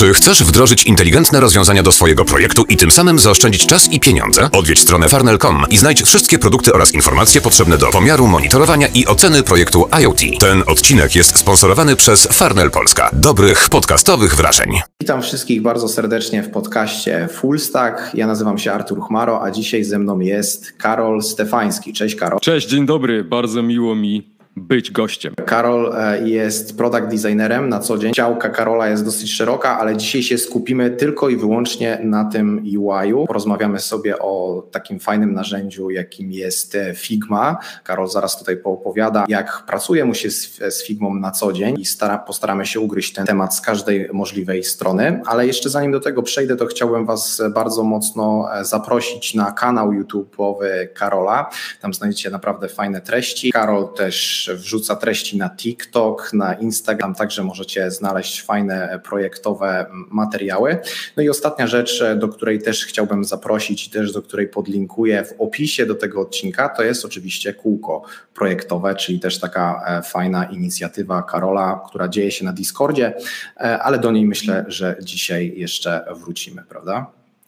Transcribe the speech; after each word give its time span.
Czy 0.00 0.14
chcesz 0.14 0.44
wdrożyć 0.44 0.84
inteligentne 0.84 1.40
rozwiązania 1.40 1.82
do 1.82 1.92
swojego 1.92 2.24
projektu 2.24 2.64
i 2.68 2.76
tym 2.76 2.90
samym 2.90 3.18
zaoszczędzić 3.18 3.66
czas 3.66 3.92
i 3.92 4.00
pieniądze? 4.00 4.48
Odwiedź 4.52 4.80
stronę 4.80 5.08
farnel.com 5.08 5.64
i 5.70 5.76
znajdź 5.76 6.02
wszystkie 6.02 6.38
produkty 6.38 6.72
oraz 6.72 6.94
informacje 6.94 7.40
potrzebne 7.40 7.78
do 7.78 7.90
pomiaru, 7.90 8.26
monitorowania 8.26 8.86
i 8.94 9.06
oceny 9.06 9.42
projektu 9.42 9.86
IoT. 10.00 10.20
Ten 10.40 10.62
odcinek 10.66 11.16
jest 11.16 11.38
sponsorowany 11.38 11.96
przez 11.96 12.26
Farnel 12.26 12.70
Polska. 12.70 13.10
Dobrych 13.12 13.68
podcastowych 13.68 14.36
wrażeń. 14.36 14.80
Witam 15.00 15.22
wszystkich 15.22 15.62
bardzo 15.62 15.88
serdecznie 15.88 16.42
w 16.42 16.50
podcaście 16.50 17.28
Full 17.32 17.58
Stack. 17.58 18.14
Ja 18.14 18.26
nazywam 18.26 18.58
się 18.58 18.72
Artur 18.72 19.00
Chmaro, 19.02 19.42
a 19.42 19.50
dzisiaj 19.50 19.84
ze 19.84 19.98
mną 19.98 20.20
jest 20.20 20.72
Karol 20.72 21.22
Stefański. 21.22 21.92
Cześć 21.92 22.14
Karol. 22.16 22.40
Cześć, 22.40 22.68
dzień 22.68 22.86
dobry. 22.86 23.24
Bardzo 23.24 23.62
miło 23.62 23.94
mi 23.94 24.29
być 24.56 24.90
gościem. 24.90 25.34
Karol 25.46 25.92
e, 25.96 26.28
jest 26.28 26.76
product 26.76 27.06
designerem 27.06 27.68
na 27.68 27.80
co 27.80 27.98
dzień. 27.98 28.12
Działka 28.12 28.48
Karola 28.48 28.88
jest 28.88 29.04
dosyć 29.04 29.32
szeroka, 29.32 29.78
ale 29.78 29.96
dzisiaj 29.96 30.22
się 30.22 30.38
skupimy 30.38 30.90
tylko 30.90 31.28
i 31.28 31.36
wyłącznie 31.36 31.98
na 32.02 32.24
tym 32.24 32.64
UI-u. 32.78 33.26
Porozmawiamy 33.26 33.80
sobie 33.80 34.18
o 34.18 34.62
takim 34.70 35.00
fajnym 35.00 35.34
narzędziu, 35.34 35.90
jakim 35.90 36.32
jest 36.32 36.74
e, 36.74 36.94
Figma. 36.94 37.58
Karol 37.84 38.08
zaraz 38.08 38.38
tutaj 38.38 38.56
poopowiada, 38.56 39.24
jak 39.28 39.62
pracuje 39.66 40.04
mu 40.04 40.14
się 40.14 40.30
z, 40.30 40.58
z 40.68 40.86
Figmą 40.86 41.14
na 41.14 41.30
co 41.30 41.52
dzień 41.52 41.80
i 41.80 41.84
stara, 41.84 42.18
postaramy 42.18 42.66
się 42.66 42.80
ugryźć 42.80 43.12
ten 43.12 43.26
temat 43.26 43.54
z 43.56 43.60
każdej 43.60 44.08
możliwej 44.12 44.64
strony. 44.64 45.22
Ale 45.26 45.46
jeszcze 45.46 45.70
zanim 45.70 45.92
do 45.92 46.00
tego 46.00 46.22
przejdę, 46.22 46.56
to 46.56 46.66
chciałbym 46.66 47.06
Was 47.06 47.42
bardzo 47.54 47.82
mocno 47.82 48.48
e, 48.54 48.64
zaprosić 48.64 49.34
na 49.34 49.52
kanał 49.52 49.92
YouTube'owy 49.92 50.88
Karola. 50.94 51.50
Tam 51.80 51.94
znajdziecie 51.94 52.30
naprawdę 52.30 52.68
fajne 52.68 53.00
treści. 53.00 53.52
Karol 53.52 53.88
też 53.94 54.39
wrzuca 54.48 54.96
treści 54.96 55.38
na 55.38 55.50
TikTok, 55.50 56.30
na 56.32 56.54
Instagram, 56.54 57.14
także 57.14 57.44
możecie 57.44 57.90
znaleźć 57.90 58.42
fajne 58.42 59.00
projektowe 59.04 59.86
materiały. 60.10 60.78
No 61.16 61.22
i 61.22 61.28
ostatnia 61.28 61.66
rzecz, 61.66 62.04
do 62.16 62.28
której 62.28 62.62
też 62.62 62.86
chciałbym 62.86 63.24
zaprosić 63.24 63.86
i 63.86 63.90
też 63.90 64.12
do 64.12 64.22
której 64.22 64.48
podlinkuję 64.48 65.24
w 65.24 65.40
opisie 65.40 65.86
do 65.86 65.94
tego 65.94 66.20
odcinka, 66.20 66.68
to 66.68 66.82
jest 66.82 67.04
oczywiście 67.04 67.54
kółko 67.54 68.02
projektowe, 68.34 68.94
czyli 68.94 69.20
też 69.20 69.40
taka 69.40 69.82
e, 69.86 70.02
fajna 70.02 70.44
inicjatywa 70.44 71.22
Karola, 71.22 71.80
która 71.88 72.08
dzieje 72.08 72.30
się 72.30 72.44
na 72.44 72.52
Discordzie, 72.52 73.14
e, 73.56 73.78
ale 73.82 73.98
do 73.98 74.10
niej 74.12 74.26
myślę, 74.26 74.64
że 74.68 74.96
dzisiaj 75.02 75.52
jeszcze 75.56 76.04
wrócimy, 76.14 76.62
prawda? 76.68 77.06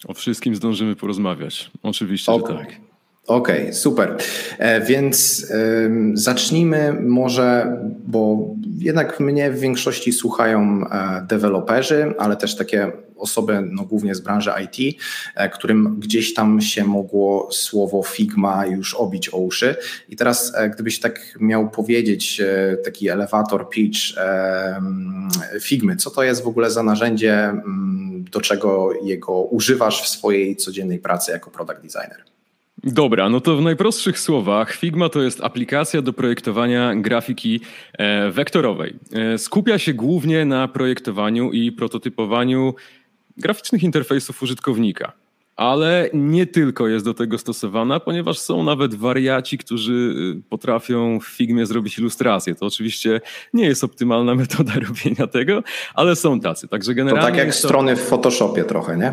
O 0.08 0.14
wszystkim 0.14 0.56
zdążymy 0.56 0.96
porozmawiać. 0.96 1.70
Oczywiście, 1.82 2.32
okay. 2.32 2.58
że 2.58 2.64
tak. 2.64 2.91
Okej, 3.26 3.60
okay, 3.62 3.74
super. 3.74 4.16
E, 4.58 4.80
więc 4.80 5.46
zacznijmy 6.14 6.92
może, 6.92 7.76
bo 8.06 8.48
jednak 8.78 9.20
mnie 9.20 9.50
w 9.50 9.60
większości 9.60 10.12
słuchają 10.12 10.84
e, 10.90 11.26
deweloperzy, 11.28 12.14
ale 12.18 12.36
też 12.36 12.56
takie 12.56 12.92
osoby, 13.16 13.68
no 13.70 13.82
głównie 13.82 14.14
z 14.14 14.20
branży 14.20 14.50
IT, 14.64 14.98
e, 15.34 15.48
którym 15.48 16.00
gdzieś 16.00 16.34
tam 16.34 16.60
się 16.60 16.84
mogło 16.84 17.48
słowo 17.52 18.02
Figma 18.02 18.66
już 18.66 18.94
obić 18.94 19.34
o 19.34 19.36
uszy. 19.36 19.76
I 20.08 20.16
teraz, 20.16 20.52
gdybyś 20.74 21.00
tak 21.00 21.20
miał 21.40 21.70
powiedzieć, 21.70 22.42
taki 22.84 23.08
elevator 23.08 23.68
pitch 23.68 23.98
Figmy, 25.60 25.96
co 25.96 26.10
to 26.10 26.22
jest 26.22 26.42
w 26.42 26.46
ogóle 26.46 26.70
za 26.70 26.82
narzędzie, 26.82 27.52
do 28.32 28.40
czego 28.40 28.92
jego 29.04 29.42
używasz 29.42 30.02
w 30.02 30.08
swojej 30.08 30.56
codziennej 30.56 30.98
pracy 30.98 31.32
jako 31.32 31.50
product 31.50 31.80
designer? 31.80 32.31
Dobra, 32.84 33.28
no 33.28 33.40
to 33.40 33.56
w 33.56 33.62
najprostszych 33.62 34.18
słowach 34.18 34.72
Figma 34.72 35.08
to 35.08 35.22
jest 35.22 35.40
aplikacja 35.44 36.02
do 36.02 36.12
projektowania 36.12 36.94
grafiki 36.94 37.60
e, 37.92 38.30
wektorowej. 38.30 38.94
E, 39.12 39.38
skupia 39.38 39.78
się 39.78 39.94
głównie 39.94 40.44
na 40.44 40.68
projektowaniu 40.68 41.52
i 41.52 41.72
prototypowaniu 41.72 42.74
graficznych 43.36 43.82
interfejsów 43.82 44.42
użytkownika. 44.42 45.12
Ale 45.56 46.10
nie 46.14 46.46
tylko 46.46 46.88
jest 46.88 47.04
do 47.04 47.14
tego 47.14 47.38
stosowana, 47.38 48.00
ponieważ 48.00 48.38
są 48.38 48.62
nawet 48.62 48.94
wariaci, 48.94 49.58
którzy 49.58 50.14
y, 50.38 50.42
potrafią 50.48 51.20
w 51.20 51.24
Figmie 51.24 51.66
zrobić 51.66 51.98
ilustrację. 51.98 52.54
To 52.54 52.66
oczywiście 52.66 53.20
nie 53.54 53.64
jest 53.64 53.84
optymalna 53.84 54.34
metoda 54.44 54.72
robienia 54.74 55.26
tego, 55.26 55.62
ale 55.94 56.16
są 56.16 56.40
tacy. 56.40 56.68
Także 56.68 56.94
generalnie 56.94 57.26
to 57.26 57.30
tak 57.30 57.38
jak 57.38 57.54
to... 57.54 57.68
strony 57.68 57.96
w 57.96 58.00
Photoshopie 58.00 58.64
trochę, 58.64 58.96
nie? 58.96 59.12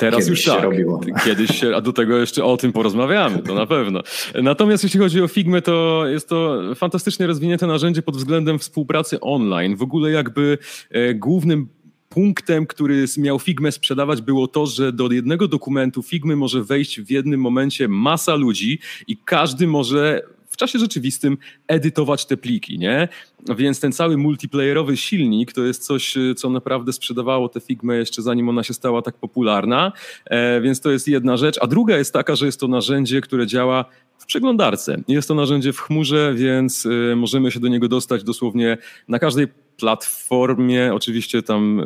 Teraz 0.00 0.24
Kiedyś 0.24 0.30
już 0.30 0.54
tak. 0.54 0.62
robiło. 0.62 1.00
Kiedyś 1.24 1.60
się, 1.60 1.76
a 1.76 1.80
do 1.80 1.92
tego 1.92 2.18
jeszcze 2.18 2.44
o 2.44 2.56
tym 2.56 2.72
porozmawiamy, 2.72 3.38
to 3.38 3.54
na 3.54 3.66
pewno. 3.66 4.02
Natomiast 4.42 4.84
jeśli 4.84 5.00
chodzi 5.00 5.22
o 5.22 5.28
Figmę, 5.28 5.62
to 5.62 6.06
jest 6.06 6.28
to 6.28 6.60
fantastycznie 6.74 7.26
rozwinięte 7.26 7.66
narzędzie 7.66 8.02
pod 8.02 8.16
względem 8.16 8.58
współpracy 8.58 9.20
online. 9.20 9.76
W 9.76 9.82
ogóle 9.82 10.10
jakby 10.10 10.58
e, 10.90 11.14
głównym 11.14 11.68
punktem, 12.08 12.66
który 12.66 13.04
miał 13.18 13.38
Figmę 13.38 13.72
sprzedawać, 13.72 14.22
było 14.22 14.48
to, 14.48 14.66
że 14.66 14.92
do 14.92 15.12
jednego 15.12 15.48
dokumentu 15.48 16.02
Figmy 16.02 16.36
może 16.36 16.64
wejść 16.64 17.00
w 17.00 17.10
jednym 17.10 17.40
momencie 17.40 17.88
masa 17.88 18.34
ludzi 18.34 18.78
i 19.06 19.16
każdy 19.16 19.66
może 19.66 20.22
czasie 20.60 20.78
rzeczywistym 20.78 21.38
edytować 21.68 22.26
te 22.26 22.36
pliki, 22.36 22.78
nie? 22.78 23.08
Więc 23.56 23.80
ten 23.80 23.92
cały 23.92 24.16
multiplayerowy 24.16 24.96
silnik 24.96 25.52
to 25.52 25.64
jest 25.64 25.86
coś, 25.86 26.14
co 26.36 26.50
naprawdę 26.50 26.92
sprzedawało 26.92 27.48
tę 27.48 27.60
Figmę 27.60 27.96
jeszcze 27.96 28.22
zanim 28.22 28.48
ona 28.48 28.62
się 28.62 28.74
stała 28.74 29.02
tak 29.02 29.16
popularna, 29.16 29.92
e, 30.26 30.60
więc 30.60 30.80
to 30.80 30.90
jest 30.90 31.08
jedna 31.08 31.36
rzecz. 31.36 31.58
A 31.60 31.66
druga 31.66 31.96
jest 31.96 32.12
taka, 32.12 32.36
że 32.36 32.46
jest 32.46 32.60
to 32.60 32.68
narzędzie, 32.68 33.20
które 33.20 33.46
działa 33.46 33.84
w 34.18 34.26
przeglądarce. 34.26 35.02
Jest 35.08 35.28
to 35.28 35.34
narzędzie 35.34 35.72
w 35.72 35.78
chmurze, 35.78 36.34
więc 36.36 36.86
e, 36.86 37.16
możemy 37.16 37.50
się 37.50 37.60
do 37.60 37.68
niego 37.68 37.88
dostać 37.88 38.24
dosłownie 38.24 38.78
na 39.08 39.18
każdej 39.18 39.46
platformie, 39.76 40.94
oczywiście 40.94 41.42
tam 41.42 41.80
e, 41.80 41.84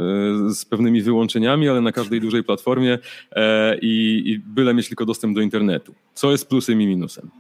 z 0.55 0.65
pewnymi 0.65 1.03
wyłączeniami, 1.03 1.69
ale 1.69 1.81
na 1.81 1.93
każdej 1.93 2.21
dużej 2.21 2.45
platformie 2.45 2.99
i, 3.83 4.23
i 4.27 4.39
byle 4.39 4.75
mieć 4.75 4.89
tylko 4.89 5.07
dostęp 5.07 5.35
do 5.35 5.41
internetu. 5.41 5.95
Co 6.15 6.31
jest 6.31 6.49
plusem 6.49 6.83
i 6.83 6.87
minusem. 6.87 7.31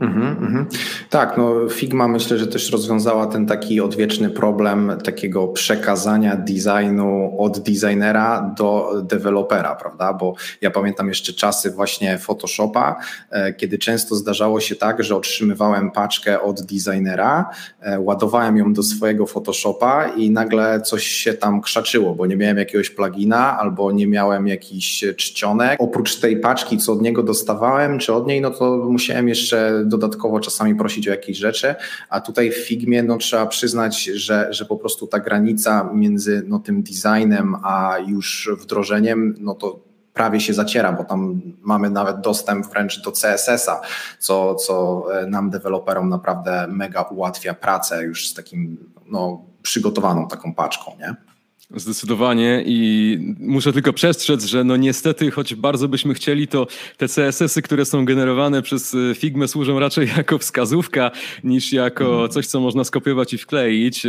Mm 0.00 0.36
-hmm. 0.36 0.64
Tak, 1.10 1.36
no 1.36 1.68
Figma 1.68 2.08
myślę, 2.08 2.38
że 2.38 2.46
też 2.46 2.72
rozwiązała 2.72 3.26
ten 3.26 3.46
taki 3.46 3.80
odwieczny 3.80 4.30
problem 4.30 4.92
takiego 5.04 5.48
przekazania 5.48 6.36
designu 6.36 7.36
od 7.38 7.58
designera 7.58 8.54
do 8.58 9.02
dewelopera, 9.02 9.74
prawda? 9.74 10.12
Bo 10.12 10.34
ja 10.60 10.70
pamiętam 10.70 11.08
jeszcze 11.08 11.32
czasy 11.32 11.70
właśnie 11.70 12.18
Photoshopa, 12.18 12.96
e, 13.30 13.52
kiedy 13.52 13.78
często 13.78 14.14
zdarzało 14.14 14.60
się 14.60 14.76
tak, 14.76 15.04
że 15.04 15.16
otrzymywałem 15.16 15.90
paczkę 15.90 16.40
od 16.40 16.62
designera, 16.62 17.50
e, 17.80 18.00
ładowałem 18.00 18.56
ją 18.56 18.72
do 18.72 18.82
swojego 18.82 19.26
Photoshopa 19.26 20.08
i 20.08 20.30
nagle 20.30 20.80
coś 20.80 21.06
się 21.06 21.34
tam 21.34 21.60
krzaczyło, 21.60 22.14
bo 22.14 22.26
nie 22.26 22.36
miałem 22.36 22.58
jakiegoś 22.58 22.90
plugina 22.90 23.58
albo 23.58 23.92
nie 23.92 24.06
miałem 24.06 24.46
jakichś 24.46 25.04
czcionek. 25.16 25.80
Oprócz 25.80 26.16
tej 26.16 26.36
paczki, 26.40 26.78
co 26.78 26.92
od 26.92 27.02
niego 27.02 27.22
dostawałem, 27.22 27.98
czy 27.98 28.14
od 28.14 28.26
niej, 28.26 28.40
no 28.40 28.50
to 28.50 28.76
musiałem 28.76 29.28
jeszcze 29.28 29.81
dodatkowo 29.84 30.40
czasami 30.40 30.74
prosić 30.74 31.08
o 31.08 31.10
jakieś 31.10 31.38
rzeczy, 31.38 31.74
a 32.08 32.20
tutaj 32.20 32.50
w 32.50 32.56
Figmie 32.56 33.02
no, 33.02 33.16
trzeba 33.16 33.46
przyznać, 33.46 34.04
że, 34.04 34.48
że 34.50 34.64
po 34.64 34.76
prostu 34.76 35.06
ta 35.06 35.20
granica 35.20 35.90
między 35.94 36.42
no, 36.46 36.58
tym 36.58 36.82
designem 36.82 37.56
a 37.62 37.96
już 38.06 38.50
wdrożeniem, 38.60 39.34
no 39.40 39.54
to 39.54 39.92
prawie 40.12 40.40
się 40.40 40.54
zaciera, 40.54 40.92
bo 40.92 41.04
tam 41.04 41.40
mamy 41.60 41.90
nawet 41.90 42.20
dostęp 42.20 42.66
wręcz 42.66 43.02
do 43.02 43.12
CSS-a, 43.12 43.80
co, 44.18 44.54
co 44.54 45.04
e, 45.20 45.26
nam, 45.26 45.50
deweloperom, 45.50 46.08
naprawdę 46.08 46.66
mega 46.68 47.02
ułatwia 47.02 47.54
pracę 47.54 48.02
już 48.02 48.28
z 48.28 48.34
takim 48.34 48.90
no, 49.06 49.44
przygotowaną 49.62 50.28
taką 50.28 50.54
paczką, 50.54 50.92
nie? 50.98 51.31
Zdecydowanie 51.70 52.62
i 52.66 53.18
muszę 53.38 53.72
tylko 53.72 53.92
przestrzec, 53.92 54.44
że 54.44 54.64
no 54.64 54.76
niestety, 54.76 55.30
choć 55.30 55.54
bardzo 55.54 55.88
byśmy 55.88 56.14
chcieli, 56.14 56.48
to 56.48 56.66
te 56.96 57.06
CSS-y, 57.08 57.62
które 57.62 57.84
są 57.84 58.04
generowane 58.04 58.62
przez 58.62 58.94
e, 58.94 59.14
Figmę 59.14 59.48
służą 59.48 59.78
raczej 59.78 60.08
jako 60.16 60.38
wskazówka 60.38 61.10
niż 61.44 61.72
jako 61.72 62.04
mhm. 62.04 62.30
coś, 62.30 62.46
co 62.46 62.60
można 62.60 62.84
skopiować 62.84 63.34
i 63.34 63.38
wkleić. 63.38 64.06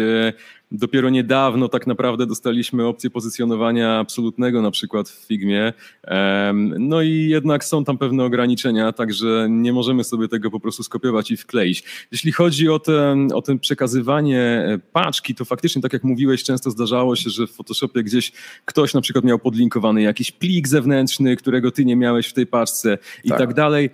Dopiero 0.74 1.10
niedawno 1.10 1.70
tak 1.70 1.88
naprawdę 1.88 2.26
dostaliśmy 2.26 2.86
opcję 2.88 3.10
pozycjonowania 3.10 4.00
absolutnego 4.00 4.62
na 4.62 4.72
przykład 4.72 5.10
w 5.10 5.28
Figmie. 5.28 5.74
No 6.80 7.02
i 7.02 7.28
jednak 7.30 7.64
są 7.64 7.84
tam 7.84 7.98
pewne 7.98 8.24
ograniczenia, 8.24 8.92
także 8.92 9.48
nie 9.50 9.74
możemy 9.74 10.04
sobie 10.04 10.28
tego 10.28 10.52
po 10.52 10.60
prostu 10.60 10.84
skopiować 10.84 11.32
i 11.32 11.38
wkleić. 11.38 11.84
Jeśli 12.12 12.32
chodzi 12.32 12.70
o, 12.70 12.80
te, 12.80 13.28
o 13.34 13.42
ten 13.42 13.60
przekazywanie 13.60 14.40
e, 14.40 14.80
paczki, 14.94 15.36
to 15.36 15.46
faktycznie 15.46 15.82
tak 15.82 15.94
jak 15.94 16.04
mówiłeś, 16.04 16.44
często 16.44 16.72
zdarzało 16.72 17.16
się, 17.16 17.30
że 17.30 17.48
w 17.48 17.52
Photoshopie 17.52 18.04
gdzieś 18.04 18.32
ktoś 18.66 18.94
na 18.94 19.02
przykład 19.02 19.26
miał 19.26 19.40
podlinkowany 19.40 20.02
jakiś 20.02 20.32
plik 20.32 20.68
zewnętrzny, 20.68 21.36
którego 21.36 21.72
ty 21.72 21.86
nie 21.86 21.96
miałeś 21.96 22.28
w 22.28 22.34
tej 22.34 22.48
paczce 22.48 22.98
i 23.24 23.30
tak, 23.30 23.38
tak 23.38 23.54
dalej. 23.54 23.90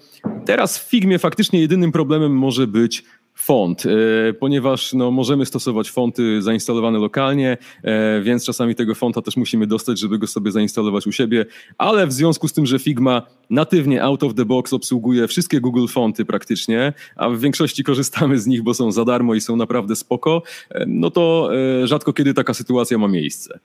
Teraz 0.46 0.80
w 0.80 0.90
Figmie 0.90 1.20
faktycznie 1.20 1.60
jedynym 1.60 1.92
problemem 1.92 2.38
może 2.38 2.68
być 2.68 3.04
font, 3.40 3.86
e, 3.86 4.34
ponieważ 4.34 4.94
no, 4.94 5.12
możemy 5.12 5.46
stosować 5.46 5.92
fonty 5.92 6.42
zainstalowane 6.42 7.00
lokalnie, 7.00 7.58
e, 7.84 8.22
więc 8.22 8.46
czasami 8.46 8.76
tego 8.76 8.96
fonta 8.96 9.22
też 9.22 9.38
musimy 9.38 9.68
dostać, 9.68 10.00
żeby 10.00 10.20
go 10.20 10.28
sobie 10.28 10.52
zainstalować 10.52 11.08
u 11.08 11.12
siebie, 11.12 11.46
ale 11.78 12.08
w 12.08 12.14
związku 12.14 12.48
z 12.48 12.54
tym, 12.54 12.66
że 12.66 12.80
Figma 12.80 13.22
natywnie 13.50 14.04
out 14.04 14.24
of 14.24 14.34
the 14.34 14.46
box 14.46 14.74
obsługuje 14.74 15.28
wszystkie 15.28 15.62
Google 15.62 15.88
fonty 15.88 16.26
praktycznie, 16.26 16.94
a 17.16 17.30
w 17.30 17.40
większości 17.40 17.84
korzystamy 17.84 18.40
z 18.40 18.48
nich, 18.48 18.64
bo 18.64 18.74
są 18.74 18.92
za 18.92 19.06
darmo 19.06 19.36
i 19.36 19.42
są 19.42 19.56
naprawdę 19.56 19.96
spoko, 19.96 20.44
e, 20.70 20.86
no 20.88 21.12
to 21.12 21.50
rzadko 21.84 22.14
kiedy 22.14 22.34
taka 22.34 22.54
sytuacja 22.54 22.98
ma 22.98 23.08
miejsce. 23.08 23.60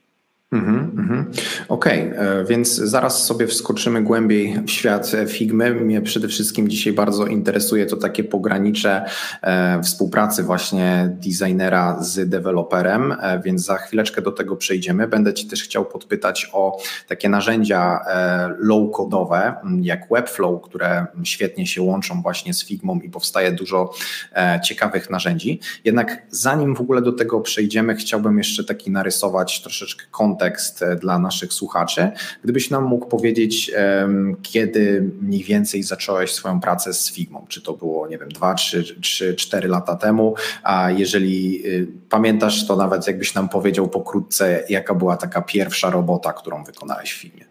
Mhm. 0.54 1.30
Okej, 1.68 2.12
okay, 2.12 2.20
e, 2.20 2.44
więc 2.44 2.74
zaraz 2.74 3.24
sobie 3.24 3.46
wskoczymy 3.46 4.02
głębiej 4.02 4.60
w 4.66 4.70
świat 4.70 5.12
Figmy. 5.28 5.74
Mnie 5.74 6.02
przede 6.02 6.28
wszystkim 6.28 6.68
dzisiaj 6.68 6.92
bardzo 6.92 7.26
interesuje 7.26 7.86
to 7.86 7.96
takie 7.96 8.24
pogranicze 8.24 9.04
e, 9.42 9.82
współpracy 9.82 10.42
właśnie 10.42 11.16
designera 11.26 12.02
z 12.02 12.28
deweloperem, 12.28 13.12
e, 13.12 13.40
więc 13.44 13.64
za 13.64 13.76
chwileczkę 13.76 14.22
do 14.22 14.32
tego 14.32 14.56
przejdziemy. 14.56 15.08
Będę 15.08 15.34
Ci 15.34 15.46
też 15.46 15.62
chciał 15.62 15.84
podpytać 15.84 16.50
o 16.52 16.78
takie 17.08 17.28
narzędzia 17.28 18.00
low-codowe, 18.58 19.54
jak 19.80 20.08
Webflow, 20.10 20.62
które 20.62 21.06
świetnie 21.24 21.66
się 21.66 21.82
łączą 21.82 22.22
właśnie 22.22 22.54
z 22.54 22.64
Figmą 22.64 23.00
i 23.00 23.10
powstaje 23.10 23.52
dużo 23.52 23.94
ciekawych 24.64 25.10
narzędzi. 25.10 25.60
Jednak 25.84 26.22
zanim 26.30 26.74
w 26.76 26.80
ogóle 26.80 27.02
do 27.02 27.12
tego 27.12 27.40
przejdziemy, 27.40 27.94
chciałbym 27.94 28.38
jeszcze 28.38 28.64
taki 28.64 28.90
narysować 28.90 29.62
troszeczkę 29.62 30.04
kontekst 30.10 30.43
kontekst 30.44 30.82
e, 30.82 30.96
dla 30.96 31.18
naszych 31.18 31.52
słuchaczy. 31.52 32.10
Gdybyś 32.44 32.70
nam 32.70 32.84
mógł 32.84 33.06
powiedzieć, 33.06 33.72
kiedy 34.42 35.10
mniej 35.20 35.44
więcej 35.44 35.82
zacząłeś 35.82 36.32
swoją 36.32 36.60
pracę 36.60 36.94
z 36.94 37.12
Figmą? 37.12 37.46
Czy 37.48 37.62
to 37.62 37.72
było, 37.72 38.08
nie 38.08 38.18
wiem, 38.18 38.28
dwa, 38.28 38.54
trzy, 38.54 39.00
trzy, 39.00 39.34
cztery 39.34 39.68
lata 39.68 39.96
temu? 39.96 40.34
A 40.62 40.90
jeżeli 40.90 41.66
y, 41.66 41.86
pamiętasz, 42.10 42.66
to 42.66 42.76
nawet 42.76 43.06
jakbyś 43.06 43.34
nam 43.34 43.48
powiedział 43.48 43.88
pokrótce, 43.88 44.64
jaka 44.68 44.94
była 44.94 45.16
taka 45.16 45.42
pierwsza 45.42 45.90
robota, 45.90 46.32
którą 46.32 46.64
wykonałeś 46.64 47.12
w 47.12 47.16
Figmie? 47.16 47.44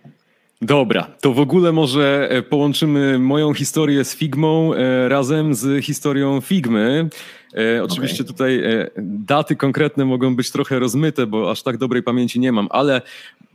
Dobra, 0.61 1.07
to 1.21 1.33
w 1.33 1.39
ogóle 1.39 1.71
może 1.71 2.27
e, 2.31 2.41
połączymy 2.41 3.19
moją 3.19 3.53
historię 3.53 4.05
z 4.05 4.15
Figmą 4.15 4.73
e, 4.73 5.09
razem 5.09 5.55
z 5.55 5.85
historią 5.85 6.41
Figmy. 6.41 7.09
E, 7.57 7.83
oczywiście 7.83 8.23
okay. 8.23 8.33
tutaj 8.33 8.63
e, 8.63 8.89
daty 8.97 9.55
konkretne 9.55 10.05
mogą 10.05 10.35
być 10.35 10.51
trochę 10.51 10.79
rozmyte, 10.79 11.27
bo 11.27 11.51
aż 11.51 11.63
tak 11.63 11.77
dobrej 11.77 12.03
pamięci 12.03 12.39
nie 12.39 12.51
mam, 12.51 12.67
ale 12.69 13.01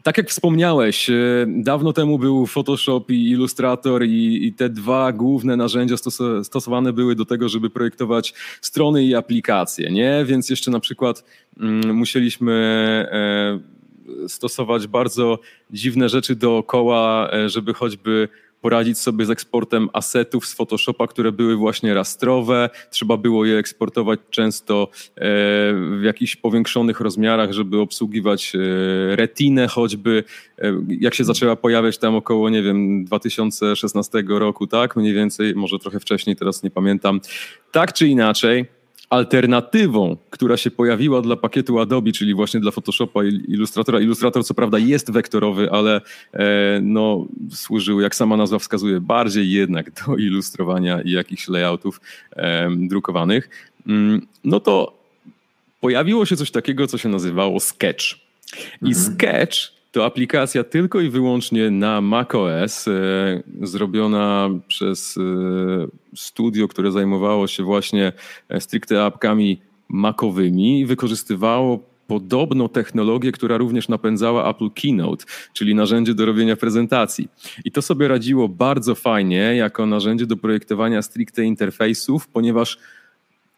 tak 0.02 0.18
jak 0.18 0.30
wspomniałeś, 0.30 1.10
e, 1.10 1.14
dawno 1.48 1.92
temu 1.92 2.18
był 2.18 2.46
Photoshop 2.46 3.04
i 3.08 3.30
Illustrator 3.30 4.04
i, 4.04 4.46
i 4.46 4.52
te 4.52 4.68
dwa 4.68 5.12
główne 5.12 5.56
narzędzia 5.56 5.96
stosowane 6.42 6.92
były 6.92 7.14
do 7.14 7.24
tego, 7.24 7.48
żeby 7.48 7.70
projektować 7.70 8.34
strony 8.60 9.04
i 9.04 9.14
aplikacje, 9.14 9.90
nie? 9.90 10.24
Więc 10.24 10.50
jeszcze 10.50 10.70
na 10.70 10.80
przykład 10.80 11.24
mm, 11.60 11.96
musieliśmy 11.96 12.52
e, 13.12 14.28
stosować 14.28 14.86
bardzo 14.86 15.38
dziwne 15.70 16.08
rzeczy 16.08 16.36
dookoła, 16.36 17.30
e, 17.32 17.48
żeby 17.48 17.74
choćby 17.74 18.28
poradzić 18.60 18.98
sobie 18.98 19.26
z 19.26 19.30
eksportem 19.30 19.88
asetów 19.92 20.46
z 20.46 20.54
Photoshopa, 20.54 21.06
które 21.06 21.32
były 21.32 21.56
właśnie 21.56 21.94
rastrowe. 21.94 22.70
Trzeba 22.90 23.16
było 23.16 23.44
je 23.44 23.58
eksportować 23.58 24.20
często 24.30 24.88
e, 24.92 25.20
w 25.74 26.00
jakichś 26.02 26.36
powiększonych 26.36 27.00
rozmiarach, 27.00 27.52
żeby 27.52 27.80
obsługiwać 27.80 28.52
e, 28.54 28.58
retinę 29.16 29.68
choćby. 29.68 30.24
E, 30.58 30.72
jak 31.00 31.14
się 31.14 31.24
zaczęła 31.24 31.56
pojawiać 31.56 31.98
tam 31.98 32.14
około, 32.14 32.50
nie 32.50 32.62
wiem, 32.62 33.04
2016 33.04 34.24
roku, 34.28 34.66
tak? 34.66 34.96
Mniej 34.96 35.14
więcej, 35.14 35.54
może 35.54 35.78
trochę 35.78 36.00
wcześniej, 36.00 36.36
teraz 36.36 36.62
nie 36.62 36.70
pamiętam. 36.70 37.20
Tak 37.72 37.92
czy 37.92 38.08
inaczej, 38.08 38.77
alternatywą, 39.10 40.16
która 40.30 40.56
się 40.56 40.70
pojawiła 40.70 41.22
dla 41.22 41.36
pakietu 41.36 41.78
Adobe, 41.78 42.12
czyli 42.12 42.34
właśnie 42.34 42.60
dla 42.60 42.70
Photoshopa 42.70 43.24
i 43.24 43.28
Illustratora. 43.28 44.00
Illustrator 44.00 44.44
co 44.44 44.54
prawda 44.54 44.78
jest 44.78 45.10
wektorowy, 45.10 45.70
ale 45.70 46.00
e, 46.32 46.80
no, 46.82 47.26
służył, 47.50 48.00
jak 48.00 48.14
sama 48.14 48.36
nazwa 48.36 48.58
wskazuje, 48.58 49.00
bardziej 49.00 49.50
jednak 49.50 49.90
do 49.90 50.16
ilustrowania 50.26 51.02
i 51.02 51.10
jakichś 51.10 51.48
layoutów 51.48 52.00
e, 52.36 52.70
drukowanych. 52.76 53.50
Mm, 53.86 54.26
no 54.44 54.60
to 54.60 54.98
pojawiło 55.80 56.26
się 56.26 56.36
coś 56.36 56.50
takiego, 56.50 56.86
co 56.86 56.98
się 56.98 57.08
nazywało 57.08 57.60
Sketch. 57.60 58.04
I 58.82 58.86
mhm. 58.86 58.94
Sketch 58.94 59.77
to 59.92 60.04
aplikacja 60.04 60.64
tylko 60.64 61.00
i 61.00 61.10
wyłącznie 61.10 61.70
na 61.70 62.00
macOS, 62.00 62.88
e, 62.88 62.92
zrobiona 63.62 64.50
przez 64.68 65.16
e, 65.16 65.20
studio, 66.16 66.68
które 66.68 66.92
zajmowało 66.92 67.46
się 67.46 67.62
właśnie 67.62 68.12
e, 68.48 68.60
stricte 68.60 69.04
apkami 69.04 69.60
macowymi 69.88 70.80
i 70.80 70.86
wykorzystywało 70.86 71.78
podobną 72.06 72.68
technologię, 72.68 73.32
która 73.32 73.56
również 73.56 73.88
napędzała 73.88 74.50
Apple 74.50 74.70
Keynote, 74.70 75.24
czyli 75.52 75.74
narzędzie 75.74 76.14
do 76.14 76.26
robienia 76.26 76.56
prezentacji. 76.56 77.28
I 77.64 77.70
to 77.70 77.82
sobie 77.82 78.08
radziło 78.08 78.48
bardzo 78.48 78.94
fajnie 78.94 79.56
jako 79.56 79.86
narzędzie 79.86 80.26
do 80.26 80.36
projektowania 80.36 81.02
stricte 81.02 81.44
interfejsów, 81.44 82.28
ponieważ 82.28 82.78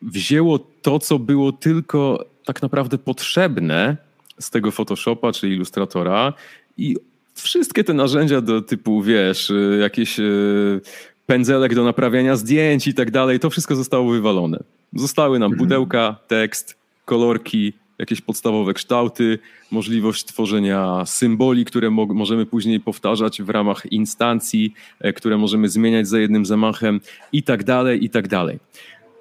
wzięło 0.03 0.59
to, 0.59 0.99
co 0.99 1.19
było 1.19 1.53
tylko 1.53 2.25
tak 2.45 2.63
naprawdę 2.63 2.99
potrzebne 2.99 3.97
z 4.41 4.51
tego 4.51 4.71
Photoshopa 4.71 5.33
czy 5.33 5.49
Illustratora 5.49 6.33
i 6.79 6.97
wszystkie 7.35 7.85
te 7.85 7.95
narzędzia 7.95 8.41
do 8.41 8.63
typu, 8.63 9.03
wiesz, 9.03 9.51
y, 9.51 9.79
jakieś 9.81 10.21
y, 10.21 10.81
pędzelek 11.27 11.75
do 11.75 11.85
naprawiania 11.85 12.37
zdjęć 12.37 12.87
i 12.87 12.95
tak 12.95 13.11
dalej, 13.11 13.41
to 13.41 13.51
wszystko 13.51 13.77
zostało 13.77 14.11
wywalone. 14.11 14.59
Zostały 14.95 15.39
nam 15.39 15.53
mhm. 15.53 15.59
pudełka, 15.59 16.17
tekst, 16.29 16.77
kolorki, 17.05 17.73
jakieś 17.99 18.21
podstawowe 18.21 18.75
kształty, 18.75 19.39
możliwość 19.71 20.25
tworzenia 20.25 21.03
symboli, 21.07 21.65
które 21.65 21.91
mo 21.91 22.07
możemy 22.07 22.47
później 22.47 22.81
powtarzać 22.81 23.43
w 23.43 23.49
ramach 23.49 23.93
instancji, 23.93 24.75
e, 25.01 25.13
które 25.13 25.39
możemy 25.39 25.69
zmieniać 25.69 26.09
za 26.09 26.19
jednym 26.19 26.47
zamachem 26.47 27.01
i 27.33 27.43
tak 27.43 27.65
dalej, 27.65 28.05
i 28.05 28.11
tak 28.11 28.29
dalej. 28.29 28.59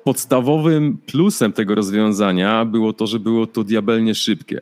Podstawowym 0.04 0.98
plusem 1.06 1.54
tego 1.54 1.76
rozwiązania 1.76 2.66
było 2.66 2.94
to, 2.94 3.08
że 3.08 3.20
było 3.20 3.48
to 3.48 3.64
diabelnie 3.64 4.16
szybkie 4.16 4.62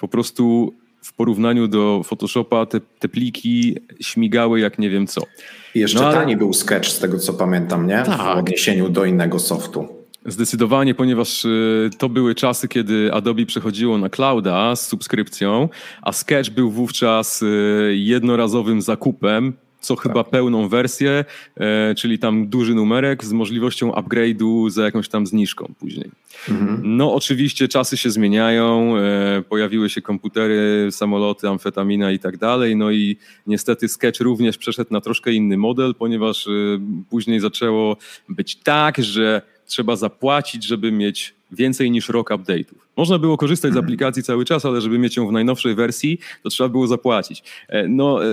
po 0.00 0.08
prostu 0.08 0.72
w 1.02 1.12
porównaniu 1.12 1.68
do 1.68 2.02
Photoshopa 2.04 2.66
te, 2.66 2.80
te 2.98 3.08
pliki 3.08 3.76
śmigały 4.00 4.60
jak 4.60 4.78
nie 4.78 4.90
wiem 4.90 5.06
co. 5.06 5.22
I 5.74 5.80
jeszcze 5.80 5.98
no, 5.98 6.06
ale... 6.06 6.16
tani 6.16 6.36
był 6.36 6.52
Sketch 6.52 6.88
z 6.88 6.98
tego 6.98 7.18
co 7.18 7.34
pamiętam, 7.34 7.86
nie? 7.86 8.02
Tak. 8.06 8.36
W 8.36 8.38
odniesieniu 8.38 8.88
do 8.88 9.04
innego 9.04 9.38
softu. 9.38 9.88
Zdecydowanie, 10.26 10.94
ponieważ 10.94 11.44
y, 11.44 11.90
to 11.98 12.08
były 12.08 12.34
czasy, 12.34 12.68
kiedy 12.68 13.12
Adobe 13.12 13.46
przechodziło 13.46 13.98
na 13.98 14.08
clouda 14.08 14.76
z 14.76 14.88
subskrypcją, 14.88 15.68
a 16.02 16.12
Sketch 16.12 16.50
był 16.50 16.70
wówczas 16.70 17.42
y, 17.42 17.46
jednorazowym 17.96 18.82
zakupem 18.82 19.52
co 19.86 19.96
chyba 19.96 20.24
tak. 20.24 20.30
pełną 20.30 20.68
wersję, 20.68 21.24
e, 21.56 21.94
czyli 21.94 22.18
tam 22.18 22.46
duży 22.46 22.74
numerek 22.74 23.24
z 23.24 23.32
możliwością 23.32 23.90
upgrade'u 23.90 24.70
za 24.70 24.84
jakąś 24.84 25.08
tam 25.08 25.26
zniżką 25.26 25.74
później. 25.78 26.10
Mhm. 26.48 26.80
No 26.84 27.14
oczywiście 27.14 27.68
czasy 27.68 27.96
się 27.96 28.10
zmieniają, 28.10 28.96
e, 28.96 29.42
pojawiły 29.48 29.90
się 29.90 30.02
komputery, 30.02 30.88
samoloty, 30.90 31.48
amfetamina 31.48 32.12
i 32.12 32.18
tak 32.18 32.36
dalej, 32.36 32.76
no 32.76 32.90
i 32.90 33.16
niestety 33.46 33.88
Sketch 33.88 34.20
również 34.20 34.58
przeszedł 34.58 34.92
na 34.92 35.00
troszkę 35.00 35.32
inny 35.32 35.56
model, 35.56 35.94
ponieważ 35.94 36.46
e, 36.46 36.50
później 37.10 37.40
zaczęło 37.40 37.96
być 38.28 38.56
tak, 38.56 38.98
że 38.98 39.42
trzeba 39.66 39.96
zapłacić, 39.96 40.64
żeby 40.64 40.92
mieć 40.92 41.35
więcej 41.52 41.90
niż 41.90 42.08
rok 42.08 42.30
update'ów. 42.30 42.74
Można 42.96 43.18
było 43.18 43.36
korzystać 43.36 43.72
z 43.72 43.76
mhm. 43.76 43.84
aplikacji 43.84 44.22
cały 44.22 44.44
czas, 44.44 44.64
ale 44.64 44.80
żeby 44.80 44.98
mieć 44.98 45.16
ją 45.16 45.28
w 45.28 45.32
najnowszej 45.32 45.74
wersji, 45.74 46.18
to 46.42 46.48
trzeba 46.48 46.68
było 46.68 46.86
zapłacić. 46.86 47.42
E, 47.68 47.88
no, 47.88 48.24
e, 48.24 48.28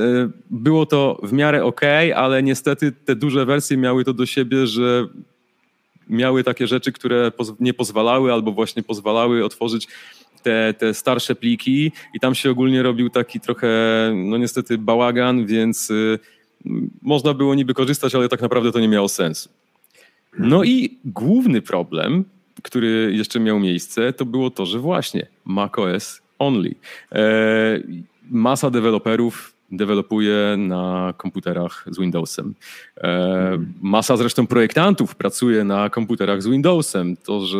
było 0.49 0.85
to 0.85 1.19
w 1.23 1.33
miarę 1.33 1.65
ok, 1.65 1.81
ale 2.15 2.43
niestety 2.43 2.91
te 3.05 3.15
duże 3.15 3.45
wersje 3.45 3.77
miały 3.77 4.03
to 4.03 4.13
do 4.13 4.25
siebie, 4.25 4.67
że 4.67 5.07
miały 6.09 6.43
takie 6.43 6.67
rzeczy, 6.67 6.91
które 6.91 7.31
nie 7.59 7.73
pozwalały 7.73 8.33
albo 8.33 8.51
właśnie 8.51 8.83
pozwalały 8.83 9.45
otworzyć 9.45 9.87
te, 10.43 10.73
te 10.73 10.93
starsze 10.93 11.35
pliki 11.35 11.91
i 12.13 12.19
tam 12.19 12.35
się 12.35 12.51
ogólnie 12.51 12.83
robił 12.83 13.09
taki 13.09 13.39
trochę, 13.39 13.67
no 14.15 14.37
niestety 14.37 14.77
bałagan, 14.77 15.45
więc 15.45 15.89
y, 15.89 16.19
można 17.01 17.33
było 17.33 17.55
niby 17.55 17.73
korzystać, 17.73 18.15
ale 18.15 18.29
tak 18.29 18.41
naprawdę 18.41 18.71
to 18.71 18.79
nie 18.79 18.87
miało 18.87 19.09
sensu. 19.09 19.49
No 20.39 20.63
i 20.63 20.97
główny 21.05 21.61
problem 21.61 22.25
który 22.61 23.13
jeszcze 23.15 23.39
miał 23.39 23.59
miejsce, 23.59 24.13
to 24.13 24.25
było 24.25 24.49
to, 24.49 24.65
że 24.65 24.79
właśnie 24.79 25.25
macOS 25.45 26.21
only. 26.39 26.75
E, 27.11 27.79
masa 28.29 28.69
deweloperów 28.69 29.53
dewelopuje 29.71 30.55
na 30.57 31.13
komputerach 31.17 31.85
z 31.91 31.99
Windowsem. 31.99 32.53
E, 32.97 33.57
masa 33.81 34.17
zresztą 34.17 34.47
projektantów 34.47 35.15
pracuje 35.15 35.63
na 35.63 35.89
komputerach 35.89 36.41
z 36.41 36.47
Windowsem. 36.47 37.17
To, 37.17 37.45
że 37.45 37.57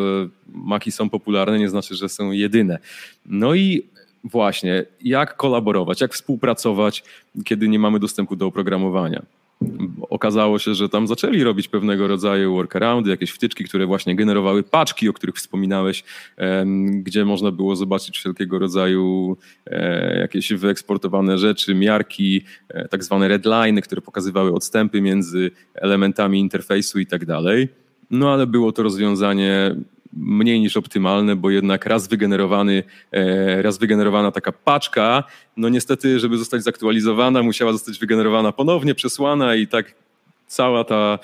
Maki 0.54 0.92
są 0.92 1.10
popularne, 1.10 1.60
nie 1.60 1.70
znaczy, 1.70 1.96
że 1.96 2.10
są 2.10 2.32
jedyne. 2.32 2.80
No 3.26 3.56
i 3.56 3.84
właśnie, 4.24 4.86
jak 5.02 5.38
kolaborować, 5.38 6.02
jak 6.02 6.14
współpracować, 6.14 7.04
kiedy 7.44 7.68
nie 7.68 7.80
mamy 7.80 8.00
dostępu 8.00 8.36
do 8.36 8.48
oprogramowania 8.48 9.24
okazało 10.10 10.60
się, 10.60 10.74
że 10.74 10.90
tam 10.90 11.08
zaczęli 11.08 11.44
robić 11.44 11.68
pewnego 11.68 12.08
rodzaju 12.08 12.56
workaroundy, 12.56 13.10
jakieś 13.10 13.32
wtyczki, 13.32 13.64
które 13.64 13.86
właśnie 13.86 14.16
generowały 14.16 14.64
paczki, 14.64 15.10
o 15.10 15.14
których 15.14 15.36
wspominałeś, 15.36 16.04
gdzie 16.88 17.26
można 17.26 17.52
było 17.52 17.76
zobaczyć 17.76 18.18
wszelkiego 18.18 18.60
rodzaju 18.60 19.38
e, 19.66 20.20
jakieś 20.20 20.54
wyeksportowane 20.54 21.38
rzeczy, 21.38 21.76
miarki, 21.76 22.42
e, 22.70 22.88
tak 22.88 23.04
zwane 23.04 23.28
redliny, 23.28 23.82
które 23.82 24.02
pokazywały 24.02 24.54
odstępy 24.54 25.02
między 25.02 25.52
elementami 25.74 26.40
interfejsu 26.40 27.00
i 27.00 27.06
tak 27.06 27.26
dalej. 27.26 27.68
No 28.12 28.34
ale 28.34 28.48
było 28.48 28.72
to 28.72 28.84
rozwiązanie 28.84 29.76
mniej 30.18 30.60
niż 30.60 30.78
optymalne, 30.78 31.36
bo 31.36 31.50
jednak 31.50 31.86
raz 31.86 32.08
wygenerowany, 32.08 32.84
raz 33.62 33.78
wygenerowana 33.78 34.32
taka 34.32 34.52
paczka, 34.52 35.24
no 35.58 35.70
niestety, 35.70 36.20
żeby 36.20 36.38
zostać 36.38 36.64
zaktualizowana, 36.64 37.44
musiała 37.44 37.72
zostać 37.72 38.00
wygenerowana 38.00 38.52
ponownie, 38.52 38.96
przesłana 38.96 39.56
i 39.56 39.68
tak 39.68 39.94
cała 40.48 40.84
ta, 40.84 41.20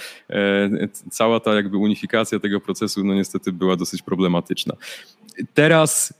cała 1.11 1.39
ta 1.39 1.53
jakby 1.53 1.77
unifikacja 1.77 2.39
tego 2.39 2.59
procesu 2.59 3.03
no 3.03 3.13
niestety 3.13 3.51
była 3.51 3.75
dosyć 3.75 4.01
problematyczna. 4.01 4.75
Teraz 5.53 6.13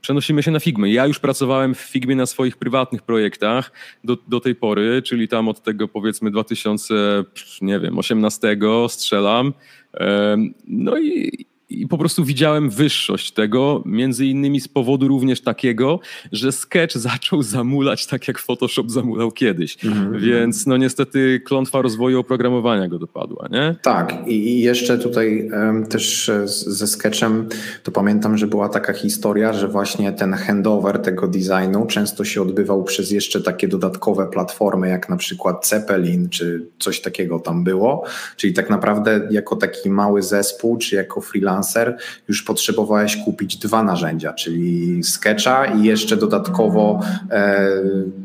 przenosimy 0.00 0.42
się 0.42 0.50
na 0.50 0.60
Figmę. 0.60 0.90
Ja 0.90 1.06
już 1.06 1.18
pracowałem 1.18 1.74
w 1.74 1.78
Figmie 1.78 2.16
na 2.16 2.26
swoich 2.26 2.56
prywatnych 2.56 3.02
projektach 3.02 3.72
do, 4.04 4.16
do 4.28 4.40
tej 4.40 4.54
pory, 4.54 5.02
czyli 5.02 5.28
tam 5.28 5.48
od 5.48 5.62
tego 5.62 5.88
powiedzmy 5.88 6.30
2000, 6.30 6.94
nie 7.62 7.80
wiem, 7.80 7.98
18 7.98 8.56
strzelam, 8.88 9.52
e, 9.94 10.36
no 10.66 10.98
i, 10.98 11.46
i 11.70 11.86
po 11.86 11.98
prostu 11.98 12.24
widziałem 12.24 12.70
wyższość 12.70 13.32
tego, 13.32 13.82
między 13.86 14.26
innymi 14.26 14.60
z 14.60 14.68
powodu 14.68 15.08
również 15.08 15.40
takiego, 15.40 16.00
że 16.32 16.52
Sketch 16.52 16.96
zaczął 16.96 17.42
zamulać 17.42 18.06
tak, 18.06 18.28
jak 18.28 18.38
Photoshop 18.38 18.90
zamulał 18.90 19.32
kiedyś. 19.32 19.76
Mm-hmm. 19.76 20.20
Więc 20.20 20.66
no 20.66 20.76
niestety 20.76 21.40
klątwa 21.44 21.82
rozwoju 21.82 22.20
oprogramowania 22.20 22.88
go 22.88 22.98
dopadła, 22.98 23.48
nie? 23.50 23.76
Tak 23.82 24.14
i 24.26 24.60
jeszcze 24.60 24.98
tutaj 24.98 25.50
um, 25.52 25.86
też 25.86 26.28
e, 26.28 26.48
ze 26.48 26.86
Sketchem 26.86 27.48
to 27.82 27.92
pamiętam, 27.92 28.38
że 28.38 28.46
była 28.46 28.68
taka 28.68 28.92
historia, 28.92 29.52
że 29.52 29.68
właśnie 29.68 30.12
ten 30.12 30.32
handover 30.32 30.98
tego 30.98 31.28
designu 31.28 31.86
często 31.86 32.24
się 32.24 32.42
odbywał 32.42 32.84
przez 32.84 33.10
jeszcze 33.10 33.40
takie 33.40 33.68
dodatkowe 33.68 34.26
platformy, 34.26 34.88
jak 34.88 35.08
na 35.08 35.16
przykład 35.16 35.68
Zeppelin, 35.68 36.28
czy 36.28 36.66
coś 36.78 37.00
takiego 37.00 37.38
tam 37.38 37.64
było, 37.64 38.04
czyli 38.36 38.52
tak 38.52 38.70
naprawdę 38.70 39.28
jako 39.30 39.56
taki 39.56 39.90
mały 39.90 40.22
zespół, 40.22 40.78
czy 40.78 40.96
jako 40.96 41.20
freelancer 41.20 41.59
freelancer, 41.60 41.96
już 42.28 42.42
potrzebowałeś 42.42 43.16
kupić 43.16 43.56
dwa 43.56 43.82
narzędzia, 43.82 44.32
czyli 44.32 45.04
Sketcha 45.04 45.66
i 45.66 45.84
jeszcze 45.84 46.16
dodatkowo 46.16 47.00
e, 47.30 47.68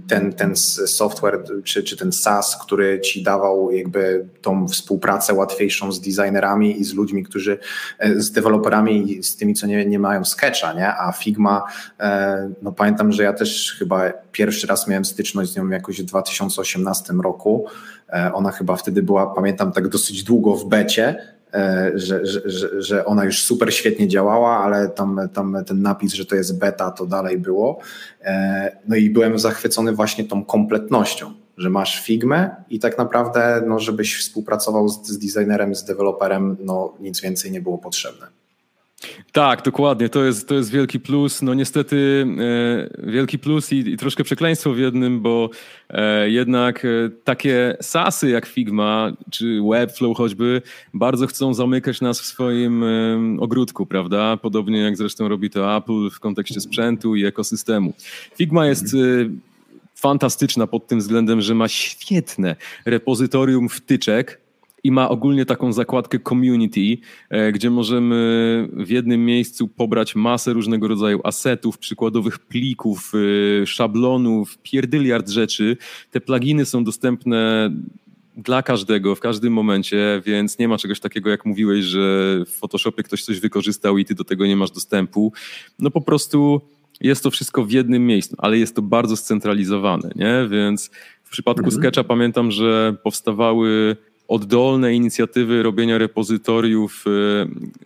ten, 0.08 0.34
ten 0.34 0.56
software 0.86 1.44
czy, 1.64 1.84
czy 1.84 1.98
ten 1.98 2.12
SaaS, 2.12 2.58
który 2.62 3.02
ci 3.02 3.24
dawał 3.24 3.72
jakby 3.72 4.26
tą 4.42 4.68
współpracę 4.68 5.34
łatwiejszą 5.34 5.92
z 5.92 6.02
designerami 6.02 6.80
i 6.82 6.84
z 6.84 6.94
ludźmi, 6.94 7.24
którzy, 7.24 7.58
e, 8.00 8.20
z 8.22 8.32
deweloperami 8.32 9.12
i 9.12 9.24
z 9.24 9.36
tymi, 9.36 9.54
co 9.54 9.68
nie, 9.68 9.86
nie 9.86 10.00
mają 10.00 10.26
Sketcha, 10.26 10.74
nie? 10.74 10.88
A 10.88 11.12
Figma, 11.12 11.64
e, 12.00 12.50
no 12.62 12.72
pamiętam, 12.72 13.12
że 13.12 13.24
ja 13.24 13.34
też 13.34 13.76
chyba 13.80 14.14
pierwszy 14.32 14.68
raz 14.68 14.88
miałem 14.88 15.06
styczność 15.06 15.52
z 15.52 15.56
nią 15.56 15.70
jakoś 15.70 16.02
w 16.02 16.06
2018 16.06 17.14
roku. 17.14 17.66
Ona 18.34 18.52
chyba 18.52 18.76
wtedy 18.76 19.04
była, 19.04 19.28
pamiętam, 19.28 19.72
tak 19.72 19.88
dosyć 19.88 20.24
długo 20.24 20.56
w 20.56 20.66
becie, 20.66 21.35
E, 21.56 21.92
że, 21.96 22.26
że, 22.26 22.82
że 22.82 23.06
ona 23.06 23.26
już 23.26 23.44
super 23.44 23.74
świetnie 23.74 24.08
działała, 24.08 24.58
ale 24.58 24.90
tam, 24.90 25.20
tam 25.34 25.58
ten 25.66 25.82
napis, 25.82 26.14
że 26.14 26.26
to 26.26 26.36
jest 26.36 26.60
beta, 26.60 26.92
to 26.92 27.06
dalej 27.06 27.38
było. 27.38 27.80
E, 28.22 28.78
no 28.88 28.96
i 28.96 29.10
byłem 29.10 29.40
zachwycony 29.40 29.92
właśnie 29.92 30.24
tą 30.24 30.46
kompletnością, 30.46 31.34
że 31.58 31.70
masz 31.70 32.04
Figmę 32.04 32.56
i 32.70 32.80
tak 32.80 32.98
naprawdę, 32.98 33.64
no, 33.68 33.80
żebyś 33.80 34.20
współpracował 34.20 34.90
z, 34.90 35.08
z 35.08 35.18
designerem, 35.18 35.76
z 35.76 35.84
deweloperem, 35.84 36.58
no 36.60 36.94
nic 37.00 37.22
więcej 37.22 37.52
nie 37.52 37.62
było 37.62 37.78
potrzebne. 37.78 38.28
Tak, 39.32 39.62
dokładnie. 39.62 40.10
To 40.10 40.24
jest, 40.24 40.48
to 40.48 40.56
jest 40.56 40.72
wielki 40.72 41.00
plus. 41.00 41.42
No 41.42 41.54
niestety 41.54 42.26
e, 43.06 43.12
wielki 43.12 43.40
plus 43.40 43.72
i, 43.72 43.76
i, 43.76 43.98
troszkę 43.98 44.24
przekleństwo 44.24 44.74
w 44.74 44.78
jednym, 44.78 45.22
bo 45.22 45.50
e, 45.90 46.30
jednak 46.30 46.86
e, 46.86 46.90
takie 47.24 47.78
sasy 47.82 48.30
jak 48.30 48.46
Figma 48.46 49.12
czy 49.32 49.60
Webflow 49.72 50.18
choćby 50.18 50.62
bardzo 50.94 51.28
chcą 51.28 51.54
zamykać 51.54 52.02
nas 52.02 52.22
w 52.22 52.26
swoim 52.26 52.84
e, 52.84 52.88
ogródku, 53.40 53.86
prawda? 53.86 54.38
Podobnie 54.38 54.80
jak 54.80 54.98
zresztą 54.98 55.28
robi 55.28 55.50
to 55.50 55.78
Apple 55.78 56.10
w 56.10 56.20
kontekście 56.20 56.62
sprzętu 56.62 57.16
i 57.16 57.26
ekosystemu. 57.26 57.94
Figma 58.36 58.68
jest 58.68 58.94
e, 58.94 58.98
fantastyczna 59.96 60.68
pod 60.68 60.88
tym 60.88 61.00
względem, 61.00 61.42
że 61.42 61.56
ma 61.56 61.68
świetne 61.68 62.56
repozytorium 62.86 63.70
wtyczek, 63.70 64.45
i 64.86 64.92
ma 64.92 65.10
ogólnie 65.10 65.46
taką 65.46 65.74
zakładkę 65.74 66.20
community, 66.20 66.98
e, 67.30 67.52
gdzie 67.52 67.70
możemy 67.70 68.70
w 68.74 68.90
jednym 68.90 69.26
miejscu 69.26 69.68
pobrać 69.68 70.16
masę 70.16 70.54
różnego 70.54 70.88
rodzaju 70.88 71.20
asetów, 71.24 71.78
przykładowych 71.78 72.40
plików, 72.40 73.12
e, 73.62 73.66
szablonów, 73.66 74.58
pierdyliard 74.58 75.30
rzeczy. 75.30 75.78
Te 76.12 76.22
pluginy 76.22 76.66
są 76.66 76.84
dostępne 76.84 77.72
dla 78.38 78.64
każdego 78.64 79.16
w 79.16 79.20
każdym 79.20 79.54
momencie, 79.54 80.22
więc 80.26 80.60
nie 80.60 80.68
ma 80.68 80.78
czegoś 80.78 81.00
takiego, 81.00 81.30
jak 81.30 81.46
mówiłeś, 81.46 81.86
że 81.86 82.38
w 82.46 82.50
Photoshopie 82.50 83.04
ktoś 83.04 83.24
coś 83.24 83.40
wykorzystał 83.40 83.98
i 83.98 84.06
ty 84.06 84.16
do 84.16 84.24
tego 84.24 84.46
nie 84.46 84.56
masz 84.56 84.72
dostępu. 84.72 85.34
No 85.80 85.92
po 85.92 86.02
prostu 86.02 86.62
jest 87.02 87.24
to 87.24 87.32
wszystko 87.32 87.66
w 87.66 87.72
jednym 87.72 88.06
miejscu, 88.06 88.36
ale 88.40 88.58
jest 88.58 88.76
to 88.76 88.82
bardzo 88.82 89.18
scentralizowane, 89.18 90.10
nie? 90.16 90.48
Więc 90.50 90.90
w 91.24 91.30
przypadku 91.30 91.66
mhm. 91.66 91.82
Sketcha 91.82 92.04
pamiętam, 92.04 92.52
że 92.52 92.96
powstawały 93.04 93.96
oddolne 94.28 94.94
inicjatywy 94.94 95.64
robienia 95.64 95.98
repozytoriów 95.98 97.06
y, 97.08 97.10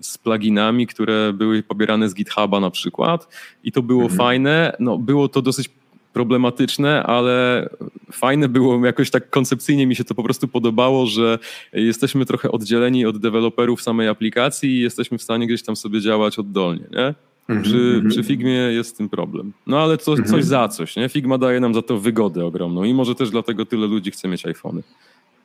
z 0.01 0.17
pluginami, 0.17 0.87
które 0.87 1.33
były 1.33 1.63
pobierane 1.63 2.09
z 2.09 2.13
GitHuba 2.13 2.59
na 2.59 2.71
przykład 2.71 3.27
i 3.63 3.71
to 3.71 3.81
było 3.81 4.03
mhm. 4.03 4.17
fajne. 4.17 4.75
No, 4.79 4.97
było 4.97 5.29
to 5.29 5.41
dosyć 5.41 5.69
problematyczne, 6.13 7.03
ale 7.03 7.69
fajne 8.11 8.49
było 8.49 8.85
jakoś 8.85 9.09
tak 9.09 9.29
koncepcyjnie 9.29 9.87
mi 9.87 9.95
się 9.95 10.03
to 10.03 10.15
po 10.15 10.23
prostu 10.23 10.47
podobało, 10.47 11.05
że 11.05 11.39
jesteśmy 11.73 12.25
trochę 12.25 12.51
oddzieleni 12.51 13.05
od 13.05 13.17
deweloperów 13.17 13.81
samej 13.81 14.07
aplikacji 14.07 14.69
i 14.69 14.79
jesteśmy 14.79 15.17
w 15.17 15.23
stanie 15.23 15.47
gdzieś 15.47 15.63
tam 15.63 15.75
sobie 15.75 16.01
działać 16.01 16.39
oddolnie, 16.39 16.83
nie? 16.91 17.15
Mm 17.49 17.61
-hmm, 17.61 17.65
przy, 17.65 17.77
mm 17.77 18.01
-hmm. 18.01 18.09
przy 18.09 18.23
Figmie 18.23 18.51
jest 18.51 18.97
tym 18.97 19.09
problem. 19.09 19.53
No 19.67 19.79
ale 19.79 19.97
coś, 19.97 20.19
mm 20.19 20.29
-hmm. 20.29 20.31
coś 20.31 20.43
za 20.43 20.67
coś, 20.67 20.95
nie? 20.95 21.09
Figma 21.09 21.37
daje 21.37 21.59
nam 21.59 21.73
za 21.73 21.81
to 21.81 21.97
wygodę 21.97 22.45
ogromną 22.45 22.83
i 22.83 22.93
może 22.93 23.15
też 23.15 23.29
dlatego 23.29 23.65
tyle 23.65 23.87
ludzi 23.87 24.11
chce 24.11 24.27
mieć 24.27 24.45
iPhony. 24.45 24.83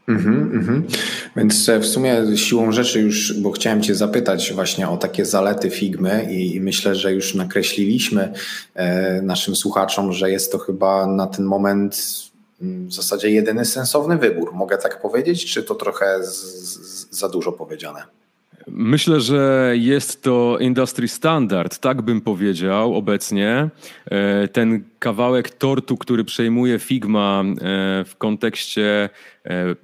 Mhm, 0.08 0.52
mhm. 0.54 0.86
Więc 1.36 1.68
e, 1.68 1.80
w 1.80 1.86
sumie 1.86 2.22
siłą 2.36 2.72
rzeczy 2.72 3.00
już, 3.00 3.40
bo 3.40 3.50
chciałem 3.50 3.82
Cię 3.82 3.94
zapytać 3.94 4.52
właśnie 4.52 4.88
o 4.88 4.96
takie 4.96 5.24
zalety 5.24 5.70
Figmy 5.70 6.32
i 6.32 6.60
myślę, 6.60 6.94
że 6.94 7.12
już 7.12 7.34
nakreśliliśmy 7.34 8.32
e, 8.74 9.22
naszym 9.22 9.56
słuchaczom, 9.56 10.12
że 10.12 10.30
jest 10.30 10.52
to 10.52 10.58
chyba 10.58 11.06
na 11.06 11.26
ten 11.26 11.44
moment 11.44 12.02
mm, 12.62 12.88
w 12.88 12.94
zasadzie 12.94 13.30
jedyny 13.30 13.64
sensowny 13.64 14.18
wybór. 14.18 14.54
Mogę 14.54 14.78
tak 14.78 15.02
powiedzieć, 15.02 15.52
czy 15.52 15.62
to 15.62 15.74
trochę 15.74 16.24
z, 16.24 16.34
z, 16.34 17.18
za 17.18 17.28
dużo 17.28 17.52
powiedziane? 17.52 18.02
Myślę, 18.68 19.20
że 19.20 19.72
jest 19.76 20.22
to 20.22 20.58
industry 20.60 21.08
standard, 21.08 21.78
tak 21.78 22.02
bym 22.02 22.20
powiedział 22.20 22.94
obecnie. 22.94 23.68
E, 24.10 24.48
ten 24.48 24.84
kawałek 24.98 25.50
tortu, 25.50 25.96
który 25.96 26.24
przejmuje 26.24 26.78
Figma 26.78 27.44
e, 27.44 27.54
w 28.04 28.14
kontekście 28.18 29.08
e, 29.46 29.74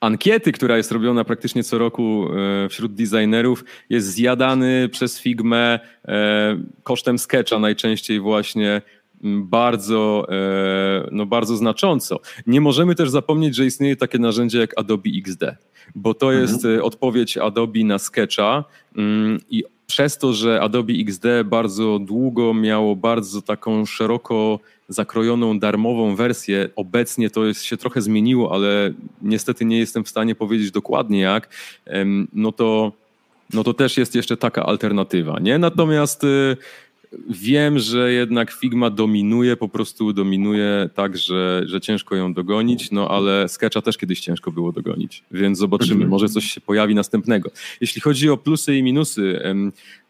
ankiety, 0.00 0.52
która 0.52 0.76
jest 0.76 0.92
robiona 0.92 1.24
praktycznie 1.24 1.64
co 1.64 1.78
roku 1.78 2.28
wśród 2.70 2.94
designerów, 2.94 3.64
jest 3.90 4.06
zjadany 4.06 4.88
przez 4.88 5.20
Figmę 5.20 5.80
kosztem 6.82 7.18
sketcha 7.18 7.58
najczęściej 7.58 8.20
właśnie 8.20 8.82
bardzo, 9.22 10.26
no 11.12 11.26
bardzo 11.26 11.56
znacząco. 11.56 12.20
Nie 12.46 12.60
możemy 12.60 12.94
też 12.94 13.10
zapomnieć, 13.10 13.56
że 13.56 13.66
istnieje 13.66 13.96
takie 13.96 14.18
narzędzie 14.18 14.58
jak 14.58 14.78
Adobe 14.78 15.10
XD 15.16 15.44
bo 15.94 16.14
to 16.14 16.32
mhm. 16.32 16.42
jest 16.42 16.64
y, 16.64 16.82
odpowiedź 16.82 17.36
Adobe 17.36 17.84
na 17.84 17.98
Sketcha 17.98 18.64
mm, 18.96 19.40
i 19.50 19.64
przez 19.86 20.18
to, 20.18 20.32
że 20.32 20.60
Adobe 20.60 20.92
XD 20.92 21.26
bardzo 21.44 21.98
długo 21.98 22.54
miało 22.54 22.96
bardzo 22.96 23.42
taką 23.42 23.86
szeroko 23.86 24.60
zakrojoną 24.88 25.58
darmową 25.58 26.16
wersję, 26.16 26.68
obecnie 26.76 27.30
to 27.30 27.46
jest, 27.46 27.62
się 27.62 27.76
trochę 27.76 28.02
zmieniło, 28.02 28.54
ale 28.54 28.92
niestety 29.22 29.64
nie 29.64 29.78
jestem 29.78 30.04
w 30.04 30.08
stanie 30.08 30.34
powiedzieć 30.34 30.70
dokładnie 30.70 31.20
jak, 31.20 31.48
no 32.32 32.52
to, 32.52 32.92
no 33.52 33.64
to 33.64 33.74
też 33.74 33.96
jest 33.96 34.14
jeszcze 34.14 34.36
taka 34.36 34.66
alternatywa. 34.66 35.38
Nie? 35.40 35.58
Natomiast 35.58 36.24
y, 36.24 36.56
wiem, 37.28 37.78
że 37.78 38.12
jednak 38.12 38.52
Figma 38.52 38.90
dominuje, 38.90 39.56
po 39.56 39.68
prostu 39.68 40.12
dominuje 40.12 40.90
tak, 40.94 41.16
że, 41.16 41.62
że 41.66 41.80
ciężko 41.80 42.16
ją 42.16 42.34
dogonić, 42.34 42.90
no 42.90 43.08
ale 43.08 43.48
Sketcha 43.48 43.82
też 43.82 43.98
kiedyś 43.98 44.20
ciężko 44.20 44.52
było 44.52 44.72
dogonić, 44.72 45.24
więc 45.30 45.58
zobaczymy, 45.58 46.06
może 46.06 46.28
coś 46.28 46.44
się 46.44 46.60
pojawi 46.60 46.94
następnego. 46.94 47.50
Jeśli 47.80 48.00
chodzi 48.00 48.30
o 48.30 48.36
plusy 48.36 48.76
i 48.76 48.82
minusy, 48.82 49.42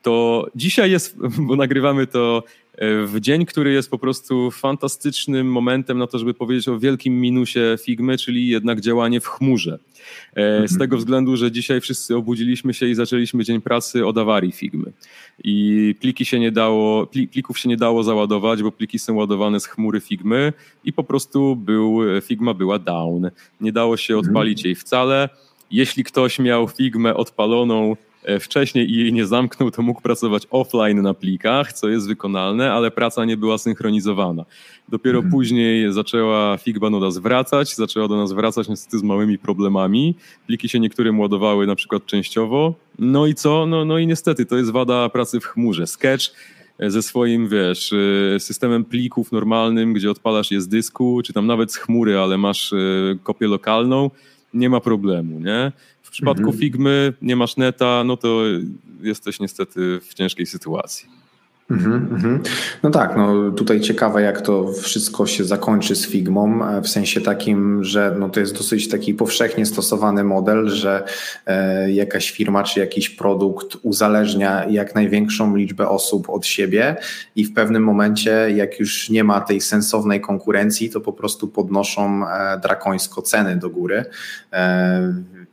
to 0.02 0.46
dzisiaj 0.54 0.90
jest, 0.90 1.16
bo 1.46 1.56
nagrywamy 1.56 2.06
to 2.06 2.44
w 2.78 3.16
dzień, 3.20 3.46
który 3.46 3.72
jest 3.72 3.90
po 3.90 3.98
prostu 3.98 4.50
fantastycznym 4.50 5.52
momentem 5.52 5.98
na 5.98 6.06
to, 6.06 6.18
żeby 6.18 6.34
powiedzieć 6.34 6.68
o 6.68 6.78
wielkim 6.78 7.20
minusie 7.20 7.60
Figmy, 7.84 8.18
czyli 8.18 8.48
jednak 8.48 8.80
działanie 8.80 9.20
w 9.20 9.26
chmurze. 9.26 9.78
E, 10.32 10.68
z 10.68 10.72
mhm. 10.72 10.78
tego 10.78 10.96
względu, 10.96 11.36
że 11.36 11.52
dzisiaj 11.52 11.80
wszyscy 11.80 12.16
obudziliśmy 12.16 12.74
się 12.74 12.86
i 12.86 12.94
zaczęliśmy 12.94 13.44
dzień 13.44 13.60
pracy 13.60 14.06
od 14.06 14.18
awarii 14.18 14.52
Figmy. 14.52 14.92
I 15.44 15.94
pliki 16.00 16.24
się 16.24 16.40
nie 16.40 16.52
dało, 16.52 17.06
plików 17.32 17.58
się 17.58 17.68
nie 17.68 17.76
dało 17.76 18.02
załadować, 18.02 18.62
bo 18.62 18.72
pliki 18.72 18.98
są 18.98 19.14
ładowane 19.14 19.60
z 19.60 19.66
chmury 19.66 20.00
Figmy 20.00 20.52
i 20.84 20.92
po 20.92 21.04
prostu 21.04 21.56
był, 21.56 21.98
Figma 22.22 22.54
była 22.54 22.78
down. 22.78 23.30
Nie 23.60 23.72
dało 23.72 23.96
się 23.96 24.14
mhm. 24.14 24.28
odpalić 24.28 24.64
jej 24.64 24.74
wcale. 24.74 25.28
Jeśli 25.70 26.04
ktoś 26.04 26.38
miał 26.38 26.68
Figmę 26.68 27.14
odpaloną 27.14 27.96
wcześniej 28.40 28.90
i 28.90 28.96
jej 28.96 29.12
nie 29.12 29.26
zamknął, 29.26 29.70
to 29.70 29.82
mógł 29.82 30.00
pracować 30.00 30.46
offline 30.50 31.02
na 31.02 31.14
plikach, 31.14 31.72
co 31.72 31.88
jest 31.88 32.08
wykonalne, 32.08 32.72
ale 32.72 32.90
praca 32.90 33.24
nie 33.24 33.36
była 33.36 33.58
synchronizowana. 33.58 34.44
Dopiero 34.88 35.18
mhm. 35.18 35.32
później 35.32 35.92
zaczęła 35.92 36.58
Figma 36.58 36.90
do 36.90 37.00
nas 37.00 37.18
wracać, 37.18 37.74
zaczęła 37.74 38.08
do 38.08 38.16
nas 38.16 38.32
wracać 38.32 38.68
niestety 38.68 38.98
z 38.98 39.02
małymi 39.02 39.38
problemami. 39.38 40.14
Pliki 40.46 40.68
się 40.68 40.80
niektórym 40.80 41.20
ładowały 41.20 41.66
na 41.66 41.74
przykład 41.74 42.06
częściowo. 42.06 42.74
No 42.98 43.26
i 43.26 43.34
co? 43.34 43.66
No, 43.66 43.84
no 43.84 43.98
i 43.98 44.06
niestety 44.06 44.46
to 44.46 44.56
jest 44.56 44.70
wada 44.70 45.08
pracy 45.08 45.40
w 45.40 45.44
chmurze. 45.44 45.86
Sketch 45.86 46.24
e, 46.78 46.90
ze 46.90 47.02
swoim, 47.02 47.48
wiesz, 47.48 47.92
e, 47.92 48.40
systemem 48.40 48.84
plików 48.84 49.32
normalnym, 49.32 49.92
gdzie 49.92 50.10
odpalasz 50.10 50.50
je 50.50 50.60
z 50.60 50.68
dysku, 50.68 51.20
czy 51.24 51.32
tam 51.32 51.46
nawet 51.46 51.72
z 51.72 51.76
chmury, 51.76 52.18
ale 52.18 52.38
masz 52.38 52.74
kopię 53.22 53.48
lokalną, 53.48 54.10
nie 54.54 54.70
ma 54.70 54.80
problemu, 54.80 55.40
nie? 55.40 55.72
W 56.12 56.14
przypadku 56.14 56.44
mhm. 56.44 56.58
Figmy 56.58 57.12
nie 57.22 57.36
masz 57.36 57.56
neta, 57.56 58.04
no 58.04 58.16
to 58.16 58.42
jesteś 59.00 59.40
niestety 59.40 60.00
w 60.00 60.14
ciężkiej 60.14 60.46
sytuacji. 60.46 61.08
Mhm, 61.70 62.08
mhm. 62.12 62.42
No 62.82 62.90
tak, 62.90 63.16
no 63.16 63.50
tutaj 63.50 63.80
ciekawe, 63.80 64.22
jak 64.22 64.40
to 64.40 64.72
wszystko 64.72 65.26
się 65.26 65.44
zakończy 65.44 65.96
z 65.96 66.06
Figmą, 66.06 66.68
e, 66.68 66.82
w 66.82 66.88
sensie 66.88 67.20
takim, 67.20 67.84
że 67.84 68.16
no 68.18 68.28
to 68.28 68.40
jest 68.40 68.58
dosyć 68.58 68.88
taki 68.88 69.14
powszechnie 69.14 69.66
stosowany 69.66 70.24
model, 70.24 70.68
że 70.68 71.04
e, 71.46 71.92
jakaś 71.92 72.30
firma 72.30 72.62
czy 72.62 72.80
jakiś 72.80 73.10
produkt 73.10 73.76
uzależnia 73.82 74.66
jak 74.70 74.94
największą 74.94 75.56
liczbę 75.56 75.88
osób 75.88 76.30
od 76.30 76.46
siebie 76.46 76.96
i 77.36 77.44
w 77.44 77.54
pewnym 77.54 77.84
momencie, 77.84 78.30
jak 78.54 78.80
już 78.80 79.10
nie 79.10 79.24
ma 79.24 79.40
tej 79.40 79.60
sensownej 79.60 80.20
konkurencji, 80.20 80.90
to 80.90 81.00
po 81.00 81.12
prostu 81.12 81.48
podnoszą 81.48 82.28
e, 82.28 82.60
drakońsko 82.60 83.22
ceny 83.22 83.56
do 83.56 83.70
góry. 83.70 84.04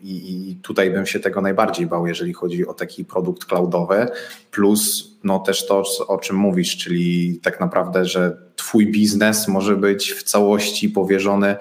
I, 0.02 0.50
I, 0.52 0.56
tutaj 0.56 0.92
bym 0.92 1.06
się 1.06 1.20
tego 1.20 1.42
najbardziej 1.42 1.88
bał, 1.88 2.08
jeżeli 2.08 2.34
chodzi 2.34 2.68
o 2.68 2.74
taki 2.74 3.06
produkt 3.06 3.46
cloudowy, 3.46 4.08
plus 4.52 5.10
no 5.24 5.40
też 5.40 5.68
to, 5.68 5.84
o 6.08 6.18
czym 6.18 6.36
mówisz, 6.36 6.78
czyli 6.78 7.40
tak 7.44 7.60
naprawdę, 7.60 8.06
że 8.06 8.50
Twój 8.60 8.92
biznes 8.92 9.48
może 9.48 9.76
być 9.76 10.12
w 10.12 10.24
całości 10.24 10.90
powierzony 10.90 11.56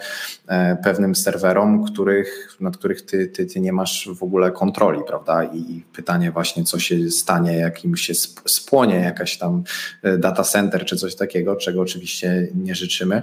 e, 0.49 0.76
pewnym 0.85 1.14
serwerom, 1.14 1.85
których, 1.85 2.57
nad 2.61 2.76
których 2.76 3.02
ty, 3.02 3.26
ty, 3.26 3.47
ty 3.47 3.61
nie 3.61 3.73
masz 3.73 4.09
w 4.14 4.23
ogóle 4.23 4.50
kontroli, 4.50 5.00
prawda? 5.07 5.45
I 5.45 5.85
pytanie 5.92 6.30
właśnie, 6.30 6.64
co 6.64 6.78
się 6.78 7.11
stanie, 7.11 7.57
jak 7.57 7.85
im 7.85 7.97
się 7.97 8.14
spłonie 8.47 8.95
jakaś 8.95 9.38
tam 9.38 9.62
e, 10.02 10.18
data 10.18 10.42
center 10.42 10.85
czy 10.85 10.97
coś 10.97 11.14
takiego, 11.14 11.57
czego 11.57 11.80
oczywiście 11.80 12.49
nie 12.54 12.75
życzymy. 12.75 13.23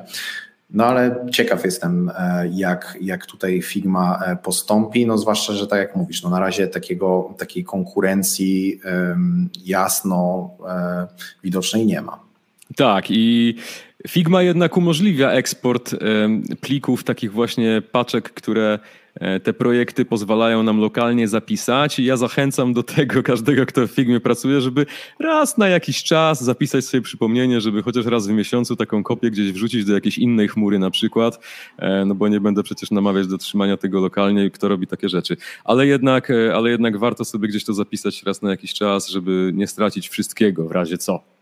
No 0.69 0.85
ale 0.85 1.25
ciekaw 1.31 1.65
jestem, 1.65 2.11
e, 2.17 2.47
jak, 2.51 2.97
jak 3.01 3.25
tutaj 3.25 3.61
Figma 3.61 4.19
e, 4.25 4.35
postąpi, 4.35 5.05
no 5.05 5.17
zwłaszcza, 5.17 5.53
że 5.53 5.67
tak 5.67 5.79
jak 5.79 5.95
mówisz, 5.95 6.23
no 6.23 6.29
na 6.29 6.39
razie 6.39 6.67
takiego, 6.67 7.33
takiej 7.37 7.63
konkurencji 7.63 8.79
jasno 9.65 10.49
e, 10.69 11.07
widocznej 11.43 11.85
nie 11.85 12.01
ma. 12.01 12.19
Tak 12.75 13.05
i 13.09 13.55
Figma 14.07 14.41
jednak 14.41 14.77
umożliwia 14.77 15.31
eksport 15.31 15.95
plików, 16.61 17.03
takich 17.03 17.31
właśnie 17.31 17.81
paczek, 17.91 18.29
które 18.33 18.79
te 19.43 19.53
projekty 19.53 20.05
pozwalają 20.05 20.63
nam 20.63 20.79
lokalnie 20.79 21.27
zapisać 21.27 21.99
i 21.99 22.05
ja 22.05 22.17
zachęcam 22.17 22.73
do 22.73 22.83
tego 22.83 23.23
każdego, 23.31 23.65
kto 23.65 23.87
w 23.87 23.91
Figmie 23.91 24.19
pracuje, 24.19 24.61
żeby 24.61 24.85
raz 25.19 25.57
na 25.57 25.67
jakiś 25.67 26.03
czas 26.03 26.43
zapisać 26.43 26.85
sobie 26.85 27.01
przypomnienie, 27.01 27.61
żeby 27.61 27.83
chociaż 27.83 28.05
raz 28.05 28.27
w 28.27 28.31
miesiącu 28.31 28.75
taką 28.75 29.03
kopię 29.03 29.31
gdzieś 29.31 29.51
wrzucić 29.51 29.85
do 29.85 29.93
jakiejś 29.93 30.17
innej 30.17 30.47
chmury 30.47 30.79
na 30.79 30.91
przykład, 30.91 31.39
e, 31.77 32.05
no 32.05 32.15
bo 32.15 32.27
nie 32.27 32.39
będę 32.39 32.63
przecież 32.63 32.91
namawiać 32.91 33.27
do 33.27 33.37
trzymania 33.37 33.77
tego 33.77 33.99
lokalnie, 33.99 34.51
kto 34.51 34.67
robi 34.67 34.87
takie 34.87 35.09
rzeczy. 35.09 35.37
Ale 35.63 35.87
jednak, 35.87 36.31
e, 36.31 36.55
ale 36.55 36.69
jednak 36.69 36.97
warto 36.97 37.25
sobie 37.25 37.47
gdzieś 37.47 37.65
to 37.65 37.73
zapisać 37.73 38.23
raz 38.23 38.41
na 38.41 38.49
jakiś 38.49 38.73
czas, 38.73 39.09
żeby 39.09 39.51
nie 39.53 39.67
stracić 39.67 40.09
wszystkiego 40.09 40.67
w 40.67 40.71
razie 40.71 40.97
co. 40.97 41.34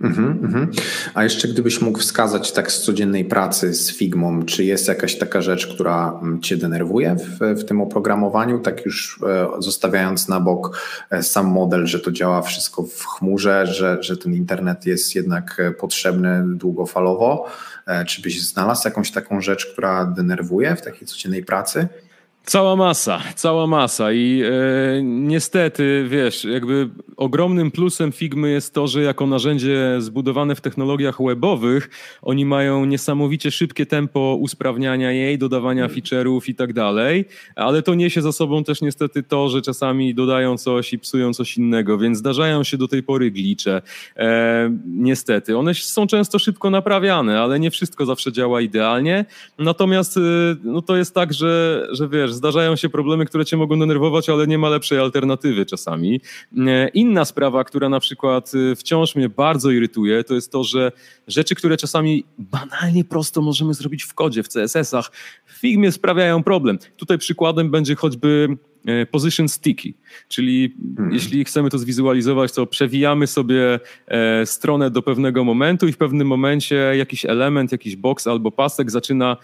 Mhm, 0.00 0.38
mhm. 0.44 0.70
A 1.14 1.24
jeszcze 1.24 1.48
gdybyś 1.48 1.80
mógł 1.80 1.98
wskazać 1.98 2.52
tak 2.52 2.72
z 2.72 2.80
codziennej 2.82 3.24
pracy 3.24 3.74
z 3.74 3.96
Figmą, 3.96 4.42
czy 4.42 4.64
jest 4.64 4.88
jakaś 4.88 5.18
taka 5.18 5.42
rzecz, 5.42 5.66
która 5.66 6.18
mm, 6.22 6.40
cię 6.40 6.56
denerwuje 6.56 7.16
w, 7.16 7.60
w 7.60 7.64
tym 7.64 7.80
oprogramowaniu, 7.80 8.58
tak 8.58 8.86
już 8.86 9.20
e, 9.22 9.48
zostawiając 9.58 10.28
na 10.28 10.40
bok 10.40 10.80
e, 11.10 11.22
sam 11.22 11.46
model, 11.46 11.86
że 11.86 12.00
to 12.00 12.12
działa 12.12 12.42
wszystko 12.42 12.82
w 12.82 13.04
chmurze, 13.04 13.66
że, 13.66 14.02
że 14.02 14.16
ten 14.16 14.34
internet 14.34 14.86
jest 14.86 15.14
jednak 15.14 15.56
e, 15.60 15.70
potrzebny 15.70 16.44
długofalowo, 16.46 17.46
czy 18.06 18.22
byś 18.22 18.42
znalazł 18.42 18.82
jakąś 18.88 19.10
taką 19.10 19.40
rzecz, 19.40 19.66
która 19.66 20.04
denerwuje 20.04 20.76
w 20.76 20.82
takiej 20.82 21.08
codziennej 21.08 21.44
pracy? 21.44 21.88
Cała 22.44 22.76
masa, 22.76 23.22
cała 23.34 23.66
masa 23.66 24.12
i 24.12 24.42
e, 24.42 25.02
niestety, 25.02 26.06
wiesz, 26.08 26.44
jakby 26.44 26.88
ogromnym 27.16 27.70
plusem 27.70 28.12
Figmy 28.12 28.50
jest 28.50 28.74
to, 28.74 28.86
że 28.86 29.02
jako 29.02 29.26
narzędzie 29.26 29.96
zbudowane 29.98 30.54
w 30.54 30.60
technologiach 30.60 31.22
webowych, 31.22 31.90
oni 32.22 32.44
mają 32.44 32.84
niesamowicie 32.84 33.50
szybkie 33.50 33.86
tempo 33.86 34.36
usprawniania 34.40 35.12
jej, 35.12 35.38
dodawania 35.38 35.88
feature'ów 35.88 36.40
i 36.48 36.54
tak 36.54 36.72
dalej, 36.72 37.24
ale 37.56 37.82
to 37.82 37.94
niesie 37.94 38.22
za 38.22 38.32
sobą 38.32 38.64
też 38.64 38.82
niestety 38.82 39.22
to, 39.22 39.48
że 39.48 39.62
czasami 39.62 40.14
dodają 40.14 40.56
coś 40.56 40.92
i 40.92 40.98
psują 40.98 41.32
coś 41.32 41.56
innego, 41.56 41.98
więc 41.98 42.18
zdarzają 42.18 42.64
się 42.64 42.76
do 42.76 42.88
tej 42.88 43.02
pory 43.02 43.30
glicze. 43.30 43.82
E, 44.16 44.76
niestety, 44.86 45.58
one 45.58 45.74
są 45.74 46.06
często 46.06 46.38
szybko 46.38 46.70
naprawiane, 46.70 47.40
ale 47.40 47.60
nie 47.60 47.70
wszystko 47.70 48.06
zawsze 48.06 48.32
działa 48.32 48.60
idealnie, 48.60 49.24
natomiast 49.58 50.16
e, 50.16 50.20
no 50.64 50.82
to 50.82 50.96
jest 50.96 51.14
tak, 51.14 51.32
że, 51.32 51.86
że 51.92 52.08
wiesz, 52.08 52.29
zdarzają 52.34 52.76
się 52.76 52.88
problemy, 52.88 53.26
które 53.26 53.44
cię 53.44 53.56
mogą 53.56 53.78
denerwować, 53.78 54.28
ale 54.28 54.46
nie 54.46 54.58
ma 54.58 54.68
lepszej 54.68 54.98
alternatywy 54.98 55.66
czasami. 55.66 56.20
E, 56.66 56.88
inna 56.88 57.24
sprawa, 57.24 57.64
która 57.64 57.88
na 57.88 58.00
przykład 58.00 58.52
e, 58.72 58.76
wciąż 58.76 59.16
mnie 59.16 59.28
bardzo 59.28 59.70
irytuje, 59.70 60.24
to 60.24 60.34
jest 60.34 60.52
to, 60.52 60.64
że 60.64 60.92
rzeczy, 61.28 61.54
które 61.54 61.76
czasami 61.76 62.24
banalnie 62.38 63.04
prosto 63.04 63.42
możemy 63.42 63.74
zrobić 63.74 64.02
w 64.02 64.14
kodzie, 64.14 64.42
w 64.42 64.48
CSS-ach, 64.48 65.10
w 65.46 65.52
Figmie 65.52 65.92
sprawiają 65.92 66.42
problem. 66.42 66.78
Tutaj 66.96 67.18
przykładem 67.18 67.70
będzie 67.70 67.94
choćby 67.94 68.56
position 69.10 69.48
sticky, 69.48 69.94
czyli 70.28 70.74
hmm. 70.96 71.14
jeśli 71.14 71.44
chcemy 71.44 71.70
to 71.70 71.78
zwizualizować, 71.78 72.52
to 72.52 72.66
przewijamy 72.66 73.26
sobie 73.26 73.80
stronę 74.44 74.90
do 74.90 75.02
pewnego 75.02 75.44
momentu 75.44 75.88
i 75.88 75.92
w 75.92 75.96
pewnym 75.96 76.26
momencie 76.26 76.76
jakiś 76.76 77.24
element, 77.24 77.72
jakiś 77.72 77.96
box 77.96 78.26
albo 78.26 78.50
pasek 78.50 78.90
zaczyna 78.90 79.36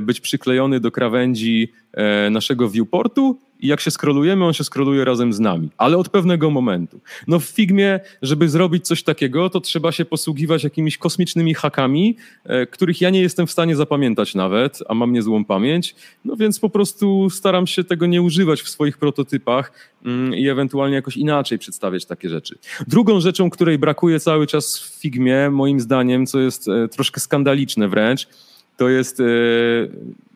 być 0.00 0.20
przyklejony 0.20 0.80
do 0.80 0.90
krawędzi 0.90 1.72
E, 1.92 2.30
naszego 2.30 2.68
viewportu 2.70 3.38
i 3.60 3.66
jak 3.66 3.80
się 3.80 3.90
skrolujemy, 3.90 4.44
on 4.44 4.52
się 4.52 4.64
skroluje 4.64 5.04
razem 5.04 5.32
z 5.32 5.40
nami, 5.40 5.68
ale 5.78 5.96
od 5.96 6.08
pewnego 6.08 6.50
momentu. 6.50 7.00
No 7.26 7.40
w 7.40 7.44
Figmie, 7.44 8.00
żeby 8.22 8.48
zrobić 8.48 8.86
coś 8.86 9.02
takiego, 9.02 9.50
to 9.50 9.60
trzeba 9.60 9.92
się 9.92 10.04
posługiwać 10.04 10.64
jakimiś 10.64 10.98
kosmicznymi 10.98 11.54
hakami, 11.54 12.16
e, 12.44 12.66
których 12.66 13.00
ja 13.00 13.10
nie 13.10 13.20
jestem 13.20 13.46
w 13.46 13.50
stanie 13.50 13.76
zapamiętać 13.76 14.34
nawet, 14.34 14.78
a 14.88 14.94
mam 14.94 15.12
niezłą 15.12 15.44
pamięć, 15.44 15.94
no 16.24 16.36
więc 16.36 16.60
po 16.60 16.70
prostu 16.70 17.30
staram 17.30 17.66
się 17.66 17.84
tego 17.84 18.06
nie 18.06 18.22
używać 18.22 18.62
w 18.62 18.68
swoich 18.68 18.98
prototypach 18.98 19.72
mm, 20.04 20.34
i 20.34 20.48
ewentualnie 20.48 20.94
jakoś 20.94 21.16
inaczej 21.16 21.58
przedstawiać 21.58 22.06
takie 22.06 22.28
rzeczy. 22.28 22.58
Drugą 22.86 23.20
rzeczą, 23.20 23.50
której 23.50 23.78
brakuje 23.78 24.20
cały 24.20 24.46
czas 24.46 24.78
w 24.78 25.00
Figmie, 25.00 25.50
moim 25.50 25.80
zdaniem, 25.80 26.26
co 26.26 26.40
jest 26.40 26.68
e, 26.68 26.88
troszkę 26.88 27.20
skandaliczne 27.20 27.88
wręcz, 27.88 28.28
to 28.76 28.88
jest 28.88 29.22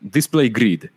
display 0.03 0.51
grid 0.51 0.87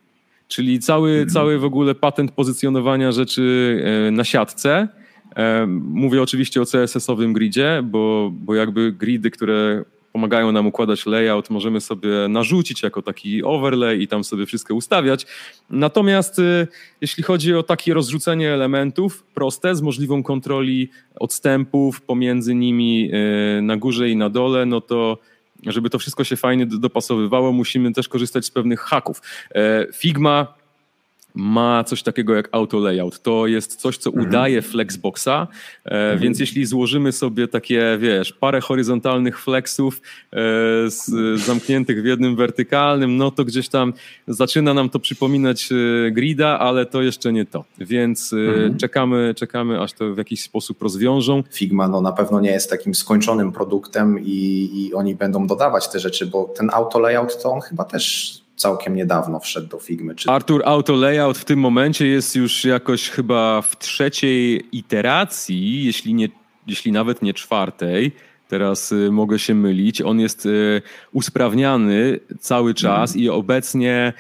czyli 0.48 0.78
cały, 0.80 1.10
mhm. 1.10 1.28
cały 1.28 1.58
w 1.58 1.64
ogóle 1.64 1.94
patent 1.94 2.32
pozycjonowania 2.32 3.12
rzeczy 3.12 3.76
e, 4.08 4.10
na 4.10 4.24
siatce. 4.24 4.88
E, 5.36 5.66
mówię 5.90 6.22
oczywiście 6.22 6.62
o 6.62 6.64
CSS-owym 6.64 7.32
gridzie, 7.32 7.82
bo, 7.84 8.30
bo 8.32 8.54
jakby 8.54 8.92
gridy, 8.92 9.30
które 9.30 9.84
pomagają 10.12 10.52
nam 10.52 10.66
układać 10.66 11.06
layout, 11.06 11.50
możemy 11.50 11.80
sobie 11.80 12.08
narzucić 12.28 12.82
jako 12.82 13.02
taki 13.02 13.44
overlay 13.44 14.02
i 14.02 14.08
tam 14.08 14.24
sobie 14.24 14.46
wszystko 14.46 14.74
ustawiać. 14.74 15.26
Natomiast 15.70 16.38
y, 16.38 16.68
jeśli 17.00 17.22
chodzi 17.22 17.54
o 17.54 17.62
takie 17.62 17.94
rozrzucenie 17.94 18.50
elementów 18.50 19.24
proste 19.34 19.74
z 19.74 19.82
możliwą 19.82 20.22
kontroli 20.22 20.88
odstępów 21.20 22.00
pomiędzy 22.00 22.54
nimi 22.54 23.10
na 23.62 23.76
górze 23.76 24.10
i 24.10 24.16
na 24.16 24.30
dole, 24.30 24.66
no 24.66 24.80
to 24.80 25.18
żeby 25.66 25.90
to 25.90 25.98
wszystko 25.98 26.24
się 26.24 26.36
fajnie 26.36 26.66
dopasowywało, 26.66 27.52
musimy 27.52 27.92
też 27.92 28.08
korzystać 28.08 28.44
z 28.44 28.50
pewnych 28.50 28.80
haków. 28.80 29.22
E, 29.54 29.86
Figma 29.92 30.54
ma 31.36 31.84
coś 31.84 32.02
takiego 32.02 32.34
jak 32.34 32.48
auto 32.52 32.78
layout. 32.78 33.22
To 33.22 33.46
jest 33.46 33.76
coś, 33.76 33.98
co 33.98 34.10
mhm. 34.10 34.28
udaje 34.28 34.62
flexboxa, 34.62 35.26
e, 35.26 35.46
mhm. 35.84 36.18
więc 36.18 36.40
jeśli 36.40 36.66
złożymy 36.66 37.12
sobie 37.12 37.48
takie, 37.48 37.98
wiesz, 38.00 38.32
parę 38.32 38.60
horyzontalnych 38.60 39.40
flexów 39.40 40.00
e, 40.32 40.36
z, 40.90 41.10
zamkniętych 41.40 42.02
w 42.02 42.04
jednym 42.04 42.36
wertykalnym, 42.36 43.16
no 43.16 43.30
to 43.30 43.44
gdzieś 43.44 43.68
tam 43.68 43.92
zaczyna 44.28 44.74
nam 44.74 44.90
to 44.90 44.98
przypominać 44.98 45.68
e, 45.72 46.10
grida, 46.10 46.58
ale 46.58 46.86
to 46.86 47.02
jeszcze 47.02 47.32
nie 47.32 47.44
to. 47.44 47.64
Więc 47.78 48.32
e, 48.32 48.36
mhm. 48.36 48.76
czekamy, 48.76 49.34
czekamy, 49.36 49.80
aż 49.80 49.92
to 49.92 50.14
w 50.14 50.18
jakiś 50.18 50.42
sposób 50.42 50.82
rozwiążą. 50.82 51.42
Figma 51.52 51.88
no, 51.88 52.00
na 52.00 52.12
pewno 52.12 52.40
nie 52.40 52.50
jest 52.50 52.70
takim 52.70 52.94
skończonym 52.94 53.52
produktem 53.52 54.18
i, 54.20 54.70
i 54.74 54.94
oni 54.94 55.14
będą 55.14 55.46
dodawać 55.46 55.88
te 55.88 56.00
rzeczy, 56.00 56.26
bo 56.26 56.44
ten 56.44 56.70
auto 56.72 56.98
layout 56.98 57.42
to 57.42 57.52
on 57.52 57.60
chyba 57.60 57.84
też 57.84 58.45
całkiem 58.56 58.96
niedawno 58.96 59.40
wszedł 59.40 59.68
do 59.68 59.78
Figmy. 59.78 60.14
Czy... 60.14 60.30
Artur, 60.30 60.62
Auto 60.64 60.94
Layout 60.94 61.38
w 61.38 61.44
tym 61.44 61.58
momencie 61.58 62.06
jest 62.06 62.36
już 62.36 62.64
jakoś 62.64 63.08
chyba 63.08 63.62
w 63.62 63.78
trzeciej 63.78 64.68
iteracji, 64.76 65.84
jeśli, 65.84 66.14
nie, 66.14 66.28
jeśli 66.66 66.92
nawet 66.92 67.22
nie 67.22 67.34
czwartej. 67.34 68.12
Teraz 68.48 68.92
y, 68.92 69.12
mogę 69.12 69.38
się 69.38 69.54
mylić. 69.54 70.02
On 70.02 70.20
jest 70.20 70.46
y, 70.46 70.82
usprawniany 71.12 72.20
cały 72.40 72.74
czas 72.74 73.10
mm. 73.10 73.24
i 73.24 73.28
obecnie 73.28 74.12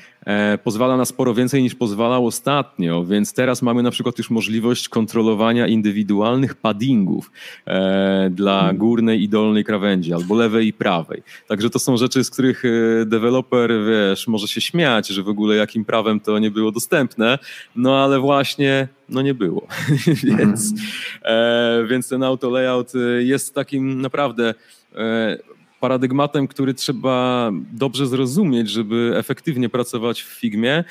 pozwala 0.64 0.96
na 0.96 1.04
sporo 1.04 1.34
więcej 1.34 1.62
niż 1.62 1.74
pozwalał 1.74 2.26
ostatnio, 2.26 3.04
więc 3.04 3.32
teraz 3.32 3.62
mamy 3.62 3.82
na 3.82 3.90
przykład 3.90 4.18
już 4.18 4.30
możliwość 4.30 4.88
kontrolowania 4.88 5.66
indywidualnych 5.66 6.54
paddingów 6.54 7.30
e, 7.66 8.30
dla 8.30 8.60
hmm. 8.60 8.76
górnej 8.76 9.22
i 9.22 9.28
dolnej 9.28 9.64
krawędzi, 9.64 10.12
albo 10.12 10.34
lewej 10.34 10.66
i 10.66 10.72
prawej. 10.72 11.22
Także 11.48 11.70
to 11.70 11.78
są 11.78 11.96
rzeczy, 11.96 12.24
z 12.24 12.30
których 12.30 12.64
e, 12.64 13.06
deweloper, 13.06 13.70
wiesz, 13.86 14.28
może 14.28 14.48
się 14.48 14.60
śmiać, 14.60 15.08
że 15.08 15.22
w 15.22 15.28
ogóle 15.28 15.56
jakim 15.56 15.84
prawem 15.84 16.20
to 16.20 16.38
nie 16.38 16.50
było 16.50 16.72
dostępne, 16.72 17.38
no 17.76 18.04
ale 18.04 18.18
właśnie 18.18 18.88
no 19.08 19.22
nie 19.22 19.34
było. 19.34 19.66
więc, 20.38 20.72
hmm. 21.22 21.88
więc 21.88 22.08
ten 22.08 22.22
auto 22.22 22.50
layout 22.50 22.92
jest 23.18 23.54
takim 23.54 24.00
naprawdę 24.00 24.54
paradygmatem, 25.80 26.48
który 26.48 26.74
trzeba 26.74 27.50
dobrze 27.72 28.06
zrozumieć, 28.06 28.70
żeby 28.70 29.12
efektywnie 29.16 29.68
pracować 29.68 30.22
w 30.22 30.26
Figmie, 30.26 30.84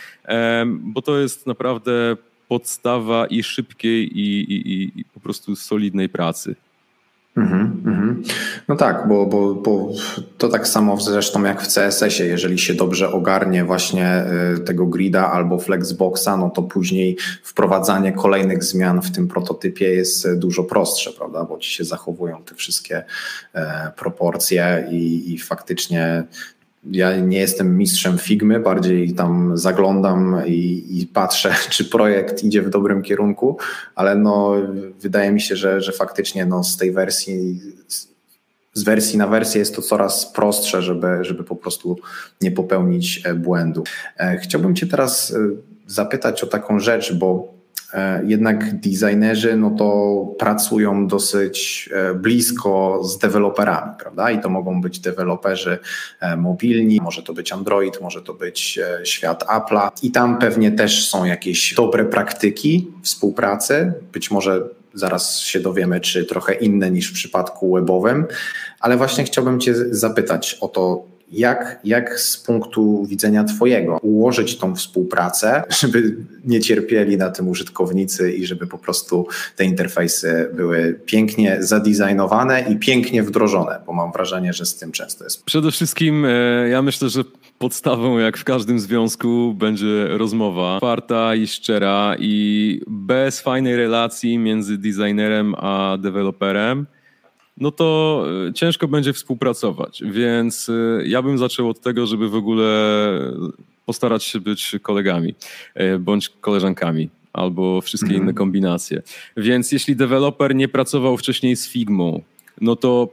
bo 0.70 1.02
to 1.02 1.20
jest 1.20 1.48
naprawdę 1.48 2.18
podstawa 2.48 3.28
i 3.28 3.44
szybkiej 3.44 4.20
i, 4.20 4.54
i, 4.54 5.00
i 5.00 5.06
po 5.06 5.20
prostu 5.20 5.56
solidnej 5.56 6.10
pracy. 6.10 6.56
Mm 7.38 7.50
-hmm. 7.50 7.76
No 8.68 8.76
tak, 8.76 9.08
bo, 9.08 9.26
bo, 9.26 9.56
bo 9.56 9.92
to 10.38 10.50
tak 10.50 10.68
samo 10.68 11.02
zresztą 11.02 11.44
jak 11.44 11.62
w 11.62 11.68
CSS-ie, 11.68 12.30
jeżeli 12.30 12.60
się 12.60 12.74
dobrze 12.74 13.12
ogarnie 13.12 13.64
właśnie 13.64 14.24
y, 14.56 14.60
tego 14.60 14.86
grida 14.86 15.32
albo 15.32 15.60
flexboxa, 15.60 16.38
no 16.38 16.50
to 16.50 16.64
później 16.64 17.18
wprowadzanie 17.44 18.14
kolejnych 18.14 18.64
zmian 18.64 19.02
w 19.02 19.12
tym 19.12 19.28
prototypie 19.28 19.90
jest 19.94 20.36
dużo 20.36 20.64
prostsze, 20.64 21.12
prawda, 21.12 21.44
bo 21.44 21.58
ci 21.58 21.72
się 21.72 21.84
zachowują 21.84 22.44
te 22.44 22.56
wszystkie 22.56 23.04
e, 23.54 23.92
proporcje 23.98 24.88
i, 24.92 25.34
i 25.34 25.38
faktycznie 25.38 26.24
ja 26.92 27.18
nie 27.18 27.40
jestem 27.40 27.78
mistrzem 27.78 28.18
Figmy, 28.18 28.60
bardziej 28.60 29.14
tam 29.14 29.58
zaglądam 29.58 30.42
i, 30.46 30.86
i, 31.02 31.08
patrzę, 31.08 31.56
czy 31.70 31.86
projekt 31.86 32.44
idzie 32.44 32.62
w 32.62 32.70
dobrym 32.70 33.02
kierunku, 33.02 33.58
ale 33.96 34.16
no, 34.16 34.56
wydaje 35.02 35.32
mi 35.32 35.42
się, 35.42 35.56
że, 35.56 35.82
że 35.82 35.92
faktycznie 35.92 36.46
no, 36.46 36.64
z 36.64 36.78
tej 36.78 36.92
wersji, 36.92 37.62
z 38.74 38.84
wersji 38.84 39.18
na 39.18 39.28
wersję 39.28 39.60
jest 39.60 39.76
to 39.76 39.82
coraz 39.82 40.26
prostsze, 40.26 40.82
żeby, 40.82 41.18
żeby 41.22 41.44
po 41.44 41.56
prostu 41.56 41.98
nie 42.42 42.52
popełnić 42.52 43.22
e, 43.26 43.34
błędu. 43.34 43.84
E, 44.18 44.38
chciałbym 44.38 44.76
Cię 44.76 44.88
teraz 44.88 45.32
e, 45.32 45.38
zapytać 45.88 46.44
o 46.44 46.48
taką 46.48 46.80
rzecz, 46.80 47.14
bo 47.14 47.55
jednak 48.24 48.80
designerzy 48.80 49.58
no 49.58 49.70
to 49.70 50.16
pracują 50.40 51.08
dosyć 51.08 51.90
e, 51.94 52.14
blisko 52.14 53.04
z 53.04 53.18
deweloperami, 53.18 53.92
prawda? 54.00 54.32
I 54.32 54.40
to 54.40 54.50
mogą 54.50 54.82
być 54.82 55.00
deweloperzy 55.00 55.80
e, 56.20 56.38
mobilni, 56.38 57.02
może 57.02 57.24
to 57.24 57.34
być 57.34 57.52
Android, 57.52 58.02
może 58.02 58.22
to 58.22 58.34
być 58.34 58.80
świat 59.04 59.44
Apple'a. 59.44 59.90
I 60.04 60.12
tam 60.12 60.38
pewnie 60.38 60.72
też 60.72 61.10
są 61.10 61.26
jakieś 61.26 61.74
dobre 61.74 62.06
praktyki 62.06 62.88
współpracy, 63.04 63.94
być 64.14 64.32
może 64.32 64.70
zaraz 64.94 65.40
się 65.40 65.60
dowiemy, 65.60 66.00
czy 66.00 66.26
trochę 66.26 66.54
inne 66.54 66.92
niż 66.92 67.12
w 67.12 67.14
przypadku 67.14 67.74
webowym, 67.74 68.26
ale 68.80 68.98
właśnie 68.98 69.24
chciałbym 69.24 69.60
Cię 69.60 69.74
zapytać 69.92 70.58
o 70.62 70.68
to, 70.68 71.15
jak, 71.36 71.80
jak 71.84 72.20
z 72.20 72.38
punktu 72.38 73.06
widzenia 73.06 73.44
Twojego 73.44 73.98
ułożyć 74.02 74.58
tą 74.58 74.76
współpracę, 74.76 75.64
żeby 75.80 76.16
nie 76.46 76.60
cierpieli 76.60 77.18
na 77.18 77.30
tym 77.30 77.48
użytkownicy 77.48 78.34
i 78.34 78.46
żeby 78.46 78.68
po 78.68 78.78
prostu 78.78 79.28
te 79.56 79.66
interfejsy 79.66 80.50
były 80.54 81.00
pięknie 81.06 81.58
zadesignowane 81.60 82.62
i 82.62 82.76
pięknie 82.76 83.24
wdrożone, 83.24 83.80
bo 83.86 83.94
mam 83.94 84.12
wrażenie, 84.12 84.54
że 84.54 84.66
z 84.66 84.76
tym 84.76 84.92
często 84.92 85.24
jest. 85.24 85.44
Przede 85.44 85.72
wszystkim 85.72 86.26
e, 86.26 86.30
ja 86.70 86.82
myślę, 86.82 87.10
że 87.10 87.24
podstawą, 87.58 88.18
jak 88.18 88.38
w 88.38 88.44
każdym 88.44 88.80
związku, 88.80 89.54
będzie 89.54 90.08
rozmowa 90.08 90.76
otwarta 90.76 91.36
i 91.36 91.48
szczera 91.48 92.16
i 92.20 92.82
bez 92.88 93.42
fajnej 93.42 93.76
relacji 93.76 94.38
między 94.38 94.78
designerem 94.78 95.56
a 95.58 95.98
deweloperem 96.02 96.86
no 97.58 97.72
to 97.72 98.26
e, 98.48 98.54
ciężko 98.54 98.88
będzie 98.88 99.14
współpracować. 99.14 100.04
Więc 100.06 100.70
e, 100.70 101.08
ja 101.08 101.22
bym 101.22 101.38
zaczął 101.38 101.70
od 101.70 101.82
tego, 101.82 102.08
żeby 102.08 102.30
w 102.30 102.36
ogóle 102.36 102.68
postarać 103.86 104.24
się 104.24 104.40
być 104.40 104.76
kolegami 104.82 105.36
e, 105.74 106.00
bądź 106.00 106.30
koleżankami 106.30 107.10
albo 107.34 107.82
wszystkie 107.82 108.10
mhm. 108.10 108.24
inne 108.24 108.34
kombinacje. 108.34 109.02
Więc 109.38 109.72
jeśli 109.72 109.96
deweloper 109.96 110.56
nie 110.56 110.68
pracował 110.68 111.18
wcześniej 111.18 111.56
z 111.56 111.70
Figmą, 111.70 112.22
no 112.62 112.76
to 112.76 113.10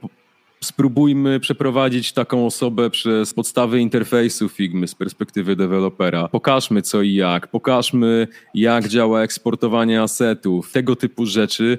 spróbujmy 0.64 1.40
przeprowadzić 1.40 2.12
taką 2.12 2.46
osobę 2.46 2.90
przez 2.90 3.35
podstawy 3.35 3.81
interfejsu 3.81 4.48
Figmy 4.48 4.88
z 4.88 4.94
perspektywy 4.94 5.57
dewelopera. 5.57 6.28
Pokażmy 6.28 6.83
co 6.83 7.02
i 7.02 7.14
jak, 7.14 7.48
pokażmy 7.48 8.28
jak 8.55 8.88
działa 8.88 9.22
eksportowanie 9.22 10.02
asetów, 10.02 10.72
tego 10.72 10.96
typu 10.96 11.26
rzeczy, 11.26 11.78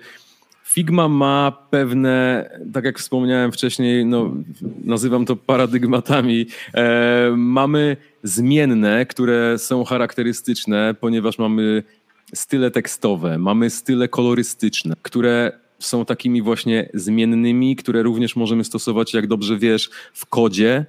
Figma 0.73 1.07
ma 1.07 1.51
pewne, 1.69 2.49
tak 2.73 2.85
jak 2.85 2.99
wspomniałem 2.99 3.51
wcześniej, 3.51 4.05
no, 4.05 4.33
nazywam 4.83 5.25
to 5.25 5.35
paradygmatami. 5.35 6.45
E, 6.73 7.33
mamy 7.37 7.97
zmienne, 8.23 9.05
które 9.05 9.57
są 9.57 9.83
charakterystyczne, 9.83 10.95
ponieważ 10.99 11.37
mamy 11.37 11.83
style 12.33 12.71
tekstowe, 12.71 13.37
mamy 13.37 13.69
style 13.69 14.07
kolorystyczne, 14.07 14.95
które 15.01 15.51
są 15.79 16.05
takimi 16.05 16.41
właśnie 16.41 16.89
zmiennymi, 16.93 17.75
które 17.75 18.03
również 18.03 18.35
możemy 18.35 18.63
stosować, 18.63 19.13
jak 19.13 19.27
dobrze 19.27 19.57
wiesz, 19.57 19.89
w 20.13 20.25
kodzie. 20.25 20.85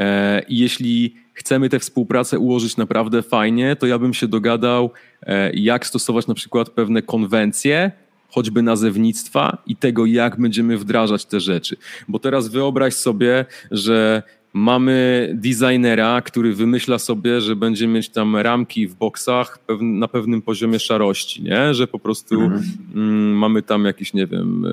E, 0.00 0.42
jeśli 0.48 1.14
chcemy 1.34 1.68
tę 1.68 1.78
współpracę 1.78 2.38
ułożyć 2.38 2.76
naprawdę 2.76 3.22
fajnie, 3.22 3.76
to 3.76 3.86
ja 3.86 3.98
bym 3.98 4.14
się 4.14 4.28
dogadał, 4.28 4.90
e, 5.22 5.52
jak 5.52 5.86
stosować 5.86 6.26
na 6.26 6.34
przykład 6.34 6.70
pewne 6.70 7.02
konwencje, 7.02 7.92
choćby 8.32 8.62
nazewnictwa 8.62 9.58
i 9.66 9.76
tego, 9.76 10.06
jak 10.06 10.40
będziemy 10.40 10.78
wdrażać 10.78 11.24
te 11.24 11.40
rzeczy. 11.40 11.76
Bo 12.08 12.18
teraz 12.18 12.48
wyobraź 12.48 12.94
sobie, 12.94 13.44
że 13.70 14.22
mamy 14.52 15.28
designera, 15.34 16.22
który 16.22 16.54
wymyśla 16.54 16.98
sobie, 16.98 17.40
że 17.40 17.56
będzie 17.56 17.86
mieć 17.86 18.08
tam 18.08 18.36
ramki 18.36 18.88
w 18.88 18.94
boksach 18.94 19.58
na 19.80 20.08
pewnym 20.08 20.42
poziomie 20.42 20.78
szarości, 20.78 21.42
nie? 21.42 21.74
że 21.74 21.86
po 21.86 21.98
prostu 21.98 22.34
mhm. 22.40 22.62
mm, 22.94 23.38
mamy 23.38 23.62
tam 23.62 23.84
jakiś, 23.84 24.14
nie 24.14 24.26
wiem, 24.26 24.64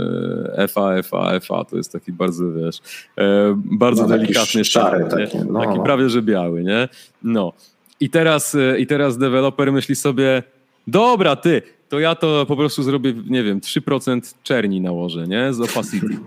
e, 0.55 0.67
FA, 0.67 1.03
FA, 1.03 1.39
FA, 1.39 1.65
to 1.65 1.77
jest 1.77 1.91
taki 1.91 2.11
bardzo, 2.11 2.51
wiesz, 2.51 2.81
e, 3.17 3.53
bardzo 3.55 4.01
no, 4.01 4.09
delikatny 4.09 4.65
szary, 4.65 5.05
taki, 5.09 5.37
no. 5.51 5.61
taki 5.61 5.79
prawie, 5.83 6.09
że 6.09 6.21
biały, 6.21 6.63
nie? 6.63 6.89
No. 7.23 7.53
I 7.99 8.09
teraz, 8.09 8.55
e, 8.55 8.79
I 8.79 8.87
teraz 8.87 9.17
deweloper 9.17 9.71
myśli 9.71 9.95
sobie, 9.95 10.43
dobra, 10.87 11.35
ty, 11.35 11.61
to 11.89 11.99
ja 11.99 12.15
to 12.15 12.45
po 12.45 12.55
prostu 12.55 12.83
zrobię, 12.83 13.13
nie 13.27 13.43
wiem, 13.43 13.59
3% 13.59 14.35
czerni 14.43 14.81
nałożę, 14.81 15.27
nie? 15.27 15.53
Z 15.53 15.61
opacity. 15.61 16.17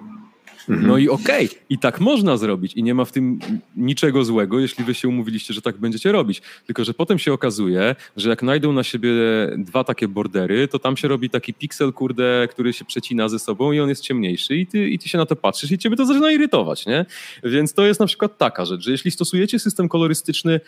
Mhm. 0.69 0.89
No 0.89 0.99
i 0.99 1.09
okej, 1.09 1.47
okay. 1.47 1.59
i 1.69 1.79
tak 1.79 2.01
można 2.01 2.37
zrobić 2.37 2.75
i 2.75 2.83
nie 2.83 2.95
ma 2.95 3.05
w 3.05 3.13
tym 3.13 3.39
niczego 3.77 4.25
złego, 4.25 4.61
jeśli 4.61 4.85
wy 4.85 4.95
się 4.95 5.09
umówiliście, 5.09 5.55
że 5.55 5.63
tak 5.63 5.77
będziecie 5.77 6.13
robić. 6.13 6.43
Tylko, 6.67 6.85
że 6.85 6.95
potem 6.95 7.19
się 7.19 7.33
okazuje, 7.33 7.97
że 8.17 8.31
jak 8.31 8.43
najdą 8.43 8.73
na 8.73 8.83
siebie 8.83 9.11
dwa 9.59 9.85
takie 9.85 10.09
bordery, 10.09 10.69
to 10.69 10.79
tam 10.79 10.97
się 10.97 11.09
robi 11.09 11.31
taki 11.31 11.55
piksel, 11.55 11.93
kurde, 11.93 12.49
który 12.51 12.73
się 12.73 12.85
przecina 12.85 13.29
ze 13.29 13.39
sobą 13.39 13.73
i 13.73 13.81
on 13.81 13.89
jest 13.89 14.03
ciemniejszy 14.03 14.57
i 14.57 14.67
ty, 14.67 14.89
i 14.89 14.99
ty 14.99 15.09
się 15.09 15.19
na 15.19 15.27
to 15.27 15.37
patrzysz 15.37 15.71
i 15.71 15.79
ciebie 15.79 15.97
to 15.97 16.07
zaczyna 16.07 16.33
irytować, 16.33 16.87
nie? 16.87 17.07
Więc 17.45 17.75
to 17.75 17.87
jest 17.87 18.01
na 18.01 18.07
przykład 18.07 18.39
taka 18.39 18.65
rzecz, 18.65 18.81
że 18.83 18.91
jeśli 18.91 19.11
stosujecie 19.11 19.59
system 19.59 19.89
kolorystyczny 19.89 20.61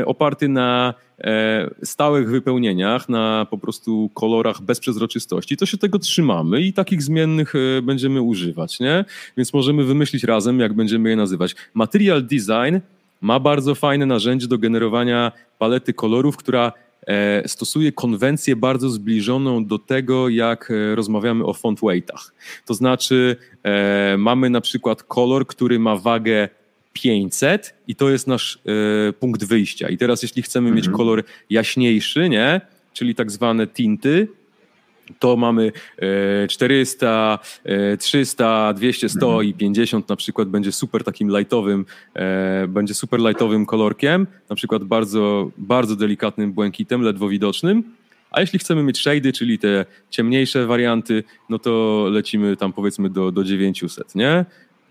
e, 0.00 0.06
oparty 0.06 0.48
na 0.48 0.94
stałych 1.82 2.30
wypełnieniach, 2.30 3.08
na 3.08 3.46
po 3.50 3.58
prostu 3.58 4.10
kolorach 4.14 4.62
bez 4.62 4.80
przezroczystości, 4.80 5.56
to 5.56 5.66
się 5.66 5.78
tego 5.78 5.98
trzymamy 5.98 6.60
i 6.60 6.72
takich 6.72 7.02
zmiennych 7.02 7.54
e, 7.54 7.82
będziemy 7.82 8.22
używać, 8.22 8.80
nie? 8.80 9.04
Więc 9.36 9.54
możemy 9.54 9.84
wymyślić 9.84 10.24
razem, 10.24 10.60
jak 10.60 10.72
będziemy 10.72 11.10
je 11.10 11.16
nazywać. 11.16 11.54
Material 11.74 12.26
design 12.26 12.78
ma 13.20 13.40
bardzo 13.40 13.74
fajne 13.74 14.06
narzędzie 14.06 14.46
do 14.46 14.58
generowania 14.58 15.32
palety 15.58 15.92
kolorów, 15.92 16.36
która 16.36 16.72
e, 17.06 17.48
stosuje 17.48 17.92
konwencję 17.92 18.56
bardzo 18.56 18.90
zbliżoną 18.90 19.64
do 19.64 19.78
tego, 19.78 20.28
jak 20.28 20.70
e, 20.70 20.94
rozmawiamy 20.94 21.44
o 21.44 21.54
font 21.54 21.80
weightach. 21.80 22.34
To 22.66 22.74
znaczy, 22.74 23.36
e, 23.62 24.16
mamy 24.18 24.50
na 24.50 24.60
przykład 24.60 25.02
kolor, 25.02 25.46
który 25.46 25.78
ma 25.78 25.96
wagę 25.96 26.48
500 27.02 27.74
i 27.88 27.94
to 27.94 28.10
jest 28.10 28.26
nasz 28.26 28.58
punkt 29.20 29.44
wyjścia. 29.44 29.88
I 29.88 29.98
teraz, 29.98 30.22
jeśli 30.22 30.42
chcemy 30.42 30.68
mhm. 30.68 30.76
mieć 30.76 30.96
kolor 30.96 31.24
jaśniejszy, 31.50 32.28
nie? 32.28 32.60
czyli 32.98 33.14
tak 33.14 33.30
zwane 33.30 33.66
tinty, 33.66 34.28
to 35.18 35.36
mamy 35.36 35.72
400, 36.48 37.38
300, 37.98 38.72
200, 38.72 39.08
100 39.08 39.42
i 39.42 39.54
50 39.54 40.08
na 40.08 40.16
przykład 40.16 40.48
będzie 40.48 40.72
super 40.72 41.04
takim 41.04 41.28
lightowym, 41.36 41.86
e, 42.14 42.66
będzie 42.68 42.94
super 42.94 43.20
lightowym 43.20 43.66
kolorkiem, 43.66 44.26
na 44.50 44.56
przykład 44.56 44.84
bardzo, 44.84 45.50
bardzo 45.58 45.96
delikatnym 45.96 46.52
błękitem, 46.52 47.02
ledwo 47.02 47.28
widocznym. 47.28 47.84
A 48.30 48.40
jeśli 48.40 48.58
chcemy 48.58 48.82
mieć 48.82 48.98
shady, 48.98 49.32
czyli 49.32 49.58
te 49.58 49.84
ciemniejsze 50.10 50.66
warianty, 50.66 51.24
no 51.48 51.58
to 51.58 52.06
lecimy 52.10 52.56
tam 52.56 52.72
powiedzmy 52.72 53.10
do, 53.10 53.32
do 53.32 53.44
900, 53.44 54.14
nie? 54.14 54.44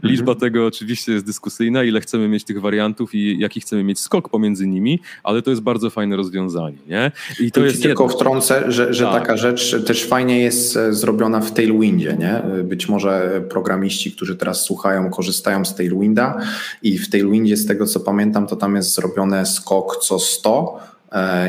Liczba 0.04 0.32
mhm. 0.32 0.40
tego 0.40 0.66
oczywiście 0.66 1.12
jest 1.12 1.26
dyskusyjna, 1.26 1.84
ile 1.84 2.02
chcemy 2.02 2.28
mieć 2.28 2.44
tych 2.44 2.62
wariantów 2.62 3.16
i 3.16 3.40
jaki 3.40 3.62
chcemy 3.62 3.84
mieć 3.84 4.00
skok 4.00 4.30
pomiędzy 4.30 4.68
nimi, 4.68 5.00
ale 5.24 5.42
to 5.42 5.50
jest 5.50 5.62
bardzo 5.62 5.90
fajne 5.90 6.16
rozwiązanie. 6.16 6.78
Nie? 6.88 7.12
I 7.40 7.52
to 7.52 7.62
jest 7.62 7.82
tylko 7.82 8.04
jedno. 8.04 8.18
wtrącę, 8.18 8.72
że, 8.72 8.94
że 8.94 9.04
tak. 9.04 9.14
taka 9.14 9.38
rzecz 9.38 9.76
też 9.86 10.06
fajnie 10.06 10.40
jest 10.40 10.78
e, 10.78 10.94
zrobiona 10.94 11.40
w 11.40 11.54
Tailwindzie. 11.54 12.18
Nie? 12.20 12.64
Być 12.64 12.90
może 12.90 13.42
programiści, 13.50 14.12
którzy 14.12 14.36
teraz 14.36 14.62
słuchają, 14.62 15.10
korzystają 15.10 15.66
z 15.66 15.76
Tailwinda 15.76 16.42
i 16.82 16.98
w 16.98 17.10
Tailwindzie, 17.10 17.58
z 17.58 17.66
tego 17.66 17.86
co 17.86 18.00
pamiętam, 18.00 18.48
to 18.48 18.56
tam 18.56 18.76
jest 18.76 18.96
zrobione 18.96 19.46
skok 19.46 19.98
co 20.02 20.20
100 20.20 20.80
e, 20.94 20.97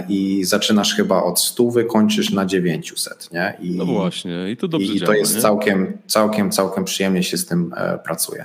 i 0.09 0.45
zaczynasz 0.45 0.95
chyba 0.95 1.23
od 1.23 1.41
100, 1.41 1.65
kończysz 1.89 2.31
na 2.31 2.47
900, 2.47 3.29
nie? 3.33 3.55
I, 3.61 3.71
no 3.71 3.87
właśnie, 3.87 4.51
i 4.51 4.57
to 4.57 4.69
dobrze 4.69 4.93
I 4.93 4.99
działa, 4.99 5.13
to 5.13 5.19
jest 5.19 5.35
nie? 5.35 5.43
całkiem, 5.43 5.93
całkiem, 6.07 6.51
całkiem 6.51 6.85
przyjemnie 6.85 7.23
się 7.23 7.37
z 7.37 7.47
tym 7.47 7.75
e, 7.77 7.99
pracuje. 7.99 8.45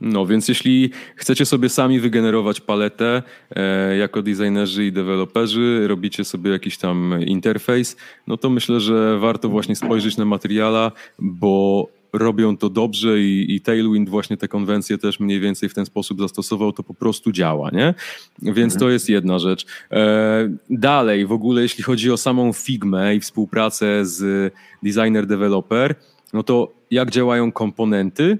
No 0.00 0.26
więc 0.26 0.48
jeśli 0.48 0.90
chcecie 1.16 1.46
sobie 1.46 1.68
sami 1.68 2.00
wygenerować 2.00 2.60
paletę 2.60 3.22
e, 3.56 3.96
jako 3.96 4.22
designerzy 4.22 4.86
i 4.86 4.92
deweloperzy, 4.92 5.88
robicie 5.88 6.24
sobie 6.24 6.50
jakiś 6.50 6.78
tam 6.78 7.20
interfejs, 7.26 7.96
no 8.26 8.36
to 8.36 8.50
myślę, 8.50 8.80
że 8.80 9.18
warto 9.18 9.48
właśnie 9.48 9.76
spojrzeć 9.76 10.16
na 10.16 10.24
materiala, 10.24 10.92
bo 11.18 11.88
robią 12.18 12.56
to 12.56 12.70
dobrze 12.70 13.20
i, 13.20 13.54
i 13.54 13.60
Tailwind 13.60 14.08
właśnie 14.08 14.36
te 14.36 14.48
konwencje 14.48 14.98
też 14.98 15.20
mniej 15.20 15.40
więcej 15.40 15.68
w 15.68 15.74
ten 15.74 15.86
sposób 15.86 16.20
zastosował, 16.20 16.72
to 16.72 16.82
po 16.82 16.94
prostu 16.94 17.32
działa, 17.32 17.70
nie? 17.70 17.94
Więc 18.42 18.74
mhm. 18.74 18.80
to 18.80 18.90
jest 18.90 19.08
jedna 19.08 19.38
rzecz. 19.38 19.66
E, 19.90 20.56
dalej, 20.70 21.26
w 21.26 21.32
ogóle 21.32 21.62
jeśli 21.62 21.84
chodzi 21.84 22.10
o 22.10 22.16
samą 22.16 22.52
Figmę 22.52 23.16
i 23.16 23.20
współpracę 23.20 24.06
z 24.06 24.52
designer-developer, 24.82 25.94
no 26.32 26.42
to 26.42 26.72
jak 26.90 27.10
działają 27.10 27.52
komponenty 27.52 28.38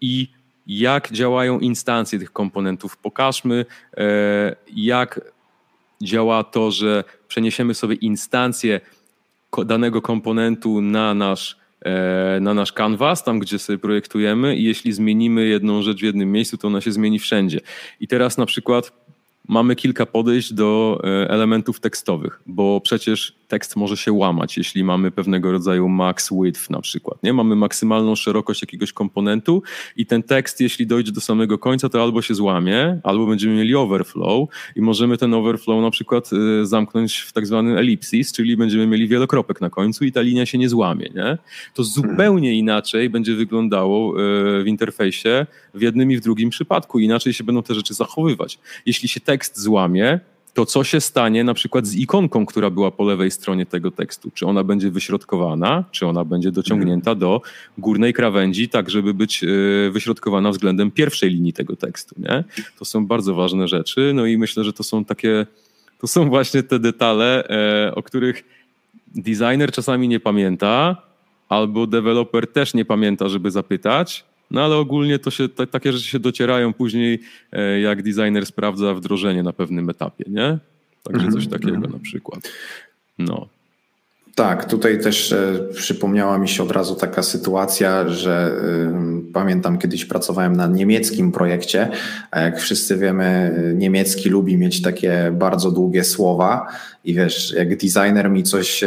i 0.00 0.28
jak 0.66 1.12
działają 1.12 1.58
instancje 1.58 2.18
tych 2.18 2.32
komponentów. 2.32 2.96
Pokażmy, 2.96 3.66
e, 3.96 4.56
jak 4.76 5.20
działa 6.02 6.44
to, 6.44 6.70
że 6.70 7.04
przeniesiemy 7.28 7.74
sobie 7.74 7.94
instancję 7.94 8.80
danego 9.66 10.02
komponentu 10.02 10.80
na 10.80 11.14
nasz, 11.14 11.57
na 12.40 12.54
nasz 12.54 12.72
canvas, 12.72 13.24
tam 13.24 13.38
gdzie 13.38 13.58
sobie 13.58 13.78
projektujemy 13.78 14.56
i 14.56 14.64
jeśli 14.64 14.92
zmienimy 14.92 15.46
jedną 15.46 15.82
rzecz 15.82 16.00
w 16.00 16.02
jednym 16.02 16.32
miejscu, 16.32 16.58
to 16.58 16.68
ona 16.68 16.80
się 16.80 16.92
zmieni 16.92 17.18
wszędzie. 17.18 17.60
I 18.00 18.08
teraz 18.08 18.38
na 18.38 18.46
przykład 18.46 18.92
mamy 19.48 19.76
kilka 19.76 20.06
podejść 20.06 20.52
do 20.52 21.00
e, 21.04 21.30
elementów 21.30 21.80
tekstowych, 21.80 22.40
bo 22.46 22.80
przecież 22.80 23.37
tekst 23.48 23.76
może 23.76 23.96
się 23.96 24.12
łamać, 24.12 24.56
jeśli 24.56 24.84
mamy 24.84 25.10
pewnego 25.10 25.52
rodzaju 25.52 25.88
max 25.88 26.30
width 26.42 26.70
na 26.70 26.80
przykład. 26.80 27.22
Nie? 27.22 27.32
Mamy 27.32 27.56
maksymalną 27.56 28.16
szerokość 28.16 28.62
jakiegoś 28.62 28.92
komponentu 28.92 29.62
i 29.96 30.06
ten 30.06 30.22
tekst, 30.22 30.60
jeśli 30.60 30.86
dojdzie 30.86 31.12
do 31.12 31.20
samego 31.20 31.58
końca, 31.58 31.88
to 31.88 32.02
albo 32.02 32.22
się 32.22 32.34
złamie, 32.34 33.00
albo 33.02 33.26
będziemy 33.26 33.54
mieli 33.54 33.74
overflow 33.74 34.48
i 34.76 34.80
możemy 34.80 35.18
ten 35.18 35.34
overflow 35.34 35.82
na 35.82 35.90
przykład 35.90 36.30
e, 36.32 36.66
zamknąć 36.66 37.18
w 37.18 37.32
tak 37.32 37.46
zwanym 37.46 37.76
ellipsis, 37.76 38.32
czyli 38.32 38.56
będziemy 38.56 38.86
mieli 38.86 39.08
wielokropek 39.08 39.60
na 39.60 39.70
końcu 39.70 40.04
i 40.04 40.12
ta 40.12 40.20
linia 40.20 40.46
się 40.46 40.58
nie 40.58 40.68
złamie. 40.68 41.10
Nie? 41.14 41.38
To 41.74 41.84
zupełnie 41.84 42.54
inaczej 42.54 43.10
będzie 43.10 43.34
wyglądało 43.34 44.12
e, 44.12 44.62
w 44.62 44.66
interfejsie 44.66 45.46
w 45.74 45.82
jednym 45.82 46.10
i 46.10 46.16
w 46.16 46.20
drugim 46.20 46.50
przypadku. 46.50 46.98
Inaczej 46.98 47.32
się 47.32 47.44
będą 47.44 47.62
te 47.62 47.74
rzeczy 47.74 47.94
zachowywać. 47.94 48.58
Jeśli 48.86 49.08
się 49.08 49.20
tekst 49.20 49.60
złamie, 49.60 50.20
to 50.58 50.66
co 50.66 50.84
się 50.84 51.00
stanie 51.00 51.44
na 51.44 51.54
przykład 51.54 51.86
z 51.86 51.94
ikonką, 51.94 52.46
która 52.46 52.70
była 52.70 52.90
po 52.90 53.04
lewej 53.04 53.30
stronie 53.30 53.66
tego 53.66 53.90
tekstu? 53.90 54.30
Czy 54.34 54.46
ona 54.46 54.64
będzie 54.64 54.90
wyśrodkowana, 54.90 55.84
czy 55.90 56.06
ona 56.06 56.24
będzie 56.24 56.52
dociągnięta 56.52 57.14
do 57.14 57.42
górnej 57.78 58.12
krawędzi, 58.14 58.68
tak 58.68 58.90
żeby 58.90 59.14
być 59.14 59.44
e, 59.44 59.46
wyśrodkowana 59.90 60.50
względem 60.50 60.90
pierwszej 60.90 61.30
linii 61.30 61.52
tego 61.52 61.76
tekstu? 61.76 62.14
Nie? 62.18 62.44
To 62.78 62.84
są 62.84 63.06
bardzo 63.06 63.34
ważne 63.34 63.68
rzeczy, 63.68 64.12
no 64.14 64.26
i 64.26 64.38
myślę, 64.38 64.64
że 64.64 64.72
to 64.72 64.82
są 64.82 65.04
takie, 65.04 65.46
to 66.00 66.06
są 66.06 66.28
właśnie 66.28 66.62
te 66.62 66.78
detale, 66.78 67.48
e, 67.48 67.94
o 67.94 68.02
których 68.02 68.44
designer 69.14 69.72
czasami 69.72 70.08
nie 70.08 70.20
pamięta, 70.20 70.96
albo 71.48 71.86
deweloper 71.86 72.46
też 72.46 72.74
nie 72.74 72.84
pamięta, 72.84 73.28
żeby 73.28 73.50
zapytać, 73.50 74.24
no 74.50 74.64
ale 74.64 74.76
ogólnie 74.76 75.18
to 75.18 75.30
się, 75.30 75.48
takie 75.48 75.92
rzeczy 75.92 76.08
się 76.08 76.18
docierają 76.18 76.72
później, 76.72 77.20
e, 77.52 77.80
jak 77.80 78.02
designer 78.02 78.46
sprawdza 78.46 78.94
wdrożenie 78.94 79.42
na 79.42 79.52
pewnym 79.52 79.90
etapie, 79.90 80.24
nie? 80.28 80.58
Także 81.02 81.26
coś 81.26 81.44
mhm, 81.44 81.50
takiego 81.60 81.76
mhm. 81.76 81.92
na 81.92 81.98
przykład. 81.98 82.40
No. 83.18 83.48
Tak, 84.34 84.64
tutaj 84.64 85.00
też 85.00 85.32
e, 85.32 85.58
przypomniała 85.74 86.38
mi 86.38 86.48
się 86.48 86.62
od 86.62 86.70
razu 86.70 86.94
taka 86.94 87.22
sytuacja, 87.22 88.08
że 88.08 88.52
pamiętam 89.32 89.78
kiedyś 89.78 90.04
pracowałem 90.04 90.56
na 90.56 90.66
niemieckim 90.66 91.32
projekcie, 91.32 91.88
a 92.30 92.40
jak 92.40 92.60
wszyscy 92.60 92.96
wiemy, 92.96 93.54
niemiecki 93.76 94.28
lubi 94.28 94.56
mieć 94.56 94.82
takie 94.82 95.32
bardzo 95.32 95.70
długie 95.70 96.04
słowa 96.04 96.66
i 97.08 97.14
wiesz, 97.14 97.52
jak 97.52 97.76
designer 97.76 98.30
mi 98.30 98.42
coś 98.42 98.84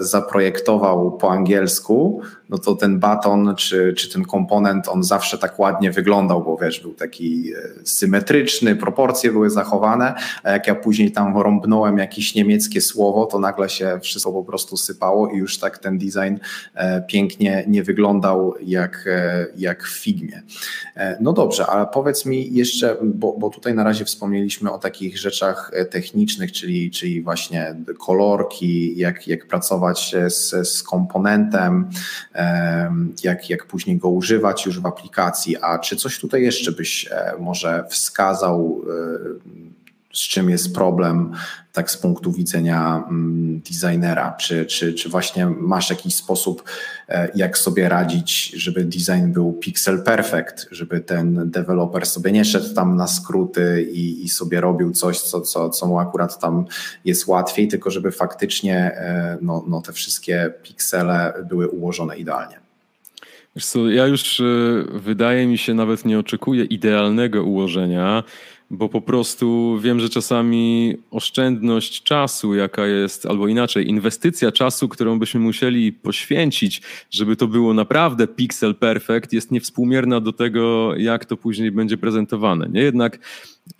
zaprojektował 0.00 1.16
po 1.18 1.30
angielsku, 1.30 2.22
no 2.52 2.58
to 2.58 2.74
ten 2.74 2.98
baton 2.98 3.54
czy, 3.56 3.94
czy 3.96 4.12
ten 4.12 4.24
komponent, 4.24 4.88
on 4.88 5.02
zawsze 5.02 5.38
tak 5.38 5.58
ładnie 5.58 5.90
wyglądał, 5.90 6.44
bo 6.44 6.56
wiesz, 6.56 6.80
był 6.80 6.94
taki 6.94 7.52
e, 7.54 7.56
symetryczny, 7.84 8.76
proporcje 8.76 9.32
były 9.32 9.50
zachowane, 9.50 10.14
a 10.42 10.50
jak 10.50 10.66
ja 10.66 10.74
później 10.74 11.12
tam 11.12 11.38
rąbnąłem 11.38 11.98
jakieś 11.98 12.34
niemieckie 12.34 12.80
słowo, 12.80 13.26
to 13.26 13.38
nagle 13.38 13.68
się 13.68 13.98
wszystko 14.02 14.32
po 14.32 14.44
prostu 14.44 14.76
sypało 14.76 15.28
i 15.28 15.36
już 15.36 15.58
tak 15.58 15.78
ten 15.78 15.98
design 15.98 16.36
e, 16.74 17.02
pięknie 17.02 17.64
nie 17.66 17.82
wyglądał 17.82 18.54
jak, 18.62 19.04
e, 19.06 19.46
jak 19.56 19.84
w 19.84 19.98
Figmie. 19.98 20.42
No 21.20 21.32
dobrze, 21.32 21.66
ale 21.66 21.86
powiedz 21.86 22.26
mi 22.26 22.54
jeszcze, 22.54 22.96
bo, 23.02 23.36
bo 23.38 23.50
tutaj 23.50 23.74
na 23.74 23.84
razie 23.84 24.04
wspomnieliśmy 24.04 24.72
o 24.72 24.78
takich 24.78 25.18
rzeczach 25.18 25.72
technicznych, 25.90 26.52
czyli, 26.52 26.90
czyli 26.90 27.22
właśnie 27.22 27.41
kolorki, 27.98 28.98
jak, 28.98 29.28
jak 29.28 29.46
pracować 29.46 30.14
z, 30.28 30.68
z 30.68 30.82
komponentem, 30.82 31.90
jak, 33.24 33.50
jak 33.50 33.66
później 33.66 33.96
go 33.96 34.08
używać 34.08 34.66
już 34.66 34.80
w 34.80 34.86
aplikacji. 34.86 35.56
A 35.56 35.78
czy 35.78 35.96
coś 35.96 36.18
tutaj 36.18 36.42
jeszcze 36.42 36.72
byś 36.72 37.08
e, 37.10 37.34
może 37.40 37.84
wskazał, 37.90 38.82
e, 38.88 39.81
z 40.12 40.20
czym 40.20 40.50
jest 40.50 40.74
problem, 40.74 41.32
tak 41.72 41.90
z 41.90 41.96
punktu 41.96 42.32
widzenia 42.32 43.04
mm, 43.08 43.60
designera? 43.60 44.36
Czy, 44.40 44.66
czy, 44.66 44.94
czy 44.94 45.08
właśnie 45.08 45.46
masz 45.46 45.90
jakiś 45.90 46.14
sposób, 46.14 46.62
e, 47.08 47.28
jak 47.34 47.58
sobie 47.58 47.88
radzić, 47.88 48.52
żeby 48.56 48.84
design 48.84 49.32
był 49.32 49.52
pixel 49.52 50.02
perfect, 50.02 50.66
żeby 50.70 51.00
ten 51.00 51.50
deweloper 51.50 52.06
sobie 52.06 52.32
nie 52.32 52.44
szedł 52.44 52.74
tam 52.74 52.96
na 52.96 53.06
skróty 53.06 53.88
i, 53.92 54.24
i 54.24 54.28
sobie 54.28 54.60
robił 54.60 54.92
coś, 54.92 55.20
co, 55.20 55.40
co, 55.40 55.70
co 55.70 55.86
mu 55.86 55.98
akurat 55.98 56.38
tam 56.38 56.64
jest 57.04 57.26
łatwiej, 57.26 57.68
tylko 57.68 57.90
żeby 57.90 58.12
faktycznie 58.12 58.96
no, 59.40 59.64
no 59.66 59.82
te 59.82 59.92
wszystkie 59.92 60.52
piksele 60.62 61.32
były 61.48 61.68
ułożone 61.68 62.16
idealnie? 62.16 62.62
Wiesz 63.56 63.66
co, 63.66 63.90
ja 63.90 64.06
już 64.06 64.40
e, 64.40 64.44
wydaje 64.92 65.46
mi 65.46 65.58
się 65.58 65.74
nawet 65.74 66.04
nie 66.04 66.18
oczekuję 66.18 66.64
idealnego 66.64 67.44
ułożenia, 67.44 68.22
bo 68.72 68.88
po 68.88 69.00
prostu 69.00 69.78
wiem, 69.82 70.00
że 70.00 70.08
czasami 70.08 70.94
oszczędność 71.10 72.02
czasu, 72.02 72.54
jaka 72.54 72.86
jest, 72.86 73.26
albo 73.26 73.48
inaczej, 73.48 73.88
inwestycja 73.88 74.52
czasu, 74.52 74.88
którą 74.88 75.18
byśmy 75.18 75.40
musieli 75.40 75.92
poświęcić, 75.92 76.82
żeby 77.10 77.36
to 77.36 77.46
było 77.46 77.74
naprawdę 77.74 78.26
pixel 78.26 78.74
perfect, 78.74 79.32
jest 79.32 79.50
niewspółmierna 79.50 80.20
do 80.20 80.32
tego, 80.32 80.94
jak 80.96 81.24
to 81.24 81.36
później 81.36 81.70
będzie 81.70 81.96
prezentowane. 81.96 82.68
Nie 82.68 82.80
jednak 82.80 83.18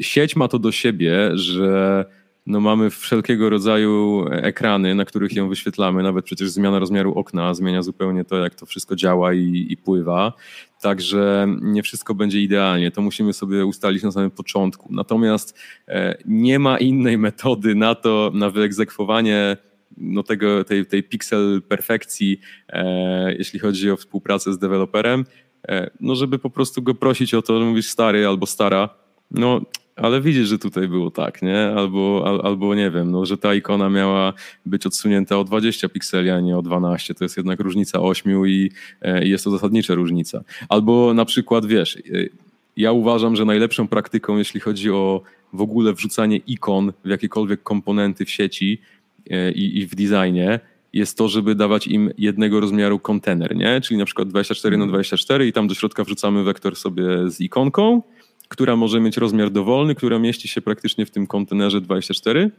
sieć 0.00 0.36
ma 0.36 0.48
to 0.48 0.58
do 0.58 0.72
siebie, 0.72 1.30
że 1.34 2.04
no 2.46 2.60
mamy 2.60 2.90
wszelkiego 2.90 3.50
rodzaju 3.50 4.24
ekrany, 4.30 4.94
na 4.94 5.04
których 5.04 5.32
ją 5.32 5.48
wyświetlamy. 5.48 6.02
Nawet 6.02 6.24
przecież 6.24 6.50
zmiana 6.50 6.78
rozmiaru 6.78 7.14
okna 7.14 7.54
zmienia 7.54 7.82
zupełnie 7.82 8.24
to, 8.24 8.36
jak 8.36 8.54
to 8.54 8.66
wszystko 8.66 8.96
działa 8.96 9.32
i, 9.32 9.66
i, 9.70 9.76
pływa. 9.76 10.32
Także 10.80 11.46
nie 11.62 11.82
wszystko 11.82 12.14
będzie 12.14 12.40
idealnie. 12.40 12.90
To 12.90 13.02
musimy 13.02 13.32
sobie 13.32 13.66
ustalić 13.66 14.02
na 14.02 14.12
samym 14.12 14.30
początku. 14.30 14.88
Natomiast 14.94 15.58
e, 15.88 16.18
nie 16.24 16.58
ma 16.58 16.78
innej 16.78 17.18
metody 17.18 17.74
na 17.74 17.94
to, 17.94 18.30
na 18.34 18.50
wyegzekwowanie 18.50 19.56
no 19.96 20.22
tego, 20.22 20.64
tej, 20.64 20.86
tej 20.86 21.02
pixel 21.02 21.62
perfekcji, 21.68 22.40
e, 22.68 23.34
jeśli 23.34 23.58
chodzi 23.58 23.90
o 23.90 23.96
współpracę 23.96 24.52
z 24.52 24.58
deweloperem, 24.58 25.24
e, 25.68 25.90
no 26.00 26.14
żeby 26.14 26.38
po 26.38 26.50
prostu 26.50 26.82
go 26.82 26.94
prosić 26.94 27.34
o 27.34 27.42
to, 27.42 27.58
że 27.58 27.64
mówisz 27.64 27.88
stary 27.88 28.26
albo 28.26 28.46
stara, 28.46 28.88
no 29.30 29.60
ale 29.96 30.20
widzisz, 30.20 30.48
że 30.48 30.58
tutaj 30.58 30.88
było 30.88 31.10
tak, 31.10 31.42
nie? 31.42 31.58
Albo, 31.76 32.22
al, 32.26 32.40
albo 32.44 32.74
nie 32.74 32.90
wiem, 32.90 33.10
no, 33.10 33.26
że 33.26 33.38
ta 33.38 33.54
ikona 33.54 33.90
miała 33.90 34.32
być 34.66 34.86
odsunięta 34.86 35.38
o 35.38 35.44
20 35.44 35.88
pikseli, 35.88 36.30
a 36.30 36.40
nie 36.40 36.58
o 36.58 36.62
12. 36.62 37.14
To 37.14 37.24
jest 37.24 37.36
jednak 37.36 37.60
różnica 37.60 38.00
8 38.00 38.46
i, 38.46 38.70
e, 39.02 39.24
i 39.24 39.30
jest 39.30 39.44
to 39.44 39.50
zasadnicza 39.50 39.94
różnica. 39.94 40.44
Albo 40.68 41.14
na 41.14 41.24
przykład, 41.24 41.66
wiesz, 41.66 41.96
e, 41.96 42.00
ja 42.76 42.92
uważam, 42.92 43.36
że 43.36 43.44
najlepszą 43.44 43.88
praktyką, 43.88 44.38
jeśli 44.38 44.60
chodzi 44.60 44.90
o 44.90 45.22
w 45.52 45.60
ogóle 45.60 45.92
wrzucanie 45.92 46.36
ikon 46.36 46.92
w 47.04 47.08
jakiekolwiek 47.08 47.62
komponenty 47.62 48.24
w 48.24 48.30
sieci 48.30 48.80
e, 49.30 49.52
i, 49.52 49.78
i 49.78 49.86
w 49.86 49.94
designie, 49.94 50.60
jest 50.92 51.18
to, 51.18 51.28
żeby 51.28 51.54
dawać 51.54 51.86
im 51.86 52.10
jednego 52.18 52.60
rozmiaru 52.60 52.98
kontener, 52.98 53.56
nie? 53.56 53.80
Czyli 53.80 53.98
na 53.98 54.04
przykład 54.04 54.28
24 54.28 54.76
na 54.76 54.86
24 54.86 55.46
i 55.46 55.52
tam 55.52 55.68
do 55.68 55.74
środka 55.74 56.04
wrzucamy 56.04 56.42
wektor 56.44 56.76
sobie 56.76 57.30
z 57.30 57.40
ikonką, 57.40 58.02
która 58.52 58.76
może 58.76 59.00
mieć 59.00 59.16
rozmiar 59.16 59.50
dowolny, 59.50 59.94
która 59.94 60.18
mieści 60.18 60.48
się 60.48 60.60
praktycznie 60.60 61.06
w 61.06 61.10
tym 61.10 61.26
kontenerze 61.26 61.80
24. 61.80 62.50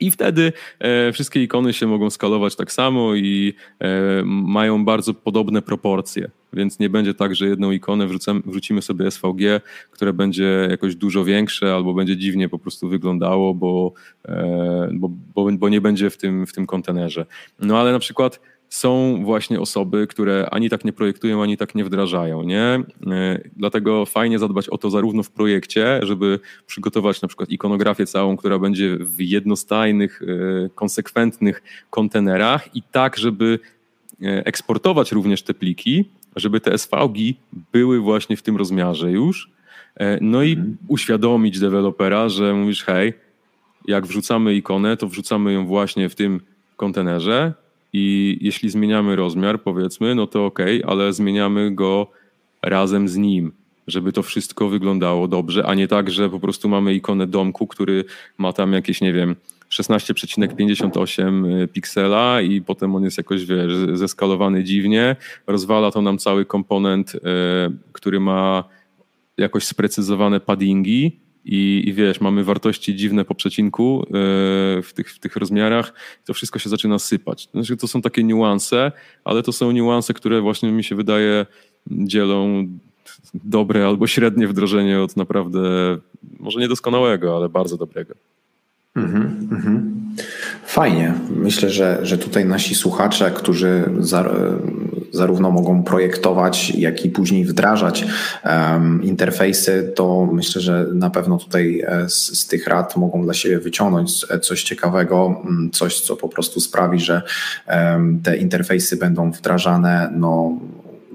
I 0.00 0.10
wtedy 0.10 0.52
e, 0.78 1.12
wszystkie 1.12 1.42
ikony 1.42 1.72
się 1.72 1.86
mogą 1.86 2.10
skalować 2.10 2.56
tak 2.56 2.72
samo 2.72 3.14
i 3.14 3.54
e, 3.80 4.22
mają 4.24 4.84
bardzo 4.84 5.14
podobne 5.14 5.62
proporcje. 5.62 6.30
Więc 6.52 6.78
nie 6.78 6.90
będzie 6.90 7.14
tak, 7.14 7.34
że 7.34 7.46
jedną 7.46 7.70
ikonę 7.70 8.06
wrzucimy 8.46 8.82
sobie 8.82 9.10
SVG, 9.10 9.60
które 9.90 10.12
będzie 10.12 10.66
jakoś 10.70 10.96
dużo 10.96 11.24
większe 11.24 11.74
albo 11.74 11.94
będzie 11.94 12.16
dziwnie 12.16 12.48
po 12.48 12.58
prostu 12.58 12.88
wyglądało, 12.88 13.54
bo, 13.54 13.92
e, 14.28 14.88
bo, 14.92 15.10
bo, 15.34 15.52
bo 15.52 15.68
nie 15.68 15.80
będzie 15.80 16.10
w 16.10 16.16
tym, 16.16 16.46
w 16.46 16.52
tym 16.52 16.66
kontenerze. 16.66 17.26
No 17.60 17.78
ale 17.78 17.92
na 17.92 17.98
przykład 17.98 18.40
są 18.70 19.20
właśnie 19.24 19.60
osoby, 19.60 20.06
które 20.06 20.50
ani 20.50 20.70
tak 20.70 20.84
nie 20.84 20.92
projektują, 20.92 21.42
ani 21.42 21.56
tak 21.56 21.74
nie 21.74 21.84
wdrażają. 21.84 22.42
Nie? 22.42 22.82
E, 23.06 23.40
dlatego 23.56 24.06
fajnie 24.06 24.38
zadbać 24.38 24.68
o 24.68 24.78
to 24.78 24.90
zarówno 24.90 25.22
w 25.22 25.30
projekcie, 25.30 26.00
żeby 26.02 26.40
przygotować 26.66 27.22
na 27.22 27.28
przykład 27.28 27.50
ikonografię 27.50 28.06
całą, 28.06 28.36
która 28.36 28.58
będzie 28.58 28.96
w 29.00 29.20
jednostajnych, 29.20 30.22
e, 30.22 30.68
konsekwentnych 30.68 31.62
kontenerach 31.90 32.76
i 32.76 32.82
tak, 32.82 33.16
żeby 33.16 33.58
e, 34.22 34.46
eksportować 34.46 35.12
również 35.12 35.42
te 35.42 35.54
pliki, 35.54 36.04
żeby 36.36 36.60
te 36.60 36.78
SVG 36.78 37.18
były 37.72 38.00
właśnie 38.00 38.36
w 38.36 38.42
tym 38.42 38.56
rozmiarze 38.56 39.10
już. 39.12 39.50
No 40.20 40.42
i 40.42 40.52
mhm. 40.52 40.76
uświadomić 40.88 41.58
dewelopera, 41.58 42.28
że 42.28 42.54
mówisz, 42.54 42.84
hej, 42.84 43.14
jak 43.88 44.06
wrzucamy 44.06 44.54
ikonę, 44.54 44.96
to 44.96 45.08
wrzucamy 45.08 45.52
ją 45.52 45.66
właśnie 45.66 46.08
w 46.08 46.14
tym 46.14 46.40
kontenerze, 46.76 47.54
i 47.92 48.38
jeśli 48.40 48.70
zmieniamy 48.70 49.16
rozmiar, 49.16 49.62
powiedzmy, 49.62 50.14
no 50.14 50.26
to 50.26 50.46
ok, 50.46 50.58
ale 50.86 51.12
zmieniamy 51.12 51.74
go 51.74 52.06
razem 52.62 53.08
z 53.08 53.16
nim, 53.16 53.52
żeby 53.86 54.12
to 54.12 54.22
wszystko 54.22 54.68
wyglądało 54.68 55.28
dobrze, 55.28 55.66
a 55.66 55.74
nie 55.74 55.88
tak, 55.88 56.10
że 56.10 56.30
po 56.30 56.40
prostu 56.40 56.68
mamy 56.68 56.94
ikonę 56.94 57.26
domku, 57.26 57.66
który 57.66 58.04
ma 58.38 58.52
tam 58.52 58.72
jakieś, 58.72 59.00
nie 59.00 59.12
wiem, 59.12 59.36
16,58 59.70 61.62
y, 61.62 61.68
piksela 61.68 62.40
i 62.40 62.62
potem 62.62 62.94
on 62.94 63.04
jest 63.04 63.18
jakoś, 63.18 63.44
wiesz, 63.44 63.72
zeskalowany 63.92 64.64
dziwnie. 64.64 65.16
Rozwala 65.46 65.90
to 65.90 66.02
nam 66.02 66.18
cały 66.18 66.44
komponent, 66.44 67.14
y, 67.14 67.18
który 67.92 68.20
ma 68.20 68.64
jakoś 69.36 69.64
sprecyzowane 69.64 70.40
paddingi 70.40 71.20
i, 71.44 71.82
i 71.86 71.92
wiesz, 71.92 72.20
mamy 72.20 72.44
wartości 72.44 72.96
dziwne 72.96 73.24
po 73.24 73.34
przecinku 73.34 74.06
yy, 74.06 74.12
w, 74.82 74.90
tych, 74.94 75.12
w 75.12 75.18
tych 75.18 75.36
rozmiarach, 75.36 75.92
to 76.24 76.34
wszystko 76.34 76.58
się 76.58 76.68
zaczyna 76.68 76.98
sypać. 76.98 77.48
Znaczy, 77.54 77.76
to 77.76 77.88
są 77.88 78.02
takie 78.02 78.24
niuanse, 78.24 78.92
ale 79.24 79.42
to 79.42 79.52
są 79.52 79.70
niuanse, 79.70 80.14
które 80.14 80.40
właśnie 80.40 80.72
mi 80.72 80.84
się 80.84 80.94
wydaje 80.94 81.46
dzielą 81.86 82.68
dobre 83.34 83.86
albo 83.86 84.06
średnie 84.06 84.48
wdrożenie 84.48 85.00
od 85.00 85.16
naprawdę, 85.16 85.60
może 86.38 86.60
niedoskonałego, 86.60 87.36
ale 87.36 87.48
bardzo 87.48 87.76
dobrego. 87.76 88.14
Mm 88.96 89.10
-hmm. 89.50 89.90
Fajnie. 90.66 91.14
Myślę, 91.36 91.70
że, 91.70 91.98
że 92.02 92.18
tutaj 92.18 92.44
nasi 92.44 92.74
słuchacze, 92.74 93.30
którzy 93.30 93.84
za, 93.98 94.30
zarówno 95.12 95.50
mogą 95.50 95.82
projektować, 95.82 96.70
jak 96.70 97.04
i 97.04 97.10
później 97.10 97.44
wdrażać 97.44 98.04
interfejsy, 99.02 99.92
to 99.96 100.28
myślę, 100.32 100.62
że 100.62 100.86
na 100.94 101.10
pewno 101.10 101.38
tutaj 101.38 101.82
e, 101.86 102.08
z, 102.08 102.38
z, 102.38 102.46
tych 102.46 102.66
rad 102.66 102.96
mogą 102.96 103.22
dla 103.22 103.34
siebie 103.34 103.58
wyciągnąć 103.58 104.26
coś 104.42 104.62
ciekawego, 104.62 105.42
coś, 105.72 106.00
co 106.00 106.16
po 106.16 106.28
prostu 106.28 106.60
sprawi, 106.60 107.00
że 107.00 107.22
te 108.22 108.36
interfejsy 108.36 108.96
będą 108.96 109.30
wdrażane 109.30 110.12
no, 110.16 110.58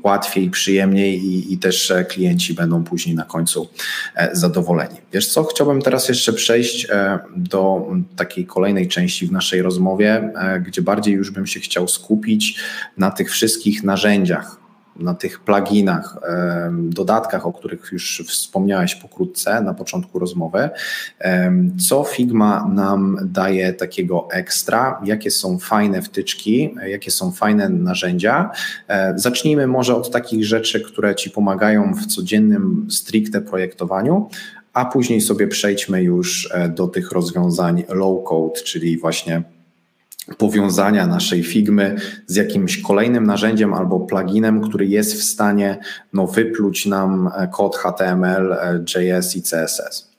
łatwiej, 0.06 0.50
przyjemniej 0.50 1.26
i, 1.26 1.54
i 1.54 1.58
też 1.58 1.91
e, 1.91 2.06
klienci 2.06 2.54
będą 2.54 2.84
później 2.84 3.15
na 3.15 3.24
końcu 3.24 3.70
e, 4.15 4.36
zadowoleni. 4.36 4.96
Wiesz 5.13 5.28
co, 5.28 5.44
chciałbym 5.44 5.82
teraz 5.82 6.10
jeszcze 6.10 6.34
przejść 6.34 6.88
e, 6.89 7.20
do 7.36 7.88
takiej 8.15 8.46
kolejnej 8.46 8.88
części 8.88 9.28
w 9.28 9.32
naszej 9.32 9.62
rozmowie, 9.62 10.34
gdzie 10.65 10.82
bardziej 10.82 11.13
już 11.13 11.32
bym 11.32 11.48
się 11.48 11.60
chciał 11.60 11.88
skupić 11.88 12.60
na 12.98 13.12
tych 13.12 13.32
wszystkich 13.32 13.84
narzędziach, 13.84 14.64
na 14.95 15.13
tych 15.13 15.39
pluginach, 15.39 16.17
dodatkach, 16.71 17.47
o 17.47 17.53
których 17.53 17.89
już 17.91 18.23
wspomniałeś 18.27 18.95
pokrótce 18.95 19.62
na 19.62 19.73
początku 19.73 20.19
rozmowy. 20.19 20.69
Co 21.88 22.03
Figma 22.03 22.67
nam 22.73 23.17
daje 23.23 23.73
takiego 23.73 24.27
ekstra? 24.31 25.01
Jakie 25.05 25.31
są 25.31 25.60
fajne 25.60 26.01
wtyczki? 26.01 26.75
Jakie 26.88 27.12
są 27.12 27.31
fajne 27.31 27.69
narzędzia? 27.69 28.51
E, 28.88 29.13
zacznijmy 29.15 29.67
może 29.67 29.95
od 29.95 30.12
takich 30.12 30.45
rzeczy, 30.45 30.81
które 30.81 31.15
Ci 31.15 31.29
pomagają 31.29 31.93
w 31.93 32.05
codziennym 32.05 32.88
stricte 32.89 33.41
projektowaniu, 33.41 34.29
a 34.73 34.86
później 34.86 35.21
sobie 35.21 35.47
przejdźmy 35.47 36.03
już 36.03 36.49
e, 36.53 36.69
do 36.69 36.88
tych 36.88 37.12
rozwiązań 37.12 37.84
low 37.89 38.23
code, 38.23 38.62
czyli 38.62 38.97
właśnie 38.97 39.43
powiązania 40.38 41.07
naszej 41.07 41.43
Figmy 41.43 41.95
z 42.27 42.35
jakimś 42.35 42.81
kolejnym 42.81 43.23
narzędziem 43.23 43.73
albo 43.73 43.99
pluginem, 43.99 44.61
który 44.61 44.85
jest 44.85 45.13
w 45.13 45.23
stanie 45.23 45.77
no, 46.13 46.27
wypluć 46.27 46.85
nam 46.85 47.29
e, 47.38 47.47
kod 47.47 47.75
HTML, 47.75 48.53
e, 48.53 48.83
JS 48.95 49.35
i 49.35 49.41
CSS. 49.41 50.11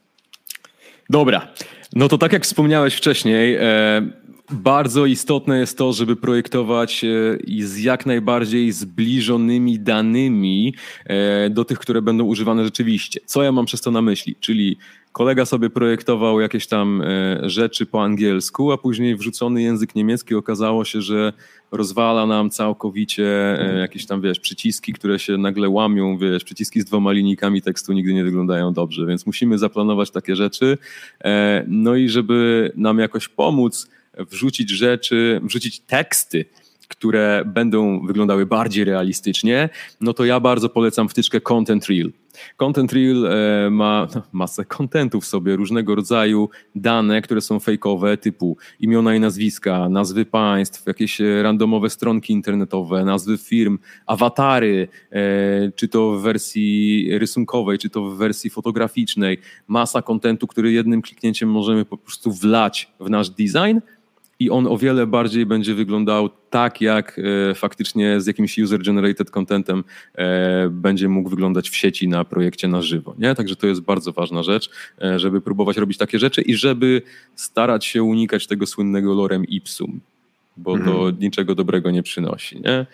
Dobra, 1.10 1.48
no 1.92 2.08
to 2.08 2.18
tak 2.18 2.32
jak 2.32 2.44
wspomniałeś 2.44 2.94
wcześniej, 2.94 3.54
e, 3.54 4.26
bardzo 4.50 5.06
istotne 5.06 5.58
jest 5.58 5.78
to, 5.78 5.92
żeby 5.92 6.16
projektować 6.16 7.04
z 7.64 7.78
jak 7.78 8.06
najbardziej 8.06 8.72
zbliżonymi 8.72 9.80
danymi 9.80 10.74
do 11.50 11.64
tych, 11.64 11.78
które 11.78 12.02
będą 12.02 12.24
używane 12.24 12.64
rzeczywiście. 12.64 13.20
Co 13.24 13.42
ja 13.42 13.52
mam 13.52 13.66
przez 13.66 13.80
to 13.80 13.90
na 13.90 14.02
myśli? 14.02 14.36
Czyli 14.40 14.78
kolega 15.16 15.44
sobie 15.44 15.70
projektował 15.70 16.40
jakieś 16.40 16.66
tam 16.66 17.02
e, 17.02 17.50
rzeczy 17.50 17.86
po 17.86 18.02
angielsku, 18.02 18.72
a 18.72 18.78
później 18.78 19.16
wrzucony 19.16 19.62
język 19.62 19.94
niemiecki 19.94 20.34
okazało 20.34 20.84
się, 20.84 21.00
że 21.02 21.32
rozwala 21.72 22.26
nam 22.26 22.50
całkowicie 22.50 23.26
e, 23.60 23.78
jakieś 23.78 24.06
tam, 24.06 24.20
wiesz, 24.20 24.40
przyciski, 24.40 24.92
które 24.92 25.18
się 25.18 25.36
nagle 25.36 25.68
łamią, 25.68 26.18
wiesz, 26.18 26.44
przyciski 26.44 26.80
z 26.80 26.84
dwoma 26.84 27.12
linijkami 27.12 27.62
tekstu 27.62 27.92
nigdy 27.92 28.14
nie 28.14 28.24
wyglądają 28.24 28.72
dobrze, 28.72 29.06
więc 29.06 29.26
musimy 29.26 29.58
zaplanować 29.58 30.10
takie 30.10 30.36
rzeczy. 30.36 30.78
E, 31.24 31.64
no 31.68 31.94
i 31.94 32.08
żeby 32.08 32.72
nam 32.76 32.98
jakoś 32.98 33.28
pomóc, 33.28 33.88
wrzucić 34.30 34.70
rzeczy, 34.70 35.40
wrzucić 35.44 35.80
teksty, 35.80 36.44
które 36.88 37.42
będą 37.46 38.06
wyglądały 38.06 38.46
bardziej 38.46 38.84
realistycznie, 38.84 39.68
no 40.00 40.12
to 40.12 40.24
ja 40.24 40.40
bardzo 40.40 40.68
polecam 40.68 41.08
wtyczkę 41.08 41.40
Content 41.40 41.86
Reel. 41.86 42.12
Content 42.56 42.92
Reel 42.92 43.26
e, 43.26 43.70
ma 43.70 44.06
masę 44.32 44.64
kontentów 44.64 45.26
sobie, 45.26 45.56
różnego 45.56 45.94
rodzaju 45.94 46.48
dane, 46.74 47.22
które 47.22 47.40
są 47.40 47.60
fejkowe, 47.60 48.16
typu 48.16 48.56
imiona 48.80 49.14
i 49.14 49.20
nazwiska, 49.20 49.88
nazwy 49.88 50.24
państw, 50.24 50.86
jakieś 50.86 51.20
randomowe 51.42 51.90
stronki 51.90 52.32
internetowe, 52.32 53.04
nazwy 53.04 53.38
firm, 53.38 53.78
awatary, 54.06 54.88
e, 55.12 55.72
czy 55.72 55.88
to 55.88 56.12
w 56.12 56.22
wersji 56.22 57.08
rysunkowej, 57.18 57.78
czy 57.78 57.90
to 57.90 58.02
w 58.02 58.16
wersji 58.16 58.50
fotograficznej. 58.50 59.38
Masa 59.68 60.02
kontentu, 60.02 60.46
który 60.46 60.72
jednym 60.72 61.02
kliknięciem 61.02 61.50
możemy 61.50 61.84
po 61.84 61.96
prostu 61.96 62.32
wlać 62.32 62.92
w 63.00 63.10
nasz 63.10 63.30
design 63.30 63.78
i 64.38 64.50
on 64.50 64.66
o 64.66 64.78
wiele 64.78 65.06
bardziej 65.06 65.46
będzie 65.46 65.74
wyglądał 65.74 66.30
tak, 66.50 66.80
jak 66.80 67.20
e, 67.50 67.54
faktycznie 67.54 68.20
z 68.20 68.26
jakimś 68.26 68.58
user-generated 68.58 69.30
contentem 69.30 69.84
e, 70.14 70.68
będzie 70.70 71.08
mógł 71.08 71.30
wyglądać 71.30 71.70
w 71.70 71.76
sieci 71.76 72.08
na 72.08 72.24
projekcie 72.24 72.68
na 72.68 72.82
żywo. 72.82 73.14
Nie? 73.18 73.34
Także 73.34 73.56
to 73.56 73.66
jest 73.66 73.80
bardzo 73.80 74.12
ważna 74.12 74.42
rzecz, 74.42 74.70
e, 75.02 75.18
żeby 75.18 75.40
próbować 75.40 75.76
robić 75.76 75.98
takie 75.98 76.18
rzeczy 76.18 76.42
i 76.42 76.54
żeby 76.54 77.02
starać 77.34 77.84
się 77.84 78.02
unikać 78.02 78.46
tego 78.46 78.66
słynnego 78.66 79.14
lorem 79.14 79.44
ipsum, 79.44 80.00
bo 80.56 80.76
mhm. 80.76 80.96
to 80.96 81.10
niczego 81.10 81.54
dobrego 81.54 81.90
nie 81.90 82.02
przynosi. 82.02 82.60
Nie? 82.60 82.86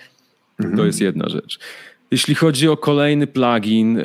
Mhm. 0.61 0.77
To 0.77 0.87
jest 0.87 1.01
jedna 1.01 1.29
rzecz. 1.29 1.59
Jeśli 2.13 2.35
chodzi 2.35 2.69
o 2.69 2.77
kolejny 2.77 3.27
plugin, 3.27 3.99
e, 3.99 4.03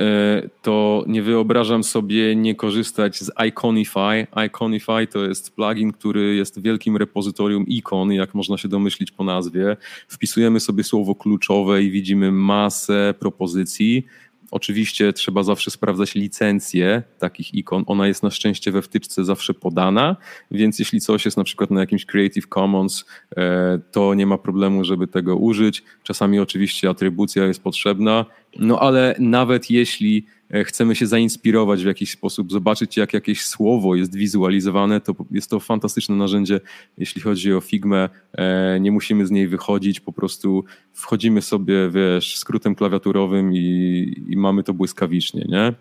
to 0.62 1.03
nie 1.08 1.22
wyobrażam 1.24 1.84
sobie 1.84 2.36
nie 2.36 2.55
korzystać 2.55 3.20
z 3.20 3.32
Iconify. 3.47 4.28
Iconify 4.47 5.08
to 5.08 5.26
jest 5.26 5.55
plugin, 5.55 5.91
który 5.91 6.36
jest 6.36 6.62
wielkim 6.62 6.97
repozytorium 6.97 7.68
ikon, 7.68 8.12
jak 8.12 8.34
można 8.34 8.58
się 8.58 8.68
domyślić 8.68 9.12
po 9.12 9.24
nazwie. 9.24 9.78
Wpisujemy 10.08 10.60
sobie 10.60 10.84
słowo 10.84 11.16
kluczowe 11.16 11.84
i 11.84 11.91
widzimy 11.91 12.32
masę 12.32 13.14
propozycji 13.20 14.05
Oczywiście 14.52 15.14
trzeba 15.14 15.43
zawsze 15.43 15.72
sprawdzać 15.72 16.16
licencję 16.16 17.04
takich 17.20 17.54
ikon. 17.54 17.84
Ona 17.88 18.08
jest 18.08 18.24
na 18.24 18.32
szczęście 18.32 18.72
we 18.72 18.82
wtyczce 18.82 19.26
zawsze 19.26 19.54
podana, 19.54 20.16
więc 20.52 20.80
jeśli 20.80 21.02
coś 21.02 21.26
jest 21.26 21.38
na 21.38 21.43
przykład 21.43 21.72
na 21.72 21.80
jakimś 21.80 22.06
Creative 22.06 22.48
Commons, 22.48 23.06
e, 23.38 23.80
to 23.91 24.14
nie 24.14 24.26
ma 24.26 24.38
problemu, 24.38 24.84
żeby 24.84 25.08
tego 25.08 25.36
użyć. 25.36 25.84
Czasami 26.04 26.39
oczywiście 26.39 26.89
atrybucja 26.89 27.45
jest 27.45 27.64
potrzebna, 27.64 28.26
no 28.60 28.80
ale 28.80 29.16
nawet 29.20 29.70
jeśli 29.70 30.26
chcemy 30.66 30.95
się 30.95 31.08
zainspirować 31.08 31.84
w 31.84 31.86
jakiś 31.86 32.12
sposób, 32.12 32.52
zobaczyć 32.52 32.98
jak 32.98 33.14
jakieś 33.14 33.45
słowo 33.45 33.95
jest 33.95 34.16
wizualizowane, 34.16 35.02
to 35.02 35.16
jest 35.32 35.50
to 35.50 35.60
fantastyczne 35.60 36.16
narzędzie, 36.16 36.60
jeśli 36.98 37.22
chodzi 37.22 37.54
o 37.54 37.62
Figmę. 37.62 38.10
E, 38.34 38.80
nie 38.80 38.91
musimy 38.91 39.26
z 39.26 39.32
niej 39.32 39.48
wychodzić, 39.48 40.00
po 40.00 40.14
prostu 40.14 40.64
wchodzimy 40.93 41.41
sobie, 41.41 41.89
wiesz, 41.89 42.38
skrótem 42.38 42.76
klawiaturowym 42.76 43.54
i, 43.54 44.24
i 44.28 44.38
mamy 44.38 44.64
to 44.64 44.74
błyskawicznie, 44.74 45.45
nie? 45.50 45.74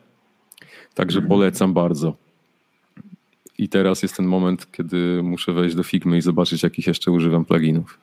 Także 0.95 1.19
mhm. 1.19 1.29
polecam 1.29 1.75
bardzo. 1.75 2.17
I 3.59 3.69
teraz 3.69 4.03
jest 4.03 4.17
ten 4.17 4.27
moment, 4.27 4.73
kiedy 4.73 5.23
muszę 5.23 5.53
wejść 5.53 5.77
do 5.77 5.83
Figmy 5.83 6.19
i 6.19 6.23
zobaczyć, 6.23 6.62
jakich 6.62 6.87
jeszcze 6.87 7.11
używam 7.11 7.45
pluginów. 7.45 7.99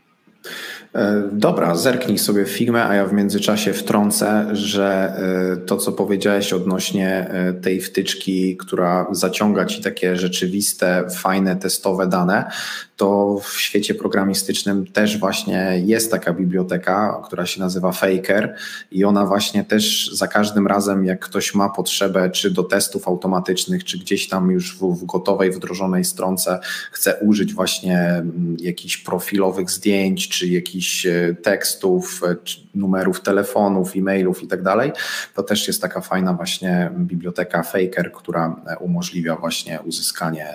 E, 0.95 1.23
dobra, 1.31 1.75
zerknij 1.75 2.17
sobie 2.17 2.45
Figmę, 2.45 2.85
a 2.85 2.95
ja 2.95 3.05
w 3.05 3.13
międzyczasie 3.13 3.73
wtrącę, 3.73 4.47
że 4.51 5.13
e, 5.53 5.57
to, 5.57 5.77
co 5.77 5.91
powiedziałeś 5.91 6.53
odnośnie 6.53 7.09
e, 7.29 7.53
tej 7.53 7.81
wtyczki, 7.81 8.57
która 8.57 9.07
zaciąga 9.11 9.65
ci 9.65 9.81
takie 9.81 10.17
rzeczywiste, 10.17 11.03
fajne, 11.15 11.55
testowe 11.55 12.07
dane, 12.07 12.51
to 12.97 13.39
w 13.43 13.59
świecie 13.59 13.95
programistycznym 13.95 14.87
też 14.87 15.17
właśnie 15.17 15.81
jest 15.85 16.11
taka 16.11 16.33
biblioteka, 16.33 17.21
która 17.25 17.45
się 17.45 17.59
nazywa 17.59 17.91
Faker 17.91 18.55
i 18.91 19.05
ona 19.05 19.25
właśnie 19.25 19.63
też 19.63 20.09
za 20.13 20.27
każdym 20.27 20.67
razem, 20.67 21.05
jak 21.05 21.19
ktoś 21.19 21.55
ma 21.55 21.69
potrzebę, 21.69 22.29
czy 22.29 22.51
do 22.51 22.63
testów 22.63 23.07
automatycznych, 23.07 23.83
czy 23.83 23.99
gdzieś 23.99 24.29
tam 24.29 24.51
już 24.51 24.77
w, 24.77 24.95
w 24.95 25.05
gotowej, 25.05 25.51
wdrożonej 25.51 26.05
stronce 26.05 26.59
chce 26.91 27.15
użyć 27.21 27.53
właśnie 27.53 27.99
mm, 27.99 28.57
jakichś 28.59 28.97
profilowych 28.97 29.71
zdjęć, 29.71 30.29
czy 30.29 30.47
jakichś 30.47 31.05
e, 31.05 31.35
tekstów, 31.43 32.21
e, 32.23 32.35
numerów 32.75 33.21
telefonów, 33.21 33.95
e-mailów 33.95 34.43
i 34.43 34.47
tak 34.47 34.63
dalej, 34.63 34.91
to 35.35 35.43
też 35.43 35.67
jest 35.67 35.81
taka 35.81 36.01
fajna 36.01 36.33
właśnie 36.33 36.91
biblioteka 36.97 37.63
Faker, 37.63 38.11
która 38.11 38.55
e, 38.67 38.77
umożliwia 38.77 39.35
właśnie 39.35 39.79
uzyskanie 39.81 40.47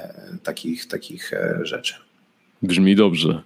takich, 0.43 0.89
takich 0.89 1.33
rzeczy. 1.63 2.08
Brzmi 2.63 2.97
dobrze. 2.97 3.43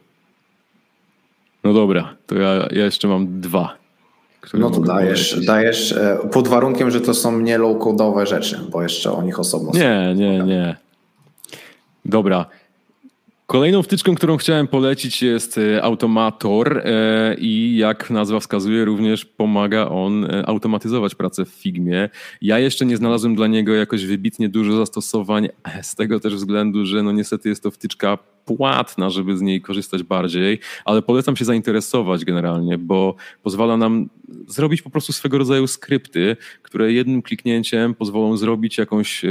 No 1.65 1.73
dobra, 1.73 2.17
to 2.27 2.35
ja, 2.35 2.69
ja 2.71 2.85
jeszcze 2.85 3.09
mam 3.09 3.41
dwa. 3.41 3.77
No 4.55 4.71
to 4.71 4.81
dajesz, 4.81 5.45
dajesz 5.45 5.95
pod 6.33 6.49
warunkiem, 6.49 6.91
że 6.91 7.01
to 7.01 7.15
są 7.15 7.41
nie 7.41 7.59
low-codowe 7.59 8.27
rzeczy, 8.27 8.61
bo 8.71 8.83
jeszcze 8.83 9.13
o 9.13 9.23
nich 9.23 9.39
osobno. 9.39 9.71
Nie, 9.75 10.15
nie, 10.17 10.39
nie. 10.39 10.77
Dobra. 12.05 12.47
Kolejną 13.47 13.83
wtyczką, 13.83 14.15
którą 14.15 14.37
chciałem 14.37 14.69
polecić 14.69 15.23
jest 15.23 15.59
e, 15.59 15.83
Automator 15.83 16.79
e, 16.79 17.35
i 17.39 17.77
jak 17.77 18.11
nazwa 18.11 18.41
wskazuje, 18.41 18.85
również 18.85 19.25
pomaga 19.25 19.89
on 19.89 20.25
e, 20.25 20.47
automatyzować 20.47 21.15
pracę 21.15 21.45
w 21.45 21.49
Figmie. 21.49 22.09
Ja 22.43 22.59
jeszcze 22.59 22.87
nie 22.87 22.97
znalazłem 22.97 23.35
dla 23.35 23.47
niego 23.47 23.75
jakoś 23.75 24.07
wybitnie 24.07 24.49
dużo 24.49 24.77
zastosowań, 24.77 25.49
z 25.83 25.95
tego 25.95 26.21
też 26.21 26.35
względu, 26.35 26.87
że 26.87 27.03
no 27.03 27.13
niestety 27.13 27.49
jest 27.49 27.63
to 27.63 27.71
wtyczka 27.71 28.19
płatna, 28.45 29.11
żeby 29.11 29.37
z 29.37 29.41
niej 29.41 29.61
korzystać 29.61 30.03
bardziej, 30.03 30.59
ale 30.85 31.03
polecam 31.03 31.37
się 31.37 31.45
zainteresować 31.45 32.25
generalnie, 32.25 32.79
bo 32.79 33.15
pozwala 33.43 33.77
nam 33.77 34.09
zrobić 34.49 34.83
po 34.83 34.91
prostu 34.91 35.13
swego 35.13 35.39
rodzaju 35.39 35.67
skrypty, 35.67 36.37
które 36.63 36.93
jednym 36.93 37.23
kliknięciem 37.23 37.95
pozwolą 37.95 38.37
zrobić 38.37 38.79
jakąś, 38.79 39.25
e, 39.25 39.29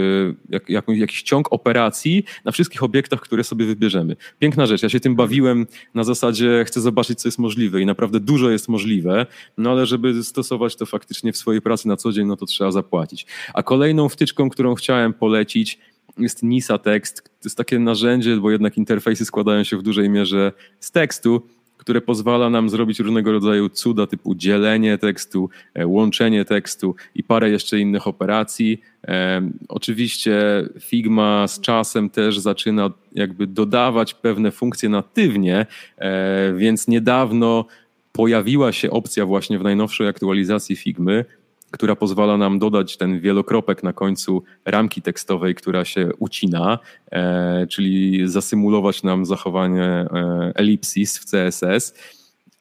jak, 0.49 0.69
jakąś, 0.69 0.97
jakiś 0.97 1.21
ciąg 1.21 1.53
operacji 1.53 2.23
na 2.45 2.51
wszystkich 2.51 2.83
obiektach, 2.83 3.21
które 3.21 3.43
sobie 3.43 3.65
wybierzemy. 3.65 4.15
Piękna 4.39 4.65
rzecz. 4.65 4.83
Ja 4.83 4.89
się 4.89 4.99
tym 4.99 5.15
bawiłem 5.15 5.67
na 5.93 6.03
zasadzie 6.03 6.63
chcę 6.67 6.81
zobaczyć, 6.81 7.19
co 7.19 7.27
jest 7.27 7.39
możliwe 7.39 7.81
i 7.81 7.85
naprawdę 7.85 8.19
dużo 8.19 8.49
jest 8.49 8.69
możliwe, 8.69 9.25
no 9.57 9.71
ale 9.71 9.85
żeby 9.85 10.23
stosować 10.23 10.75
to 10.75 10.85
faktycznie 10.85 11.33
w 11.33 11.37
swojej 11.37 11.61
pracy 11.61 11.87
na 11.87 11.97
co 11.97 12.11
dzień, 12.11 12.27
no 12.27 12.37
to 12.37 12.45
trzeba 12.45 12.71
zapłacić. 12.71 13.25
A 13.53 13.63
kolejną 13.63 14.09
wtyczką, 14.09 14.49
którą 14.49 14.75
chciałem 14.75 15.13
polecić, 15.13 15.79
jest 16.17 16.43
NISA 16.43 16.77
Text. 16.77 17.23
To 17.23 17.45
jest 17.45 17.57
takie 17.57 17.79
narzędzie, 17.79 18.37
bo 18.37 18.51
jednak 18.51 18.77
interfejsy 18.77 19.25
składają 19.25 19.63
się 19.63 19.77
w 19.77 19.83
dużej 19.83 20.09
mierze 20.09 20.51
z 20.79 20.91
tekstu, 20.91 21.41
które 21.81 22.01
pozwala 22.01 22.49
nam 22.49 22.69
zrobić 22.69 22.99
różnego 22.99 23.31
rodzaju 23.31 23.69
cuda 23.69 24.07
typu 24.07 24.35
dzielenie 24.35 24.97
tekstu, 24.97 25.49
e, 25.73 25.87
łączenie 25.87 26.45
tekstu 26.45 26.95
i 27.15 27.23
parę 27.23 27.49
jeszcze 27.49 27.79
innych 27.79 28.07
operacji. 28.07 28.81
E, 29.07 29.41
oczywiście 29.67 30.41
Figma 30.79 31.47
z 31.47 31.61
czasem 31.61 32.09
też 32.09 32.39
zaczyna 32.39 32.91
jakby 33.11 33.47
dodawać 33.47 34.13
pewne 34.13 34.51
funkcje 34.51 34.89
natywnie, 34.89 35.65
e, 35.97 36.53
więc 36.53 36.87
niedawno 36.87 37.65
pojawiła 38.11 38.71
się 38.71 38.91
opcja 38.91 39.25
właśnie 39.25 39.59
w 39.59 39.63
najnowszej 39.63 40.07
aktualizacji 40.07 40.75
Figmy, 40.75 41.25
która 41.71 41.95
pozwala 41.95 42.37
nam 42.37 42.59
dodać 42.59 42.97
ten 42.97 43.19
wielokropek 43.19 43.83
na 43.83 43.93
końcu 43.93 44.43
ramki 44.65 45.01
tekstowej, 45.01 45.55
która 45.55 45.85
się 45.85 46.09
ucina, 46.19 46.79
e, 47.11 47.67
czyli 47.67 48.27
zasymulować 48.29 49.03
nam 49.03 49.25
zachowanie 49.25 49.83
e, 49.83 50.07
elipsis 50.55 51.17
w 51.19 51.25
CSS. 51.25 51.93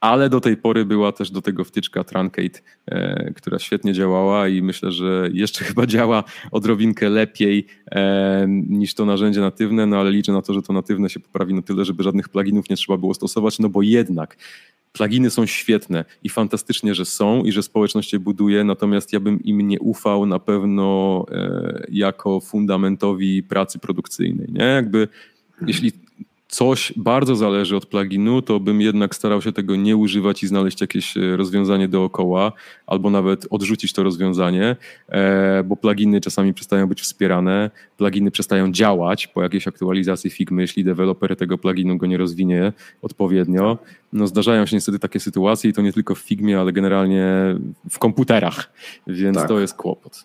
Ale 0.01 0.29
do 0.29 0.41
tej 0.41 0.57
pory 0.57 0.85
była 0.85 1.13
też 1.13 1.31
do 1.31 1.43
tego 1.43 1.65
wtyczka 1.65 2.05
Truncate, 2.05 2.61
e, 2.87 3.33
która 3.33 3.59
świetnie 3.59 3.93
działała 3.93 4.49
i 4.49 4.63
myślę, 4.63 4.93
że 4.93 5.29
jeszcze 5.33 5.65
chyba 5.69 5.87
działa 5.87 6.25
odrobinkę 6.51 7.09
lepiej 7.09 7.67
e, 7.91 8.47
niż 8.49 8.95
to 8.95 9.05
narzędzie 9.05 9.41
natywne, 9.41 9.87
no 9.87 9.97
ale 9.97 10.11
liczę 10.11 10.33
na 10.33 10.43
to, 10.43 10.55
że 10.55 10.63
to 10.63 10.73
natywne 10.73 11.11
się 11.11 11.21
poprawi 11.21 11.55
na 11.55 11.63
tyle, 11.63 11.85
żeby 11.85 12.03
żadnych 12.03 12.29
pluginów 12.29 12.71
nie 12.71 12.77
trzeba 12.77 12.97
było 12.97 13.15
stosować, 13.15 13.59
no 13.59 13.69
bo 13.69 13.83
jednak 13.83 14.37
Pluginy 14.93 15.30
są 15.30 15.47
świetne 15.47 16.05
i 16.22 16.28
fantastycznie, 16.28 16.95
że 16.95 17.05
są 17.05 17.43
i 17.45 17.53
że 17.53 17.62
społeczność 17.62 18.12
je 18.12 18.18
buduje, 18.18 18.64
natomiast 18.64 19.12
ja 19.12 19.20
bym 19.20 19.43
im 19.43 19.61
nie 19.61 19.80
ufał 19.80 20.26
na 20.26 20.38
pewno 20.38 21.26
e, 21.32 21.86
jako 21.88 22.41
fundamentowi 22.41 23.43
pracy 23.43 23.78
produkcyjnej. 23.78 24.49
Nie? 24.53 24.64
Jakby, 24.64 25.09
jeśli 25.66 25.93
coś 26.51 26.93
bardzo 26.97 27.37
zależy 27.37 27.77
od 27.77 27.87
pluginu, 27.87 28.43
to 28.43 28.61
bym 28.61 28.81
jednak 28.81 29.15
starał 29.15 29.43
się 29.43 29.53
tego 29.53 29.77
nie 29.77 29.97
używać 29.97 30.43
i 30.43 30.47
znaleźć 30.47 30.81
jakieś 30.81 31.17
e, 31.17 31.37
rozwiązanie 31.37 31.89
dookoła, 31.89 32.53
albo 32.87 33.11
nawet 33.11 33.47
odrzucić 33.51 33.93
to 33.93 34.03
rozwiązanie, 34.03 34.77
e, 35.09 35.65
bo 35.65 35.77
pluginy 35.77 36.21
czasami 36.21 36.55
przestają 36.55 36.87
być 36.87 37.01
wspierane, 37.01 37.71
pluginy 37.97 38.31
przestają 38.31 38.73
działać 38.73 39.27
po 39.27 39.43
jakiejś 39.43 39.69
aktualizacji 39.69 40.31
Figmy, 40.31 40.63
jeśli 40.63 40.85
deweloper 40.85 41.37
tego 41.37 41.59
pluginu 41.59 41.97
go 41.97 42.07
nie 42.07 42.17
rozwinie 42.17 42.73
odpowiednio. 43.03 43.79
No 44.13 44.27
zdarzają 44.27 44.67
się 44.67 44.77
niestety 44.77 44.99
takie 44.99 45.21
sytuacje 45.21 45.71
i 45.71 45.73
to 45.73 45.83
nie 45.83 45.93
tylko 45.93 46.15
w 46.15 46.19
Figmie, 46.19 46.61
ale 46.61 46.73
generalnie 46.73 47.27
w 47.91 47.99
komputerach, 47.99 48.73
więc 49.07 49.37
tak. 49.37 49.49
to 49.49 49.61
jest 49.61 49.75
kłopot. 49.75 50.25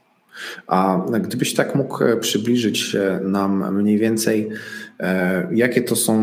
A 0.67 1.01
gdybyś 1.19 1.53
tak 1.53 1.75
mógł 1.75 1.99
przybliżyć 2.19 2.97
nam 3.21 3.75
mniej 3.75 3.97
więcej, 3.97 4.51
E, 4.99 5.47
jakie 5.51 5.81
to 5.81 5.95
są 5.95 6.15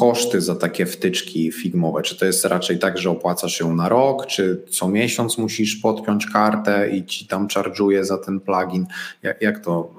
koszty 0.00 0.40
za 0.40 0.54
takie 0.56 0.86
wtyczki 0.86 1.52
figmowe? 1.52 2.02
Czy 2.02 2.18
to 2.18 2.24
jest 2.24 2.44
raczej 2.44 2.78
tak, 2.78 2.98
że 2.98 3.10
opłacasz 3.10 3.60
ją 3.60 3.74
na 3.74 3.88
rok, 3.88 4.26
czy 4.26 4.64
co 4.70 4.88
miesiąc 4.88 5.38
musisz 5.38 5.76
podpiąć 5.76 6.26
kartę 6.26 6.90
i 6.90 7.04
ci 7.04 7.26
tam 7.26 7.48
charge'uje 7.48 8.04
za 8.04 8.18
ten 8.18 8.40
plugin? 8.40 8.86
Jak, 9.22 9.42
jak 9.42 9.64
to 9.64 9.94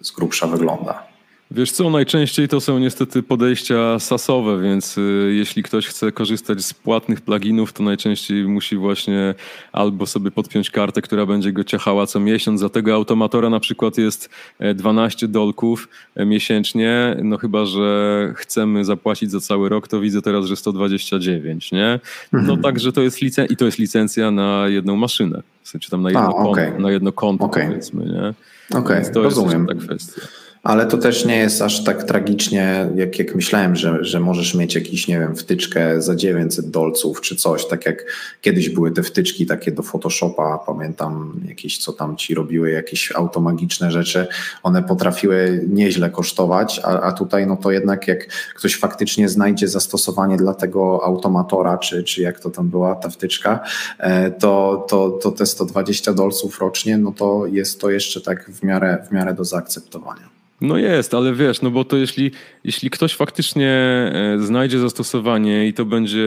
e, 0.00 0.04
z 0.04 0.10
grubsza 0.10 0.46
wygląda? 0.46 1.15
Wiesz 1.50 1.72
co, 1.72 1.90
najczęściej 1.90 2.48
to 2.48 2.60
są 2.60 2.78
niestety 2.78 3.22
podejścia 3.22 3.98
sasowe, 3.98 4.62
więc 4.62 4.98
y, 4.98 5.32
jeśli 5.34 5.62
ktoś 5.62 5.86
chce 5.86 6.12
korzystać 6.12 6.62
z 6.62 6.74
płatnych 6.74 7.20
pluginów, 7.20 7.72
to 7.72 7.82
najczęściej 7.82 8.44
musi 8.44 8.76
właśnie 8.76 9.34
albo 9.72 10.06
sobie 10.06 10.30
podpiąć 10.30 10.70
kartę, 10.70 11.02
która 11.02 11.26
będzie 11.26 11.52
go 11.52 11.64
ciachała 11.64 12.06
co 12.06 12.20
miesiąc. 12.20 12.60
Za 12.60 12.68
tego 12.68 12.94
automatora 12.94 13.50
na 13.50 13.60
przykład 13.60 13.98
jest 13.98 14.30
12 14.74 15.26
e, 15.26 15.28
dolków 15.28 15.88
e, 16.16 16.26
miesięcznie, 16.26 17.16
no 17.22 17.38
chyba, 17.38 17.64
że 17.64 18.32
chcemy 18.36 18.84
zapłacić 18.84 19.30
za 19.30 19.40
cały 19.40 19.68
rok, 19.68 19.88
to 19.88 20.00
widzę 20.00 20.22
teraz, 20.22 20.46
że 20.46 20.56
129, 20.56 21.72
nie? 21.72 22.00
No 22.32 22.38
mhm. 22.38 22.62
także 22.62 22.92
to 22.92 23.02
jest 23.02 23.20
licencja 23.20 23.54
i 23.54 23.56
to 23.56 23.64
jest 23.64 23.78
licencja 23.78 24.30
na 24.30 24.64
jedną 24.68 24.96
maszynę, 24.96 25.42
sensie 25.68 25.90
tam 25.90 26.02
na 26.02 26.08
jedno, 26.08 26.24
A, 26.24 26.28
okay. 26.28 26.66
konto, 26.66 26.82
na 26.82 26.90
jedno 26.90 27.12
konto 27.12 27.44
okay. 27.44 27.66
powiedzmy, 27.66 28.04
nie? 28.04 28.34
Okej, 28.78 29.02
okay, 29.02 29.22
rozumiem. 29.22 29.66
ta 29.66 29.74
kwestia. 29.74 30.20
Ale 30.66 30.86
to 30.86 30.98
też 30.98 31.24
nie 31.24 31.36
jest 31.36 31.62
aż 31.62 31.84
tak 31.84 32.04
tragicznie, 32.04 32.90
jak, 32.94 33.18
jak 33.18 33.34
myślałem, 33.34 33.76
że, 33.76 34.04
że 34.04 34.20
możesz 34.20 34.54
mieć 34.54 34.74
jakiś, 34.74 35.08
nie 35.08 35.20
wiem, 35.20 35.36
wtyczkę 35.36 36.02
za 36.02 36.16
900 36.16 36.70
dolców 36.70 37.20
czy 37.20 37.36
coś, 37.36 37.66
tak 37.66 37.86
jak 37.86 38.04
kiedyś 38.40 38.68
były 38.68 38.90
te 38.90 39.02
wtyczki 39.02 39.46
takie 39.46 39.72
do 39.72 39.82
Photoshopa, 39.82 40.58
pamiętam 40.66 41.40
jakieś, 41.48 41.78
co 41.78 41.92
tam 41.92 42.16
ci 42.16 42.34
robiły, 42.34 42.70
jakieś 42.70 43.12
automagiczne 43.12 43.90
rzeczy, 43.90 44.26
one 44.62 44.82
potrafiły 44.82 45.64
nieźle 45.68 46.10
kosztować, 46.10 46.80
a, 46.84 47.00
a 47.00 47.12
tutaj 47.12 47.46
no 47.46 47.56
to 47.56 47.70
jednak 47.70 48.08
jak 48.08 48.26
ktoś 48.54 48.76
faktycznie 48.76 49.28
znajdzie 49.28 49.68
zastosowanie 49.68 50.36
dla 50.36 50.54
tego 50.54 51.04
automatora, 51.04 51.78
czy, 51.78 52.04
czy 52.04 52.22
jak 52.22 52.40
to 52.40 52.50
tam 52.50 52.68
była 52.68 52.94
ta 52.94 53.08
wtyczka, 53.08 53.60
e, 53.98 54.30
to, 54.30 54.86
to, 54.88 55.10
to 55.10 55.32
te 55.32 55.46
120 55.46 56.12
dolców 56.12 56.60
rocznie, 56.60 56.98
no 56.98 57.12
to 57.12 57.46
jest 57.46 57.80
to 57.80 57.90
jeszcze 57.90 58.20
tak 58.20 58.50
w 58.50 58.62
miarę, 58.62 59.06
w 59.08 59.12
miarę 59.12 59.34
do 59.34 59.44
zaakceptowania. 59.44 60.35
No 60.60 60.78
jest, 60.78 61.14
ale 61.14 61.34
wiesz, 61.34 61.62
no 61.62 61.70
bo 61.70 61.84
to 61.84 61.96
jeśli, 61.96 62.30
jeśli 62.64 62.90
ktoś 62.90 63.14
faktycznie 63.14 63.70
e, 63.70 64.38
znajdzie 64.38 64.78
zastosowanie 64.78 65.68
i 65.68 65.72
to 65.72 65.84
będzie 65.84 66.26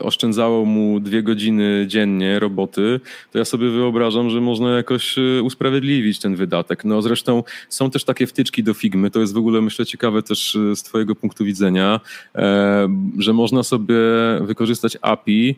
oszczędzało 0.00 0.64
mu 0.64 1.00
dwie 1.00 1.22
godziny 1.22 1.84
dziennie 1.88 2.38
roboty, 2.38 3.00
to 3.32 3.38
ja 3.38 3.44
sobie 3.44 3.70
wyobrażam, 3.70 4.30
że 4.30 4.40
można 4.40 4.76
jakoś 4.76 5.18
e, 5.18 5.42
usprawiedliwić 5.42 6.18
ten 6.18 6.36
wydatek. 6.36 6.84
No 6.84 7.02
zresztą 7.02 7.42
są 7.68 7.90
też 7.90 8.04
takie 8.04 8.26
wtyczki 8.26 8.62
do 8.62 8.74
Figmy, 8.74 9.10
to 9.10 9.20
jest 9.20 9.34
w 9.34 9.38
ogóle 9.38 9.60
myślę 9.60 9.86
ciekawe 9.86 10.22
też 10.22 10.56
e, 10.56 10.76
z 10.76 10.82
twojego 10.82 11.14
punktu 11.14 11.44
widzenia, 11.44 12.00
że 13.18 13.32
można 13.32 13.62
sobie 13.62 13.94
wykorzystać 14.40 14.98
API 15.02 15.56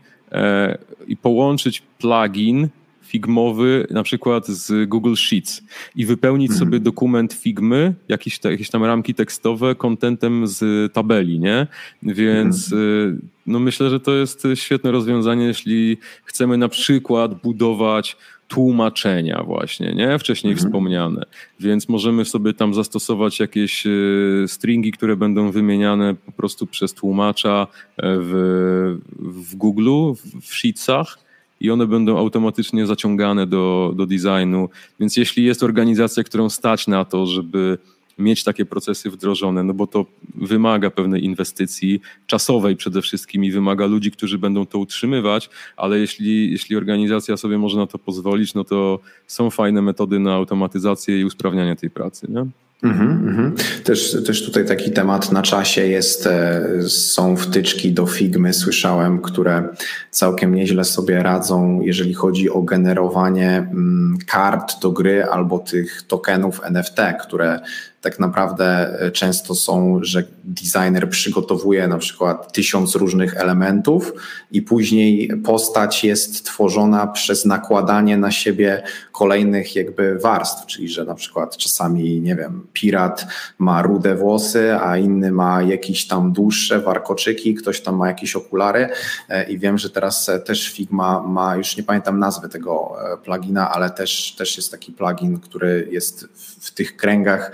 i 1.08 1.16
połączyć 1.16 1.82
plugin 1.98 2.68
figmowy 3.08 3.86
na 3.90 4.02
przykład 4.02 4.46
z 4.46 4.88
Google 4.88 5.14
Sheets 5.14 5.62
i 5.96 6.06
wypełnić 6.06 6.50
mhm. 6.50 6.66
sobie 6.66 6.80
dokument 6.80 7.32
figmy, 7.32 7.94
jakieś, 8.08 8.44
jakieś 8.44 8.70
tam 8.70 8.84
ramki 8.84 9.14
tekstowe 9.14 9.74
kontentem 9.74 10.46
z 10.46 10.92
tabeli, 10.92 11.38
nie? 11.38 11.66
Więc 12.02 12.72
mhm. 12.72 12.82
Y, 12.82 13.18
no 13.46 13.58
myślę, 13.58 13.90
że 13.90 14.00
to 14.00 14.14
jest 14.14 14.46
świetne 14.54 14.90
rozwiązanie, 14.90 15.44
jeśli 15.44 15.98
chcemy 16.24 16.56
na 16.56 16.68
przykład 16.68 17.34
budować 17.42 18.16
tłumaczenia 18.48 19.42
właśnie, 19.44 19.94
nie? 19.94 20.18
Wcześniej 20.18 20.52
mhm. 20.52 20.68
wspomniane. 20.68 21.26
Więc 21.60 21.88
możemy 21.88 22.24
sobie 22.24 22.54
tam 22.54 22.74
zastosować 22.74 23.40
jakieś 23.40 23.86
y, 23.86 24.44
stringi, 24.46 24.92
które 24.92 25.16
będą 25.16 25.50
wymieniane 25.50 26.14
po 26.14 26.32
prostu 26.32 26.66
przez 26.66 26.94
tłumacza 26.94 27.66
e, 27.96 28.16
w, 28.18 28.98
w 29.18 29.54
Google, 29.54 30.12
w 30.42 30.54
Sheetsach 30.54 31.27
i 31.60 31.70
one 31.70 31.86
będą 31.86 32.18
automatycznie 32.18 32.86
zaciągane 32.86 33.46
do, 33.46 33.92
do 33.96 34.06
designu. 34.06 34.68
Więc 35.00 35.16
jeśli 35.16 35.44
jest 35.44 35.62
organizacja, 35.62 36.24
którą 36.24 36.48
stać 36.48 36.86
na 36.86 37.04
to, 37.04 37.26
żeby 37.26 37.78
mieć 38.18 38.44
takie 38.44 38.64
procesy 38.64 39.10
wdrożone, 39.10 39.64
no 39.64 39.74
bo 39.74 39.86
to 39.86 40.06
wymaga 40.34 40.90
pewnej 40.90 41.24
inwestycji 41.24 42.00
czasowej 42.26 42.76
przede 42.76 43.02
wszystkim 43.02 43.44
i 43.44 43.50
wymaga 43.50 43.86
ludzi, 43.86 44.10
którzy 44.10 44.38
będą 44.38 44.66
to 44.66 44.78
utrzymywać, 44.78 45.50
ale 45.76 45.98
jeśli, 45.98 46.50
jeśli 46.50 46.76
organizacja 46.76 47.36
sobie 47.36 47.58
może 47.58 47.78
na 47.78 47.86
to 47.86 47.98
pozwolić, 47.98 48.54
no 48.54 48.64
to 48.64 48.98
są 49.26 49.50
fajne 49.50 49.82
metody 49.82 50.18
na 50.18 50.34
automatyzację 50.34 51.20
i 51.20 51.24
usprawnianie 51.24 51.76
tej 51.76 51.90
pracy. 51.90 52.26
Nie? 52.30 52.46
Mm 52.82 53.36
-hmm. 53.36 53.82
Też, 53.82 54.16
też 54.26 54.44
tutaj 54.44 54.66
taki 54.66 54.90
temat 54.90 55.32
na 55.32 55.42
czasie 55.42 55.86
jest, 55.86 56.26
e, 56.26 56.62
są 56.88 57.36
wtyczki 57.36 57.92
do 57.92 58.06
Figmy, 58.06 58.54
słyszałem, 58.54 59.22
które 59.22 59.68
całkiem 60.10 60.54
nieźle 60.54 60.84
sobie 60.84 61.22
radzą, 61.22 61.80
jeżeli 61.80 62.14
chodzi 62.14 62.50
o 62.50 62.62
generowanie 62.62 63.56
mm, 63.56 64.18
kart 64.26 64.80
do 64.82 64.90
gry 64.90 65.24
albo 65.24 65.58
tych 65.58 66.02
tokenów 66.02 66.60
NFT, 66.64 66.96
które 67.20 67.60
tak 68.00 68.18
naprawdę 68.18 68.66
e, 69.00 69.10
często 69.10 69.54
są, 69.54 69.98
że 70.02 70.24
designer 70.44 71.10
przygotowuje 71.10 71.88
na 71.88 71.98
przykład 71.98 72.52
tysiąc 72.52 72.94
różnych 72.94 73.36
elementów 73.36 74.12
i 74.52 74.62
później 74.62 75.30
postać 75.44 76.04
jest 76.04 76.44
tworzona 76.44 77.06
przez 77.06 77.44
nakładanie 77.44 78.16
na 78.16 78.30
siebie 78.30 78.82
kolejnych 79.12 79.76
jakby 79.76 80.18
warstw, 80.18 80.66
czyli 80.66 80.88
że 80.88 81.04
na 81.04 81.14
przykład 81.14 81.56
czasami, 81.56 82.20
nie 82.20 82.36
wiem, 82.36 82.66
pirat 82.72 83.26
ma 83.58 83.82
rude 83.82 84.14
włosy, 84.14 84.74
a 84.74 84.96
inny 84.96 85.32
ma 85.32 85.62
jakieś 85.62 86.06
tam 86.06 86.32
dłuższe 86.32 86.80
warkoczyki, 86.80 87.54
ktoś 87.54 87.80
tam 87.80 87.96
ma 87.96 88.08
jakieś 88.08 88.36
okulary 88.36 88.88
e, 89.28 89.50
i 89.50 89.58
wiem, 89.58 89.78
że 89.78 89.90
teraz 89.90 90.28
e, 90.28 90.38
też 90.38 90.72
Figma 90.72 91.22
ma, 91.22 91.56
już 91.56 91.76
nie 91.76 91.82
pamiętam 91.82 92.18
nazwy 92.18 92.48
tego 92.48 92.96
plugina, 93.24 93.70
ale 93.70 93.90
też, 93.90 94.34
też 94.38 94.56
jest 94.56 94.70
taki 94.70 94.92
plugin, 94.92 95.40
który 95.40 95.88
jest 95.90 96.28
w 96.60 96.70
tych 96.70 96.96
kręgach 96.96 97.52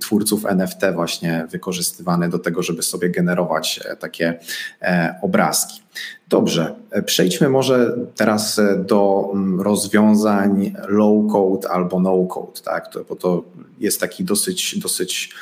twórców 0.00 0.46
NFT 0.46 0.80
właśnie 0.94 1.46
wykorzystywany 1.50 2.28
do 2.28 2.38
tego, 2.38 2.62
żeby 2.62 2.82
sobie 2.82 3.10
generować 3.10 3.80
e, 3.84 3.96
takie 3.96 4.38
obrazki. 5.22 5.82
Dobrze, 6.28 6.74
przejdźmy 7.06 7.48
może 7.48 7.96
teraz 8.16 8.60
do 8.78 9.30
mm, 9.32 9.60
rozwiązań 9.60 10.74
low 10.88 11.32
code 11.32 11.70
albo 11.70 12.00
no 12.00 12.26
code, 12.26 12.60
tak? 12.64 12.90
bo 13.08 13.16
to 13.16 13.44
jest 13.78 14.00
taki 14.00 14.24
dosyć, 14.24 14.78
dosyć 14.78 15.34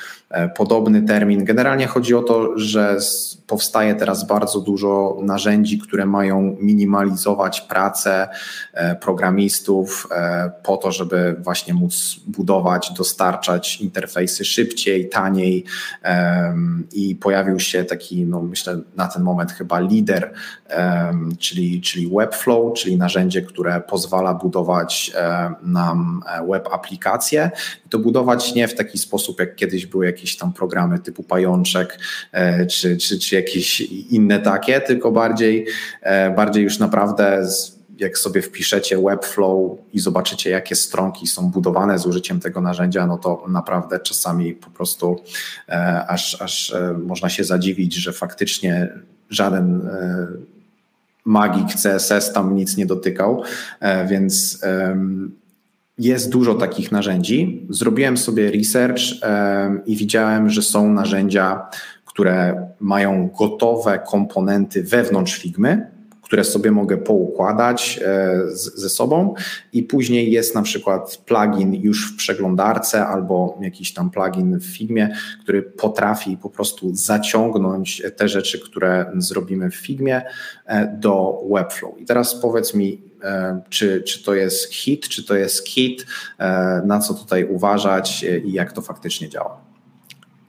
podobny 0.57 1.03
termin. 1.03 1.45
Generalnie 1.45 1.87
chodzi 1.87 2.15
o 2.15 2.23
to, 2.23 2.59
że 2.59 2.99
powstaje 3.47 3.95
teraz 3.95 4.27
bardzo 4.27 4.61
dużo 4.61 5.19
narzędzi, 5.23 5.79
które 5.79 6.07
mają 6.07 6.57
minimalizować 6.61 7.61
pracę 7.61 8.29
e, 8.73 8.97
programistów 8.97 10.09
e, 10.11 10.51
po 10.63 10.77
to, 10.77 10.93
żeby 10.93 11.37
właśnie 11.39 11.75
móc 11.75 12.17
budować, 12.27 12.93
dostarczać 12.97 13.81
interfejsy 13.81 14.45
szybciej, 14.45 15.09
taniej 15.09 15.65
i 16.93 17.17
pojawił 17.17 17.61
się 17.61 17.85
taki, 17.85 18.25
no 18.25 18.43
myślę 18.43 18.81
na 18.97 19.09
ten 19.09 19.23
moment 19.23 19.53
chyba 19.53 19.81
lider, 19.81 20.33
czyli, 21.39 21.81
czyli 21.81 22.09
Webflow, 22.09 22.75
czyli 22.75 22.97
narzędzie, 22.97 23.43
które 23.43 23.81
pozwala 23.81 24.35
budować 24.35 25.13
e, 25.15 25.55
nam 25.63 26.23
web 26.49 26.69
aplikacje 26.73 27.51
i 27.93 27.95
to 27.95 27.99
budować 27.99 28.55
nie 28.55 28.69
w 28.69 28.75
taki 28.75 28.99
sposób, 28.99 29.41
jak 29.41 29.57
kiedyś 29.57 29.87
były 29.87 30.07
jakieś 30.07 30.37
tam 30.37 30.53
programy 30.53 30.99
typu 30.99 31.23
Pajączek 31.23 31.99
czy, 32.71 32.97
czy, 32.97 33.19
czy 33.19 33.35
jakieś 33.35 33.81
inne 33.81 34.39
takie, 34.39 34.81
tylko 34.81 35.13
bardziej, 35.13 35.67
e, 36.01 36.31
bardziej 36.31 36.65
już 36.65 36.79
naprawdę 36.79 37.47
jak 37.99 38.19
sobie 38.19 38.43
wpiszecie 38.43 38.99
Webflow 39.03 39.79
i 39.93 40.01
zobaczycie, 40.01 40.51
jakie 40.51 40.77
stronki 40.77 41.27
są 41.27 41.51
budowane 41.51 41.99
z 41.99 42.07
użyciem 42.07 42.41
tego 42.41 42.61
narzędzia, 42.61 43.07
no 43.07 43.19
to 43.19 43.45
naprawdę 43.49 44.01
czasami 44.01 44.53
po 44.53 44.71
prostu 44.71 45.21
e, 45.69 46.07
aż, 46.09 46.43
aż 46.43 46.73
e, 46.73 46.93
można 46.93 47.29
się 47.29 47.45
zadziwić, 47.45 47.95
że 47.95 48.13
faktycznie 48.13 48.93
żaden 49.31 49.91
magik 51.25 51.67
CSS 51.83 52.33
tam 52.33 52.57
nic 52.57 52.77
nie 52.77 52.87
dotykał, 52.87 53.43
więc 54.09 54.61
jest 55.99 56.31
dużo 56.31 56.55
takich 56.55 56.93
narzędzi. 56.93 57.67
Zrobiłem 57.71 58.17
sobie 58.17 58.51
research 58.51 59.03
i 59.87 59.97
widziałem, 59.97 60.51
że 60.51 60.63
są 60.63 60.93
narzędzia, 60.93 61.67
które 62.05 62.67
mają 62.81 63.31
gotowe 63.39 63.99
komponenty 64.11 64.83
wewnątrz 64.83 65.39
Figmy, 65.39 65.93
które 66.33 66.45
sobie 66.45 66.71
mogę 66.71 66.97
poukładać 66.97 68.01
e, 68.05 68.41
ze 68.55 68.89
sobą 68.89 69.35
i 69.73 69.83
później 69.83 70.33
jest 70.33 70.55
na 70.55 70.63
przykład 70.63 71.23
plugin 71.27 71.75
już 71.75 72.13
w 72.13 72.17
przeglądarce 72.17 73.07
albo 73.07 73.59
jakiś 73.61 73.95
tam 73.95 74.11
plugin 74.11 74.59
w 74.59 74.65
Figmie, 74.65 75.15
który 75.43 75.63
potrafi 75.63 76.37
po 76.37 76.51
prostu 76.51 76.95
zaciągnąć 76.95 78.03
te 78.17 78.29
rzeczy, 78.29 78.59
które 78.59 79.13
zrobimy 79.17 79.71
w 79.71 79.75
Figmie 79.75 80.23
e, 80.67 80.97
do 81.01 81.43
Webflow. 81.51 82.01
I 82.01 82.05
teraz 82.05 82.35
powiedz 82.35 82.75
mi, 82.75 83.03
czy, 83.69 84.03
czy 84.03 84.23
to 84.23 84.35
jest 84.35 84.75
hit, 84.75 85.09
czy 85.09 85.25
to 85.25 85.35
jest 85.35 85.67
kit, 85.67 86.07
na 86.85 87.01
co 87.01 87.15
tutaj 87.15 87.45
uważać 87.45 88.25
i 88.45 88.53
jak 88.53 88.73
to 88.73 88.83
faktycznie 88.83 89.29
działa. 89.29 89.61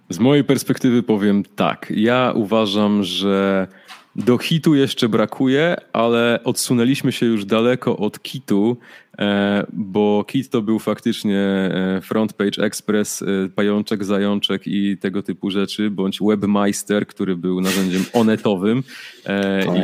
Z 0.09 0.19
mojej 0.19 0.43
perspektywy 0.43 1.03
powiem 1.03 1.43
tak. 1.55 1.87
Ja 1.95 2.31
uważam, 2.35 3.03
że 3.03 3.67
do 4.15 4.37
hitu 4.37 4.75
jeszcze 4.75 5.09
brakuje, 5.09 5.75
ale 5.93 6.39
odsunęliśmy 6.43 7.11
się 7.11 7.25
już 7.25 7.45
daleko 7.45 7.97
od 7.97 8.21
kitu, 8.21 8.77
e, 8.77 9.02
bo 9.73 10.23
kit 10.27 10.49
to 10.49 10.61
był 10.61 10.79
faktycznie 10.79 11.39
e, 11.39 12.01
front 12.01 12.33
page 12.33 12.63
express, 12.63 13.21
e, 13.21 13.25
pajączek, 13.55 14.03
zajączek 14.03 14.67
i 14.67 14.97
tego 14.97 15.23
typu 15.23 15.51
rzeczy, 15.51 15.89
bądź 15.89 16.19
webmeister, 16.21 17.07
który 17.07 17.35
był 17.35 17.61
narzędziem 17.61 18.05
onetowym 18.13 18.83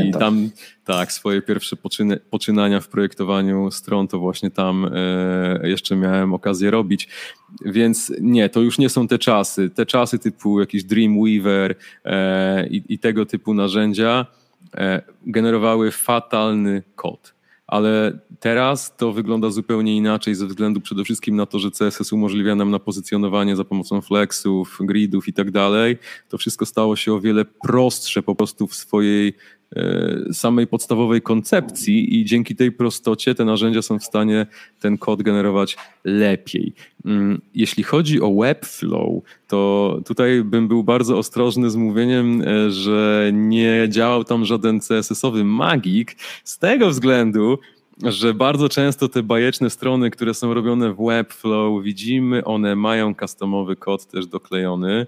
i 0.07 0.11
tam 0.11 0.49
tak, 0.85 1.11
swoje 1.11 1.41
pierwsze 1.41 1.75
poczyny, 1.75 2.19
poczynania 2.29 2.79
w 2.79 2.87
projektowaniu 2.87 3.71
stron 3.71 4.07
to 4.07 4.19
właśnie 4.19 4.51
tam 4.51 4.91
jeszcze 5.63 5.95
miałem 5.95 6.33
okazję 6.33 6.71
robić. 6.71 7.07
Więc 7.65 8.13
nie, 8.21 8.49
to 8.49 8.61
już 8.61 8.77
nie 8.77 8.89
są 8.89 9.07
te 9.07 9.19
czasy. 9.19 9.69
Te 9.69 9.85
czasy 9.85 10.19
typu 10.19 10.59
jakiś 10.59 10.83
Dreamweaver 10.83 11.75
i, 12.69 12.83
i 12.89 12.99
tego 12.99 13.25
typu 13.25 13.53
narzędzia 13.53 14.25
E, 14.77 15.01
generowały 15.25 15.91
fatalny 15.91 16.83
kod. 16.95 17.33
Ale 17.69 18.19
teraz 18.39 18.95
to 18.97 19.11
wygląda 19.11 19.49
zupełnie 19.49 19.97
inaczej 19.97 20.35
ze 20.35 20.47
względu 20.47 20.81
przede 20.81 21.03
wszystkim 21.03 21.35
na 21.35 21.45
to, 21.45 21.59
że 21.59 21.71
CSS 21.71 22.13
umożliwia 22.13 22.55
nam 22.55 22.71
na 22.71 22.79
pozycjonowanie 22.79 23.55
za 23.55 23.63
pomocą 23.63 24.01
flexów, 24.01 24.77
gridów 24.81 25.27
i 25.27 25.33
tak 25.33 25.51
dalej. 25.51 25.97
To 26.29 26.37
wszystko 26.37 26.65
stało 26.65 26.95
się 26.95 27.13
o 27.13 27.19
wiele 27.19 27.45
prostsze 27.45 28.23
po 28.23 28.35
prostu 28.35 28.67
w 28.67 28.75
swojej 28.75 29.33
samej 30.33 30.67
podstawowej 30.67 31.21
koncepcji 31.21 32.19
i 32.19 32.25
dzięki 32.25 32.55
tej 32.55 32.71
prostocie 32.71 33.35
te 33.35 33.45
narzędzia 33.45 33.81
są 33.81 33.99
w 33.99 34.03
stanie 34.03 34.47
ten 34.79 34.97
kod 34.97 35.21
generować 35.21 35.77
lepiej. 36.03 36.73
Mm, 37.05 37.41
jeśli 37.55 37.83
chodzi 37.83 38.21
o 38.21 38.33
Webflow, 38.33 39.23
to 39.47 40.01
tutaj 40.05 40.43
bym 40.43 40.67
był 40.67 40.83
bardzo 40.83 41.17
ostrożny 41.17 41.69
z 41.69 41.75
mówieniem, 41.75 42.41
e, 42.41 42.71
że 42.71 43.29
nie 43.33 43.87
działał 43.89 44.23
tam 44.23 44.45
żaden 44.45 44.79
CSS-owy 44.79 45.43
magik 45.43 46.15
z 46.43 46.57
tego 46.57 46.89
względu, 46.89 47.59
że 48.03 48.33
bardzo 48.33 48.69
często 48.69 49.09
te 49.09 49.23
bajeczne 49.23 49.69
strony, 49.69 50.09
które 50.09 50.33
są 50.33 50.53
robione 50.53 50.93
w 50.93 51.05
Webflow, 51.05 51.83
widzimy, 51.83 52.45
one 52.45 52.75
mają 52.75 53.15
customowy 53.15 53.75
kod 53.75 54.05
też 54.05 54.27
doklejony. 54.27 55.07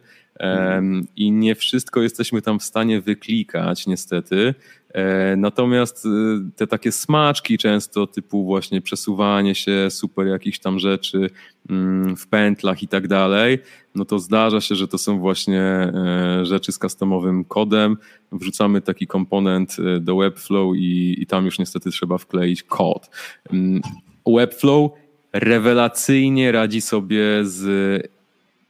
I 1.15 1.31
nie 1.31 1.55
wszystko 1.55 2.01
jesteśmy 2.01 2.41
tam 2.41 2.59
w 2.59 2.63
stanie 2.63 3.01
wyklikać, 3.01 3.87
niestety. 3.87 4.53
E, 4.93 5.35
natomiast 5.35 6.05
y, 6.05 6.09
te 6.55 6.67
takie 6.67 6.91
smaczki 6.91 7.57
często 7.57 8.07
typu 8.07 8.45
właśnie 8.45 8.81
przesuwanie 8.81 9.55
się, 9.55 9.87
super 9.89 10.27
jakichś 10.27 10.59
tam 10.59 10.79
rzeczy 10.79 11.29
mm, 11.69 12.15
w 12.15 12.27
pętlach 12.27 12.83
i 12.83 12.87
tak 12.87 13.07
dalej, 13.07 13.59
no 13.95 14.05
to 14.05 14.19
zdarza 14.19 14.61
się, 14.61 14.75
że 14.75 14.87
to 14.87 14.97
są 14.97 15.19
właśnie 15.19 15.61
e, 15.61 16.39
rzeczy 16.43 16.71
z 16.71 16.77
customowym 16.77 17.43
kodem. 17.43 17.97
Wrzucamy 18.31 18.81
taki 18.81 19.07
komponent 19.07 19.77
e, 19.79 19.99
do 19.99 20.15
Webflow 20.15 20.75
i, 20.75 21.21
i 21.21 21.25
tam 21.25 21.45
już 21.45 21.59
niestety 21.59 21.91
trzeba 21.91 22.17
wkleić 22.17 22.63
kod. 22.63 23.09
Mm, 23.53 23.81
Webflow 24.27 24.91
rewelacyjnie 25.33 26.51
radzi 26.51 26.81
sobie 26.81 27.23
z 27.43 28.20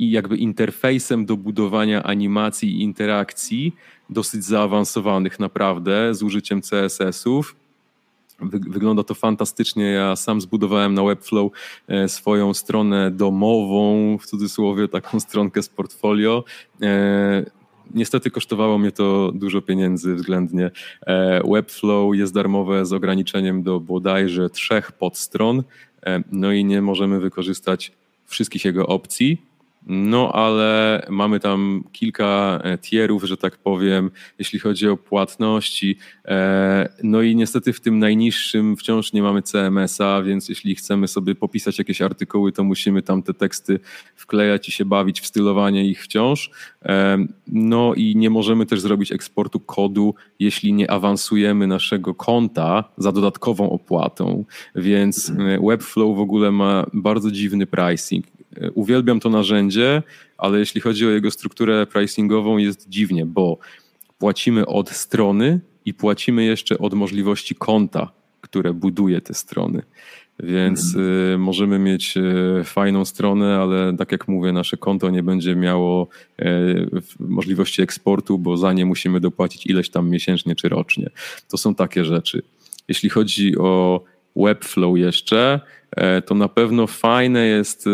i 0.02 0.12
jakby 0.12 0.38
interfejsem 0.38 1.26
do 1.26 1.38
budowania 1.38 2.04
animacji 2.04 2.70
i 2.70 2.82
interakcji 2.82 3.76
dosyć 4.10 4.44
zaawansowanych 4.44 5.40
naprawdę 5.40 6.16
z 6.16 6.24
użyciem 6.24 6.62
CSS-ów. 6.62 7.56
Wygląda 8.70 9.04
to 9.04 9.14
fantastycznie. 9.14 9.86
Ja 9.86 10.16
sam 10.16 10.42
zbudowałem 10.42 10.94
na 10.94 11.04
Webflow 11.04 11.52
e, 11.88 12.10
swoją 12.10 12.54
stronę 12.54 13.12
domową, 13.12 14.18
w 14.18 14.26
cudzysłowie 14.26 14.88
taką 14.88 15.20
stronkę 15.20 15.64
z 15.64 15.70
portfolio. 15.70 16.44
E, 16.82 17.46
niestety 17.94 18.32
kosztowało 18.32 18.78
mnie 18.78 18.92
to 18.92 19.32
dużo 19.36 19.62
pieniędzy 19.62 20.16
względnie. 20.16 20.72
E, 21.08 21.42
Webflow 21.52 22.16
jest 22.16 22.34
darmowe 22.34 22.86
z 22.86 22.94
ograniczeniem 22.94 23.64
do 23.64 23.80
bodajże 23.80 24.50
trzech 24.50 24.92
podstron, 24.92 25.64
no 26.32 26.52
i 26.52 26.66
nie 26.66 26.82
możemy 26.82 27.20
wykorzystać 27.20 27.92
wszystkich 28.26 28.66
jego 28.66 28.88
opcji. 28.88 29.51
No, 29.88 30.32
ale 30.32 31.02
mamy 31.10 31.40
tam 31.40 31.84
kilka 31.92 32.60
e, 32.64 32.78
tierów, 32.78 33.24
że 33.24 33.38
tak 33.38 33.58
powiem, 33.58 34.12
jeśli 34.40 34.60
chodzi 34.60 34.88
o 34.88 34.98
płatności. 34.98 35.98
E, 36.26 36.90
no 37.04 37.22
i 37.22 37.36
niestety 37.36 37.74
w 37.74 37.80
tym 37.80 38.00
najniższym 38.00 38.78
wciąż 38.78 39.14
nie 39.14 39.22
mamy 39.22 39.42
CMS-a, 39.42 40.22
więc 40.22 40.50
jeśli 40.50 40.76
chcemy 40.76 41.08
sobie 41.08 41.36
popisać 41.36 41.80
jakieś 41.80 42.02
artykuły, 42.02 42.52
to 42.52 42.64
musimy 42.64 43.02
tam 43.02 43.24
te 43.24 43.34
teksty 43.34 43.80
wklejać 44.16 44.70
i 44.70 44.72
się 44.72 44.86
bawić 44.86 45.22
w 45.22 45.28
stylowanie 45.28 45.86
ich 45.86 46.04
wciąż. 46.04 46.52
E, 46.86 47.26
no 47.48 47.94
i 47.94 48.16
nie 48.16 48.30
możemy 48.30 48.66
też 48.66 48.82
zrobić 48.82 49.12
eksportu 49.12 49.60
kodu, 49.60 50.16
jeśli 50.40 50.74
nie 50.74 50.92
awansujemy 50.92 51.68
naszego 51.68 52.16
konta 52.16 52.84
za 52.98 53.12
dodatkową 53.12 53.70
opłatą. 53.70 54.46
Więc 54.76 55.32
Webflow 55.68 56.18
w 56.18 56.20
ogóle 56.20 56.52
ma 56.52 56.86
bardzo 56.94 57.32
dziwny 57.32 57.66
pricing. 57.66 58.26
Uwielbiam 58.74 59.20
to 59.20 59.30
narzędzie, 59.30 60.04
ale 60.38 60.60
jeśli 60.60 60.82
chodzi 60.82 61.08
o 61.08 61.10
jego 61.10 61.32
strukturę 61.32 61.88
pricingową, 61.88 62.58
jest 62.58 62.90
dziwnie, 62.90 63.26
bo 63.26 63.58
płacimy 64.18 64.66
od 64.66 64.90
strony 64.90 65.60
i 65.86 65.94
płacimy 65.94 66.44
jeszcze 66.44 66.78
od 66.78 66.94
możliwości 66.94 67.56
konta, 67.56 68.12
które 68.42 68.74
buduje 68.74 69.22
te 69.22 69.34
strony. 69.34 69.82
Więc 70.44 70.96
y, 70.96 71.38
możemy 71.38 71.80
mieć 71.80 72.18
y, 72.18 72.64
fajną 72.64 73.06
stronę, 73.06 73.58
ale 73.58 73.98
tak 73.98 74.12
jak 74.12 74.28
mówię, 74.28 74.52
nasze 74.52 74.78
konto 74.78 75.10
nie 75.10 75.24
będzie 75.24 75.56
miało 75.56 76.08
możliwości 77.20 77.82
eksportu, 77.82 78.38
bo 78.38 78.58
za 78.58 78.74
nie 78.74 78.86
musimy 78.86 79.20
dopłacić 79.20 79.66
ileś 79.66 79.90
tam 79.90 80.10
miesięcznie 80.10 80.56
czy 80.56 80.70
rocznie. 80.70 81.10
To 81.50 81.58
są 81.58 81.76
takie 81.76 82.06
rzeczy. 82.06 82.42
Jeśli 82.88 83.10
chodzi 83.10 83.58
o 83.58 84.04
Webflow 84.36 84.98
jeszcze, 84.98 85.60
e, 85.92 86.22
to 86.22 86.36
na 86.36 86.48
pewno 86.48 86.88
fajne 86.88 87.46
jest 87.46 87.88
e, 87.88 87.92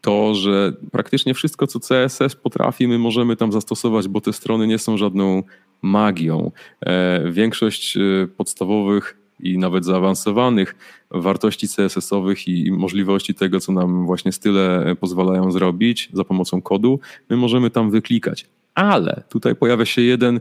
to, 0.00 0.34
że 0.34 0.72
praktycznie 0.92 1.34
wszystko, 1.34 1.66
co 1.66 1.80
CSS 1.80 2.36
potrafi, 2.36 2.88
my 2.88 2.98
możemy 2.98 3.36
tam 3.36 3.52
zastosować, 3.52 4.08
bo 4.08 4.20
te 4.20 4.32
strony 4.32 4.66
nie 4.66 4.78
są 4.78 4.96
żadną 4.96 5.42
magią. 5.82 6.50
E, 6.86 7.30
większość 7.30 7.98
podstawowych 8.36 9.18
i 9.40 9.58
nawet 9.58 9.84
zaawansowanych 9.84 10.76
wartości 11.10 11.68
CSS-owych 11.68 12.48
i 12.48 12.72
możliwości 12.72 13.34
tego, 13.34 13.60
co 13.60 13.72
nam 13.72 14.06
właśnie 14.06 14.32
style 14.32 14.96
pozwalają 15.00 15.52
zrobić 15.52 16.08
za 16.12 16.24
pomocą 16.24 16.62
kodu, 16.62 17.00
my 17.30 17.36
możemy 17.36 17.70
tam 17.70 17.90
wyklikać. 17.90 18.46
Ale 18.74 19.22
tutaj 19.28 19.54
pojawia 19.54 19.84
się 19.84 20.02
jeden 20.02 20.40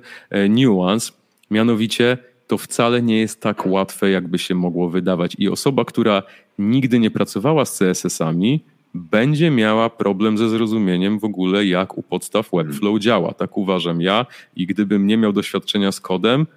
niuans, 0.49 1.13
mianowicie 1.51 2.17
to 2.47 2.57
wcale 2.57 3.01
nie 3.01 3.19
jest 3.19 3.41
tak 3.41 3.65
łatwe, 3.65 4.09
jakby 4.09 4.39
się 4.39 4.55
mogło 4.55 4.89
wydawać. 4.89 5.35
I 5.39 5.49
osoba, 5.49 5.85
która 5.85 6.23
nigdy 6.59 6.99
nie 6.99 7.11
pracowała 7.11 7.65
z 7.65 7.77
CSS-ami, 7.77 8.63
będzie 8.93 9.51
miała 9.51 9.89
problem 9.89 10.37
ze 10.37 10.49
zrozumieniem 10.49 11.19
w 11.19 11.23
ogóle, 11.23 11.65
jak 11.65 11.97
u 11.97 12.03
podstaw 12.03 12.49
Webflow 12.53 12.99
działa. 12.99 13.33
Tak 13.33 13.57
uważam 13.57 14.01
ja. 14.01 14.25
I 14.55 14.67
gdybym 14.67 15.07
nie 15.07 15.17
miał 15.17 15.33
doświadczenia 15.33 15.91
z 15.91 16.01
kodem, 16.01 16.47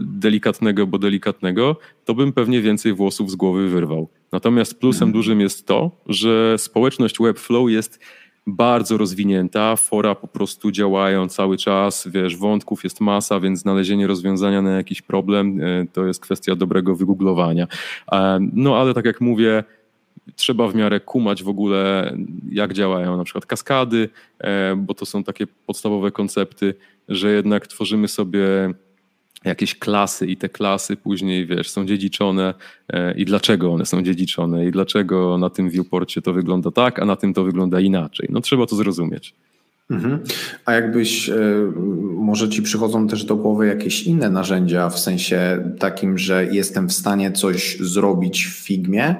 delikatnego, 0.00 0.86
bo 0.86 0.98
delikatnego, 0.98 1.76
to 2.04 2.14
bym 2.14 2.32
pewnie 2.32 2.60
więcej 2.60 2.92
włosów 2.92 3.30
z 3.30 3.34
głowy 3.34 3.68
wyrwał. 3.68 4.08
Natomiast 4.32 4.80
plusem 4.80 5.12
dużym 5.12 5.40
jest 5.40 5.66
to, 5.66 5.90
że 6.06 6.58
społeczność 6.58 7.18
Webflow 7.20 7.70
jest 7.70 8.00
bardzo 8.46 8.96
rozwinięta, 8.96 9.76
fora 9.76 10.14
po 10.14 10.28
prostu 10.28 10.70
działają 10.70 11.28
cały 11.28 11.56
czas, 11.56 12.08
wiesz, 12.08 12.36
wątków 12.36 12.84
jest 12.84 13.00
masa, 13.00 13.40
więc 13.40 13.60
znalezienie 13.60 14.06
rozwiązania 14.06 14.62
na 14.62 14.70
jakiś 14.70 15.02
problem 15.02 15.60
e, 15.60 15.86
to 15.92 16.06
jest 16.06 16.20
kwestia 16.20 16.56
dobrego 16.56 16.96
wygooglowania. 16.96 17.66
E, 18.12 18.38
no 18.52 18.76
ale 18.76 18.94
tak 18.94 19.04
jak 19.04 19.20
mówię, 19.20 19.64
trzeba 20.36 20.68
w 20.68 20.74
miarę 20.74 21.00
kumać 21.00 21.42
w 21.42 21.48
ogóle, 21.48 22.12
jak 22.50 22.72
działają 22.72 23.16
na 23.16 23.24
przykład 23.24 23.46
kaskady, 23.46 24.08
e, 24.38 24.76
bo 24.76 24.94
to 24.94 25.06
są 25.06 25.24
takie 25.24 25.46
podstawowe 25.46 26.10
koncepty, 26.10 26.74
że 27.08 27.32
jednak 27.32 27.66
tworzymy 27.66 28.08
sobie 28.08 28.74
jakieś 29.48 29.78
klasy 29.78 30.26
i 30.26 30.36
te 30.36 30.48
klasy 30.48 30.96
później, 30.96 31.46
wiesz, 31.46 31.70
są 31.70 31.86
dziedziczone 31.86 32.54
e, 32.88 33.14
i 33.14 33.24
dlaczego 33.24 33.72
one 33.72 33.86
są 33.86 34.02
dziedziczone 34.02 34.66
i 34.66 34.70
dlaczego 34.70 35.38
na 35.38 35.50
tym 35.50 35.70
viewporcie 35.70 36.22
to 36.22 36.32
wygląda 36.32 36.70
tak, 36.70 36.98
a 36.98 37.04
na 37.04 37.16
tym 37.16 37.34
to 37.34 37.44
wygląda 37.44 37.80
inaczej. 37.80 38.28
No 38.30 38.40
trzeba 38.40 38.66
to 38.66 38.76
zrozumieć. 38.76 39.34
Mhm. 39.90 40.18
A 40.64 40.72
jakbyś, 40.72 41.28
e, 41.28 41.34
może 42.02 42.48
ci 42.48 42.62
przychodzą 42.62 43.08
też 43.08 43.24
do 43.24 43.36
głowy 43.36 43.66
jakieś 43.66 44.02
inne 44.02 44.30
narzędzia, 44.30 44.90
w 44.90 44.98
sensie 44.98 45.70
takim, 45.78 46.18
że 46.18 46.46
jestem 46.46 46.88
w 46.88 46.92
stanie 46.92 47.32
coś 47.32 47.78
zrobić 47.80 48.46
w 48.46 48.66
Figmie, 48.66 49.16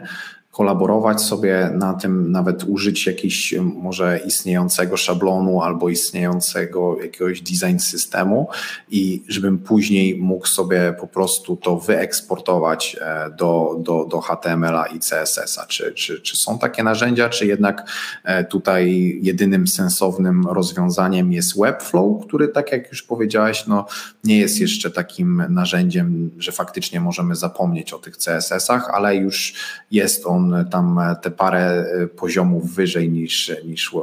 kolaborować 0.56 1.22
sobie 1.22 1.70
na 1.74 1.94
tym, 1.94 2.32
nawet 2.32 2.64
użyć 2.64 3.06
jakiegoś 3.06 3.54
może 3.60 4.20
istniejącego 4.26 4.96
szablonu 4.96 5.62
albo 5.62 5.88
istniejącego 5.88 6.96
jakiegoś 7.02 7.40
design 7.40 7.78
systemu 7.78 8.48
i 8.90 9.22
żebym 9.28 9.58
później 9.58 10.18
mógł 10.18 10.46
sobie 10.46 10.94
po 11.00 11.06
prostu 11.06 11.56
to 11.56 11.76
wyeksportować 11.76 12.96
e, 13.00 13.30
do, 13.30 13.76
do, 13.78 14.04
do 14.04 14.20
HTML-a 14.20 14.86
i 14.86 14.98
CSS-a. 14.98 15.66
Czy, 15.66 15.92
czy, 15.92 16.20
czy 16.20 16.36
są 16.36 16.58
takie 16.58 16.82
narzędzia, 16.82 17.28
czy 17.28 17.46
jednak 17.46 17.90
e, 18.24 18.44
tutaj 18.44 19.18
jedynym 19.22 19.66
sensownym 19.66 20.46
rozwiązaniem 20.46 21.32
jest 21.32 21.58
Webflow, 21.58 22.26
który 22.26 22.48
tak 22.48 22.72
jak 22.72 22.88
już 22.88 23.02
powiedziałeś, 23.02 23.66
no 23.66 23.86
nie 24.24 24.38
jest 24.38 24.60
jeszcze 24.60 24.90
takim 24.90 25.42
narzędziem, 25.48 26.30
że 26.38 26.52
faktycznie 26.52 27.00
możemy 27.00 27.36
zapomnieć 27.36 27.92
o 27.92 27.98
tych 27.98 28.16
CSS-ach, 28.16 28.90
ale 28.94 29.16
już 29.16 29.54
jest 29.90 30.26
on 30.26 30.45
tam 30.70 30.98
e, 30.98 31.16
te 31.22 31.30
parę 31.30 31.84
e, 32.02 32.06
poziomów 32.06 32.74
wyżej 32.74 33.10
niż, 33.10 33.52
niż 33.64 33.94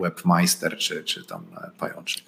Webmeister 0.00 0.76
czy, 0.76 1.04
czy 1.04 1.24
tam 1.24 1.42
e, 1.56 1.70
Pajączek. 1.78 2.22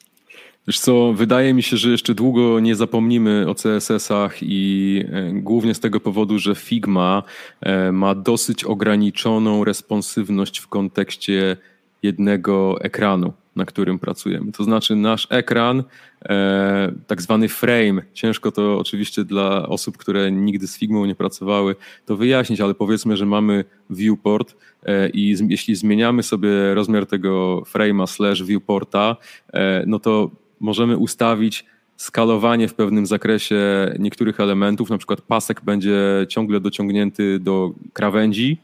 Wiesz 0.67 0.81
co, 0.81 1.13
wydaje 1.13 1.55
mi 1.55 1.63
się, 1.63 1.77
że 1.77 1.91
jeszcze 1.91 2.15
długo 2.15 2.61
nie 2.61 2.77
zapomnimy 2.77 3.47
o 3.49 3.55
CSS-ach 3.55 4.37
i 4.43 5.05
głównie 5.33 5.75
z 5.75 5.81
tego 5.81 6.01
powodu, 6.01 6.39
że 6.39 6.55
Figma 6.55 7.23
ma 7.93 8.15
dosyć 8.15 8.65
ograniczoną 8.65 9.65
responsywność 9.65 10.59
w 10.59 10.69
kontekście 10.69 11.57
jednego 12.03 12.81
ekranu 12.81 13.33
na 13.57 13.65
którym 13.65 13.99
pracujemy. 13.99 14.53
To 14.53 14.65
znaczy 14.65 14.97
nasz 14.97 15.27
ekran, 15.31 15.83
e, 16.25 16.93
tak 17.07 17.23
zwany 17.23 17.49
frame, 17.49 18.03
ciężko 18.13 18.53
to 18.53 18.79
oczywiście 18.79 19.25
dla 19.25 19.69
osób, 19.69 19.97
które 19.97 20.33
nigdy 20.33 20.67
z 20.67 20.79
Figmą 20.79 21.05
nie 21.05 21.15
pracowały, 21.15 21.77
to 22.07 22.17
wyjaśnić, 22.17 22.61
ale 22.61 22.75
powiedzmy, 22.75 23.17
że 23.17 23.27
mamy 23.27 23.65
viewport 23.91 24.57
e, 24.83 25.09
i 25.09 25.35
z, 25.35 25.51
jeśli 25.51 25.75
zmieniamy 25.75 26.23
sobie 26.23 26.75
rozmiar 26.75 27.07
tego 27.07 27.63
frame'a 27.75 28.07
slash 28.07 28.43
viewporta, 28.43 29.17
e, 29.53 29.85
no 29.87 29.99
to 29.99 30.31
możemy 30.61 30.97
ustawić 30.97 31.65
skalowanie 31.97 32.69
w 32.69 32.75
pewnym 32.75 33.07
zakresie 33.07 33.57
niektórych 33.99 34.41
elementów, 34.41 34.91
na 34.91 34.99
przykład 34.99 35.21
pasek 35.21 35.61
będzie 35.65 36.27
ciągle 36.29 36.61
dociągnięty 36.61 37.39
do 37.39 37.73
krawędzi, 37.93 38.59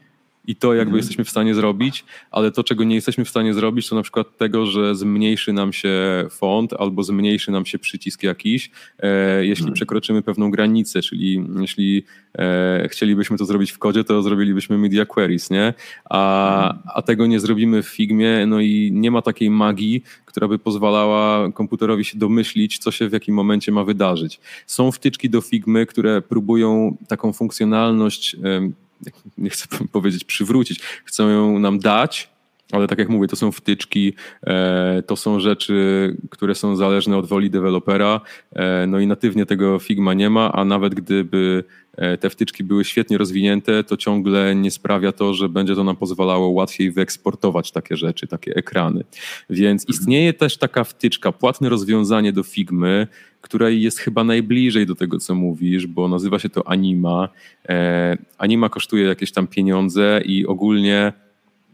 i 0.47 0.55
to 0.55 0.73
jakby 0.73 0.81
mhm. 0.81 0.97
jesteśmy 0.97 1.23
w 1.23 1.29
stanie 1.29 1.55
zrobić, 1.55 2.05
ale 2.31 2.51
to, 2.51 2.63
czego 2.63 2.83
nie 2.83 2.95
jesteśmy 2.95 3.25
w 3.25 3.29
stanie 3.29 3.53
zrobić, 3.53 3.89
to 3.89 3.95
na 3.95 4.01
przykład 4.01 4.37
tego, 4.37 4.65
że 4.65 4.95
zmniejszy 4.95 5.53
nam 5.53 5.73
się 5.73 5.93
font 6.29 6.73
albo 6.73 7.03
zmniejszy 7.03 7.51
nam 7.51 7.65
się 7.65 7.79
przycisk 7.79 8.23
jakiś, 8.23 8.71
e, 8.99 9.45
jeśli 9.45 9.63
mhm. 9.63 9.73
przekroczymy 9.73 10.21
pewną 10.21 10.51
granicę, 10.51 11.01
czyli 11.01 11.45
jeśli 11.59 12.03
e, 12.37 12.87
chcielibyśmy 12.91 13.37
to 13.37 13.45
zrobić 13.45 13.71
w 13.71 13.77
kodzie, 13.77 14.03
to 14.03 14.21
zrobilibyśmy 14.21 14.77
media 14.77 15.05
queries, 15.05 15.49
nie? 15.49 15.73
A, 16.09 16.57
mhm. 16.57 16.83
a 16.95 17.01
tego 17.01 17.27
nie 17.27 17.39
zrobimy 17.39 17.83
w 17.83 17.87
Figmie, 17.87 18.45
no 18.47 18.59
i 18.59 18.91
nie 18.93 19.11
ma 19.11 19.21
takiej 19.21 19.49
magii, 19.49 20.03
która 20.25 20.47
by 20.47 20.59
pozwalała 20.59 21.51
komputerowi 21.51 22.05
się 22.05 22.17
domyślić, 22.17 22.77
co 22.77 22.91
się 22.91 23.09
w 23.09 23.13
jakim 23.13 23.35
momencie 23.35 23.71
ma 23.71 23.83
wydarzyć. 23.83 24.39
Są 24.65 24.91
wtyczki 24.91 25.29
do 25.29 25.41
Figmy, 25.41 25.85
które 25.85 26.21
próbują 26.21 26.97
taką 27.07 27.33
funkcjonalność 27.33 28.35
nie 29.37 29.49
chcę 29.49 29.67
powiedzieć 29.91 30.23
przywrócić, 30.23 30.81
chcą 31.05 31.29
ją 31.29 31.59
nam 31.59 31.79
dać, 31.79 32.29
ale 32.71 32.87
tak 32.87 32.99
jak 32.99 33.09
mówię, 33.09 33.27
to 33.27 33.35
są 33.35 33.51
wtyczki, 33.51 34.13
e, 34.43 35.03
to 35.07 35.15
są 35.15 35.39
rzeczy, 35.39 36.15
które 36.29 36.55
są 36.55 36.75
zależne 36.75 37.17
od 37.17 37.25
woli 37.25 37.49
dewelopera, 37.49 38.21
e, 38.53 38.87
no 38.87 38.99
i 38.99 39.07
natywnie 39.07 39.45
tego 39.45 39.79
Figma 39.79 40.13
nie 40.13 40.29
ma, 40.29 40.51
a 40.51 40.65
nawet 40.65 40.95
gdyby 40.95 41.63
te 42.19 42.29
wtyczki 42.29 42.63
były 42.63 42.85
świetnie 42.85 43.17
rozwinięte, 43.17 43.83
to 43.83 43.97
ciągle 43.97 44.55
nie 44.55 44.71
sprawia 44.71 45.11
to, 45.11 45.33
że 45.33 45.49
będzie 45.49 45.75
to 45.75 45.83
nam 45.83 45.95
pozwalało 45.95 46.49
łatwiej 46.49 46.91
wyeksportować 46.91 47.71
takie 47.71 47.97
rzeczy, 47.97 48.27
takie 48.27 48.55
ekrany. 48.55 49.03
Więc 49.49 49.89
istnieje 49.89 50.33
też 50.33 50.57
taka 50.57 50.83
wtyczka, 50.83 51.31
płatne 51.31 51.69
rozwiązanie 51.69 52.33
do 52.33 52.43
Figmy, 52.43 53.07
której 53.41 53.81
jest 53.81 53.99
chyba 53.99 54.23
najbliżej 54.23 54.85
do 54.85 54.95
tego, 54.95 55.19
co 55.19 55.35
mówisz, 55.35 55.87
bo 55.87 56.07
nazywa 56.07 56.39
się 56.39 56.49
to 56.49 56.67
Anima. 56.67 57.29
Anima 58.37 58.69
kosztuje 58.69 59.05
jakieś 59.05 59.31
tam 59.31 59.47
pieniądze 59.47 60.21
i 60.25 60.45
ogólnie 60.45 61.13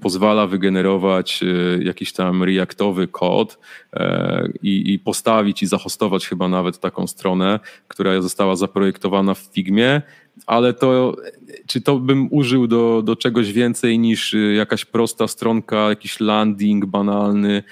pozwala 0.03 0.47
wygenerować 0.47 1.43
e, 1.43 1.83
jakiś 1.83 2.13
tam 2.13 2.43
reaktowy 2.43 3.07
kod 3.07 3.59
e, 3.93 4.49
i, 4.61 4.93
i, 4.93 4.99
postawić 4.99 5.63
i 5.63 5.67
zahostować 5.67 6.27
chyba 6.27 6.47
nawet 6.47 6.79
taką 6.79 7.07
stronę, 7.07 7.59
która 7.87 8.21
została 8.21 8.55
zaprojektowana 8.55 9.33
w 9.33 9.39
Figmie, 9.39 10.01
ale 10.47 10.73
to 10.73 11.15
czy 11.67 11.81
to 11.81 11.99
bym 11.99 12.27
użył 12.31 12.67
do, 12.67 13.01
do 13.01 13.15
czegoś 13.15 13.51
więcej 13.53 13.99
niż 13.99 14.33
e, 14.33 14.37
jakaś 14.37 14.85
prosta 14.85 15.27
stronka, 15.27 15.89
jakiś 15.89 16.19
landing 16.19 16.85
banalny, 16.85 17.63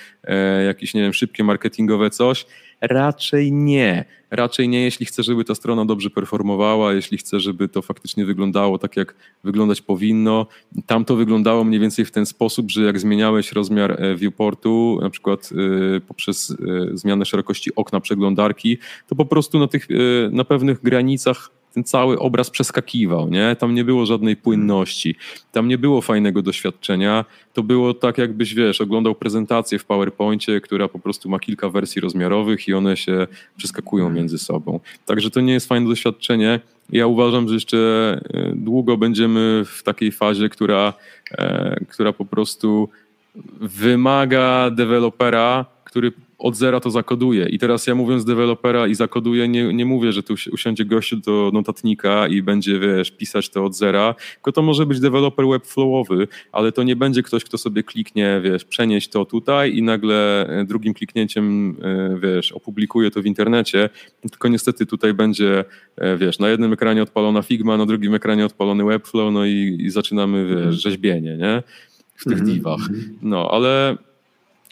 jakieś, 0.65 0.93
nie 0.93 1.01
wiem, 1.01 1.13
szybkie 1.13 1.43
marketingowe 1.43 2.09
coś? 2.09 2.45
Raczej 2.81 3.51
nie. 3.51 4.05
Raczej 4.31 4.69
nie, 4.69 4.81
jeśli 4.81 5.05
chcę, 5.05 5.23
żeby 5.23 5.45
ta 5.45 5.55
strona 5.55 5.85
dobrze 5.85 6.09
performowała, 6.09 6.93
jeśli 6.93 7.17
chcę, 7.17 7.39
żeby 7.39 7.69
to 7.69 7.81
faktycznie 7.81 8.25
wyglądało 8.25 8.77
tak, 8.77 8.97
jak 8.97 9.15
wyglądać 9.43 9.81
powinno. 9.81 10.47
Tam 10.85 11.05
to 11.05 11.15
wyglądało 11.15 11.63
mniej 11.63 11.79
więcej 11.79 12.05
w 12.05 12.11
ten 12.11 12.25
sposób, 12.25 12.71
że 12.71 12.83
jak 12.83 12.99
zmieniałeś 12.99 13.51
rozmiar 13.51 13.91
e, 13.91 14.15
viewportu, 14.15 14.99
na 15.01 15.09
przykład 15.09 15.49
e, 15.97 15.99
poprzez 15.99 16.51
e, 16.51 16.55
zmianę 16.97 17.25
szerokości 17.25 17.75
okna 17.75 17.99
przeglądarki, 17.99 18.77
to 19.07 19.15
po 19.15 19.25
prostu 19.25 19.59
na, 19.59 19.67
tych, 19.67 19.87
na 20.31 20.43
pewnych 20.43 20.81
granicach 20.81 21.60
ten 21.73 21.83
cały 21.83 22.19
obraz 22.19 22.49
przeskakiwał, 22.49 23.29
nie? 23.29 23.55
Tam 23.55 23.75
nie 23.75 23.83
było 23.83 24.05
żadnej 24.05 24.35
płynności, 24.35 25.15
tam 25.51 25.67
nie 25.67 25.77
było 25.77 26.01
fajnego 26.01 26.41
doświadczenia. 26.41 27.25
To 27.53 27.63
było 27.63 27.93
tak, 27.93 28.17
jakbyś 28.17 28.53
wiesz, 28.53 28.81
oglądał 28.81 29.15
prezentację 29.15 29.79
w 29.79 29.85
PowerPoincie, 29.85 30.61
która 30.61 30.87
po 30.87 30.99
prostu 30.99 31.29
ma 31.29 31.39
kilka 31.39 31.69
wersji 31.69 32.01
rozmiarowych 32.01 32.67
i 32.67 32.73
one 32.73 32.97
się 32.97 33.27
przeskakują 33.57 34.09
między 34.09 34.37
sobą. 34.37 34.79
Także 35.05 35.29
to 35.29 35.41
nie 35.41 35.53
jest 35.53 35.67
fajne 35.67 35.89
doświadczenie. 35.89 36.59
Ja 36.89 37.07
uważam, 37.07 37.47
że 37.47 37.53
jeszcze 37.53 37.77
e, 38.33 38.51
długo 38.55 38.97
będziemy 38.97 39.63
w 39.65 39.83
takiej 39.83 40.11
fazie, 40.11 40.49
która, 40.49 40.93
e, 41.31 41.85
która 41.89 42.13
po 42.13 42.25
prostu 42.25 42.89
wymaga 43.61 44.71
dewelopera, 44.71 45.65
który 45.83 46.11
od 46.41 46.55
zera 46.55 46.79
to 46.79 46.91
zakoduje. 46.91 47.49
I 47.49 47.59
teraz 47.59 47.87
ja 47.87 47.95
mówiąc 47.95 48.25
dewelopera 48.25 48.87
i 48.87 48.95
zakoduję, 48.95 49.47
nie, 49.47 49.73
nie 49.73 49.85
mówię, 49.85 50.11
że 50.11 50.23
tu 50.23 50.33
usiądzie 50.51 50.85
gościu 50.85 51.17
do 51.17 51.51
notatnika 51.53 52.27
i 52.27 52.41
będzie, 52.41 52.79
wiesz, 52.79 53.11
pisać 53.11 53.49
to 53.49 53.65
od 53.65 53.75
zera, 53.75 54.15
tylko 54.33 54.51
to 54.51 54.61
może 54.61 54.85
być 54.85 54.99
deweloper 54.99 55.47
webflowowy, 55.47 56.27
ale 56.51 56.71
to 56.71 56.83
nie 56.83 56.95
będzie 56.95 57.23
ktoś, 57.23 57.43
kto 57.43 57.57
sobie 57.57 57.83
kliknie, 57.83 58.41
wiesz, 58.43 58.65
przenieść 58.65 59.09
to 59.09 59.25
tutaj 59.25 59.75
i 59.75 59.83
nagle 59.83 60.47
e, 60.47 60.65
drugim 60.65 60.93
kliknięciem, 60.93 61.77
e, 61.81 62.19
wiesz, 62.19 62.51
opublikuje 62.51 63.11
to 63.11 63.21
w 63.21 63.25
internecie, 63.25 63.89
tylko 64.31 64.47
niestety 64.47 64.85
tutaj 64.85 65.13
będzie, 65.13 65.65
e, 65.97 66.17
wiesz, 66.17 66.39
na 66.39 66.49
jednym 66.49 66.73
ekranie 66.73 67.03
odpalona 67.03 67.41
Figma, 67.41 67.77
na 67.77 67.85
drugim 67.85 68.15
ekranie 68.15 68.45
odpalony 68.45 68.83
Webflow, 68.85 69.33
no 69.33 69.45
i, 69.45 69.77
i 69.79 69.89
zaczynamy, 69.89 70.45
wiesz, 70.45 70.55
mhm. 70.57 70.73
rzeźbienie, 70.73 71.37
nie? 71.37 71.63
W 72.15 72.23
tych 72.23 72.33
mm 72.33 72.45
-hmm. 72.45 72.53
divach. 72.53 72.81
No, 73.21 73.51
ale 73.51 73.97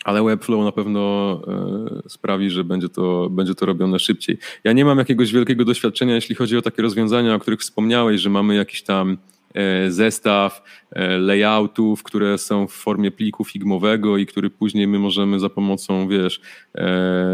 ale 0.03 0.23
Webflow 0.23 0.65
na 0.65 0.71
pewno 0.71 1.41
e, 2.05 2.09
sprawi, 2.09 2.49
że 2.49 2.63
będzie 2.63 2.89
to, 2.89 3.29
będzie 3.29 3.55
to 3.55 3.65
robione 3.65 3.99
szybciej. 3.99 4.37
Ja 4.63 4.73
nie 4.73 4.85
mam 4.85 4.97
jakiegoś 4.97 5.33
wielkiego 5.33 5.65
doświadczenia, 5.65 6.15
jeśli 6.15 6.35
chodzi 6.35 6.57
o 6.57 6.61
takie 6.61 6.81
rozwiązania, 6.81 7.35
o 7.35 7.39
których 7.39 7.59
wspomniałeś, 7.59 8.21
że 8.21 8.29
mamy 8.29 8.55
jakiś 8.55 8.81
tam 8.81 9.17
e, 9.53 9.91
zestaw 9.91 10.63
e, 10.91 11.17
layoutów, 11.17 12.03
które 12.03 12.37
są 12.37 12.67
w 12.67 12.71
formie 12.71 13.11
pliku 13.11 13.43
figmowego 13.43 14.17
i 14.17 14.25
który 14.25 14.49
później 14.49 14.87
my 14.87 14.99
możemy 14.99 15.39
za 15.39 15.49
pomocą, 15.49 16.07
wiesz, 16.07 16.41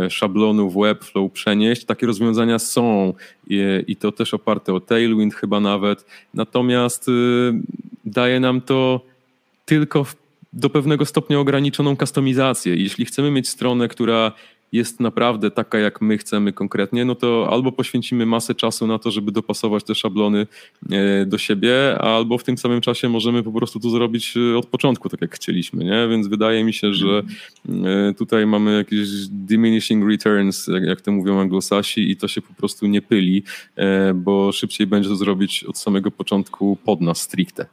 szablonów 0.09 0.75
Webflow 0.75 1.31
przenieść. 1.31 1.85
Takie 1.85 2.07
rozwiązania 2.07 2.59
są 2.59 3.13
i 3.87 3.95
to 3.95 4.11
też 4.11 4.33
oparte 4.33 4.73
o 4.73 4.79
Tailwind 4.79 5.35
chyba 5.35 5.59
nawet. 5.59 6.05
Natomiast 6.33 7.11
daje 8.05 8.39
nam 8.39 8.61
to 8.61 9.01
tylko 9.65 10.03
w 10.03 10.24
do 10.55 10.69
pewnego 10.69 11.05
stopnia 11.05 11.39
ograniczoną 11.39 11.97
kustomizację. 11.97 12.75
Jeśli 12.75 13.05
chcemy 13.05 13.31
mieć 13.31 13.49
stronę, 13.49 13.87
która 13.87 14.31
jest 14.71 14.99
naprawdę 14.99 15.51
taka, 15.51 15.79
jak 15.79 16.01
my 16.01 16.17
chcemy 16.17 16.53
konkretnie, 16.53 17.05
no 17.05 17.15
to 17.15 17.47
albo 17.51 17.71
poświęcimy 17.71 18.25
masę 18.25 18.55
czasu 18.55 18.87
na 18.87 18.99
to, 18.99 19.11
żeby 19.11 19.31
dopasować 19.31 19.83
te 19.83 19.95
szablony 19.95 20.47
e, 20.91 21.25
do 21.25 21.37
siebie, 21.37 21.97
albo 21.99 22.37
w 22.37 22.43
tym 22.43 22.57
samym 22.57 22.81
czasie 22.81 23.09
możemy 23.09 23.43
po 23.43 23.51
prostu 23.51 23.79
to 23.79 23.89
zrobić 23.89 24.33
e, 24.37 24.57
od 24.57 24.65
początku, 24.65 25.09
tak 25.09 25.21
jak 25.21 25.35
chcieliśmy, 25.35 25.83
nie? 25.83 26.07
Więc 26.07 26.27
wydaje 26.27 26.63
mi 26.63 26.73
się, 26.73 26.93
że 26.93 27.23
e, 27.69 28.13
tutaj 28.13 28.45
mamy 28.45 28.77
jakieś 28.77 29.27
diminishing 29.27 30.09
returns, 30.09 30.67
jak, 30.67 30.83
jak 30.83 31.01
to 31.01 31.11
mówią 31.11 31.39
anglosasi 31.39 32.11
i 32.11 32.15
to 32.15 32.27
się 32.27 32.41
po 32.41 32.53
prostu 32.53 32.87
nie 32.87 33.01
pyli, 33.01 33.43
bo 34.15 34.51
szybciej 34.51 34.87
będzie 34.87 35.09
to 35.09 35.15
zrobić 35.15 35.63
od 35.63 35.77
samego 35.77 36.11
początku 36.11 36.77
pod 36.85 37.01
nas 37.01 37.21
stricte. 37.21 37.65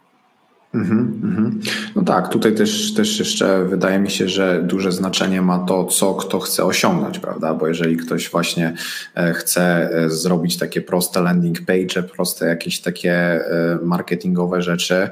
Mm 0.75 0.87
-hmm. 0.87 1.71
No 1.97 2.03
tak, 2.03 2.29
tutaj 2.29 2.55
też, 2.55 2.95
też 2.95 3.19
jeszcze 3.19 3.65
wydaje 3.65 3.99
mi 3.99 4.11
się, 4.11 4.29
że 4.29 4.63
duże 4.63 4.93
znaczenie 4.93 5.43
ma 5.43 5.59
to, 5.59 5.85
co 5.85 6.15
kto 6.15 6.41
chce 6.41 6.65
osiągnąć, 6.65 7.19
prawda? 7.19 7.55
Bo 7.55 7.69
jeżeli 7.69 7.97
ktoś 7.97 8.31
właśnie 8.31 8.75
e, 9.15 9.33
chce 9.33 9.91
e, 9.91 10.11
zrobić 10.11 10.59
takie 10.59 10.81
proste 10.81 11.23
landing 11.23 11.61
page, 11.61 12.03
proste 12.03 12.47
jakieś 12.47 12.81
takie 12.81 13.13
e, 13.13 13.79
marketingowe 13.83 14.63
rzeczy, 14.63 15.09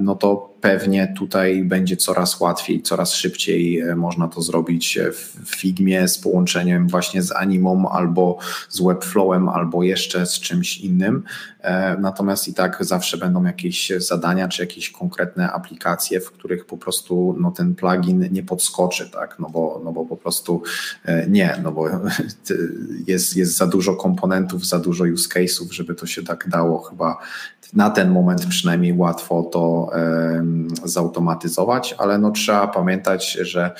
no 0.00 0.14
to 0.14 0.53
pewnie 0.64 1.14
tutaj 1.16 1.62
będzie 1.64 1.96
coraz 1.96 2.40
łatwiej, 2.40 2.82
coraz 2.82 3.12
szybciej 3.12 3.80
e, 3.80 3.96
można 3.96 4.28
to 4.28 4.42
zrobić 4.42 4.98
e, 4.98 5.12
w 5.12 5.56
Figmie 5.56 6.08
z 6.08 6.18
połączeniem 6.18 6.88
właśnie 6.88 7.22
z 7.22 7.32
Animą 7.32 7.88
albo 7.88 8.38
z 8.68 8.80
Webflowem, 8.80 9.48
albo 9.48 9.82
jeszcze 9.82 10.26
z 10.26 10.40
czymś 10.40 10.78
innym. 10.78 11.22
E, 11.60 11.96
natomiast 12.00 12.48
i 12.48 12.54
tak 12.54 12.78
zawsze 12.80 13.18
będą 13.18 13.44
jakieś 13.44 13.92
zadania 13.98 14.48
czy 14.48 14.62
jakieś 14.62 14.90
konkretne 14.90 15.52
aplikacje, 15.52 16.20
w 16.20 16.30
których 16.30 16.66
po 16.66 16.76
prostu 16.76 17.36
no, 17.40 17.50
ten 17.50 17.74
plugin 17.74 18.28
nie 18.32 18.42
podskoczy, 18.42 19.10
tak? 19.10 19.36
no, 19.38 19.50
bo, 19.50 19.80
no 19.84 19.92
bo 19.92 20.04
po 20.04 20.16
prostu 20.16 20.62
nie, 21.28 21.60
no 21.62 21.72
bo 21.72 21.88
jest, 23.06 23.36
jest 23.36 23.56
za 23.56 23.66
dużo 23.66 23.96
komponentów, 23.96 24.66
za 24.66 24.78
dużo 24.78 25.04
use 25.04 25.28
case'ów, 25.28 25.72
żeby 25.72 25.94
to 25.94 26.06
się 26.06 26.22
tak 26.22 26.48
dało 26.48 26.78
chyba 26.82 27.18
na 27.74 27.90
ten 27.90 28.10
moment 28.10 28.46
przynajmniej 28.46 28.92
łatwo 28.92 29.42
to 29.42 29.90
zautomatyzować, 30.84 31.94
ale 31.98 32.18
no 32.18 32.30
trzeba 32.30 32.66
pamiętać, 32.66 33.32
że 33.32 33.70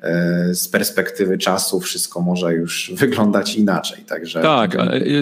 e, 0.00 0.54
z 0.54 0.68
perspektywy 0.68 1.38
czasu 1.38 1.80
wszystko 1.80 2.20
może 2.20 2.54
już 2.54 2.92
wyglądać 2.96 3.54
inaczej. 3.54 4.04
Także 4.04 4.42
tak, 4.42 4.76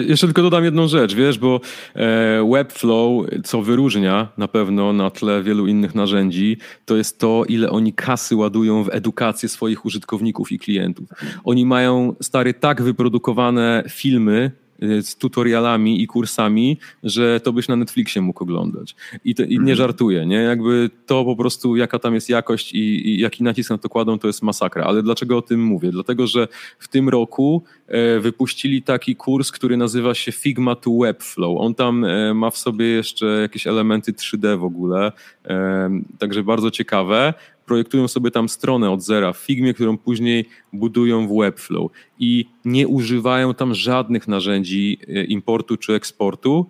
jeszcze 0.07 0.27
tylko 0.27 0.41
dodam 0.41 0.63
jedną 0.63 0.87
rzecz, 0.87 1.15
wiesz, 1.15 1.39
bo 1.39 1.59
e, 1.95 2.49
Webflow, 2.51 3.25
co 3.43 3.61
wyróżnia 3.61 4.27
na 4.37 4.47
pewno 4.47 4.93
na 4.93 5.09
tle 5.09 5.43
wielu 5.43 5.67
innych 5.67 5.95
narzędzi, 5.95 6.57
to 6.85 6.97
jest 6.97 7.19
to, 7.19 7.43
ile 7.47 7.69
oni 7.69 7.93
kasy 7.93 8.35
ładują 8.35 8.83
w 8.83 8.89
edukację 8.89 9.49
swoich 9.49 9.85
użytkowników 9.85 10.51
i 10.51 10.59
klientów. 10.59 11.09
Oni 11.43 11.65
mają, 11.65 12.15
stary, 12.21 12.53
tak 12.53 12.81
wyprodukowane 12.81 13.83
filmy, 13.89 14.51
z 14.79 15.15
tutorialami 15.15 16.01
i 16.01 16.07
kursami, 16.07 16.77
że 17.03 17.39
to 17.39 17.53
byś 17.53 17.67
na 17.67 17.75
Netflixie 17.75 18.21
mógł 18.21 18.43
oglądać. 18.43 18.95
I, 19.23 19.35
to, 19.35 19.43
i 19.43 19.49
nie 19.49 19.57
mhm. 19.57 19.77
żartuję, 19.77 20.25
nie? 20.25 20.35
Jakby 20.35 20.89
to 21.05 21.25
po 21.25 21.35
prostu, 21.35 21.75
jaka 21.75 21.99
tam 21.99 22.13
jest 22.13 22.29
jakość 22.29 22.73
i, 22.73 23.09
i 23.09 23.19
jaki 23.19 23.43
nacisk 23.43 23.69
na 23.69 23.77
to 23.77 23.89
kładą, 23.89 24.19
to 24.19 24.27
jest 24.27 24.43
masakra. 24.43 24.83
Ale 24.83 25.03
dlaczego 25.03 25.37
o 25.37 25.41
tym 25.41 25.63
mówię? 25.63 25.91
Dlatego, 25.91 26.27
że 26.27 26.47
w 26.79 26.87
tym 26.87 27.09
roku 27.09 27.63
e, 27.87 28.19
wypuścili 28.19 28.81
taki 28.81 29.15
kurs, 29.15 29.51
który 29.51 29.77
nazywa 29.77 30.13
się 30.13 30.31
Figma 30.31 30.75
to 30.75 30.91
Webflow. 31.01 31.57
On 31.59 31.75
tam 31.75 32.05
e, 32.05 32.33
ma 32.33 32.49
w 32.49 32.57
sobie 32.57 32.85
jeszcze 32.85 33.25
jakieś 33.25 33.67
elementy 33.67 34.13
3D 34.13 34.59
w 34.59 34.63
ogóle, 34.63 35.11
e, 35.45 35.89
także 36.19 36.43
bardzo 36.43 36.71
ciekawe 36.71 37.33
projektują 37.67 38.07
sobie 38.07 38.31
tam 38.31 38.49
stronę 38.49 38.91
od 38.91 39.03
zera 39.03 39.33
w 39.33 39.37
Figmie, 39.37 39.73
którą 39.73 39.97
później 39.97 40.45
budują 40.73 41.27
w 41.27 41.37
Webflow 41.37 41.91
i 42.19 42.45
nie 42.65 42.87
używają 42.87 43.53
tam 43.53 43.73
żadnych 43.73 44.27
narzędzi 44.27 44.99
e, 45.07 45.23
importu 45.23 45.77
czy 45.77 45.93
eksportu. 45.93 46.69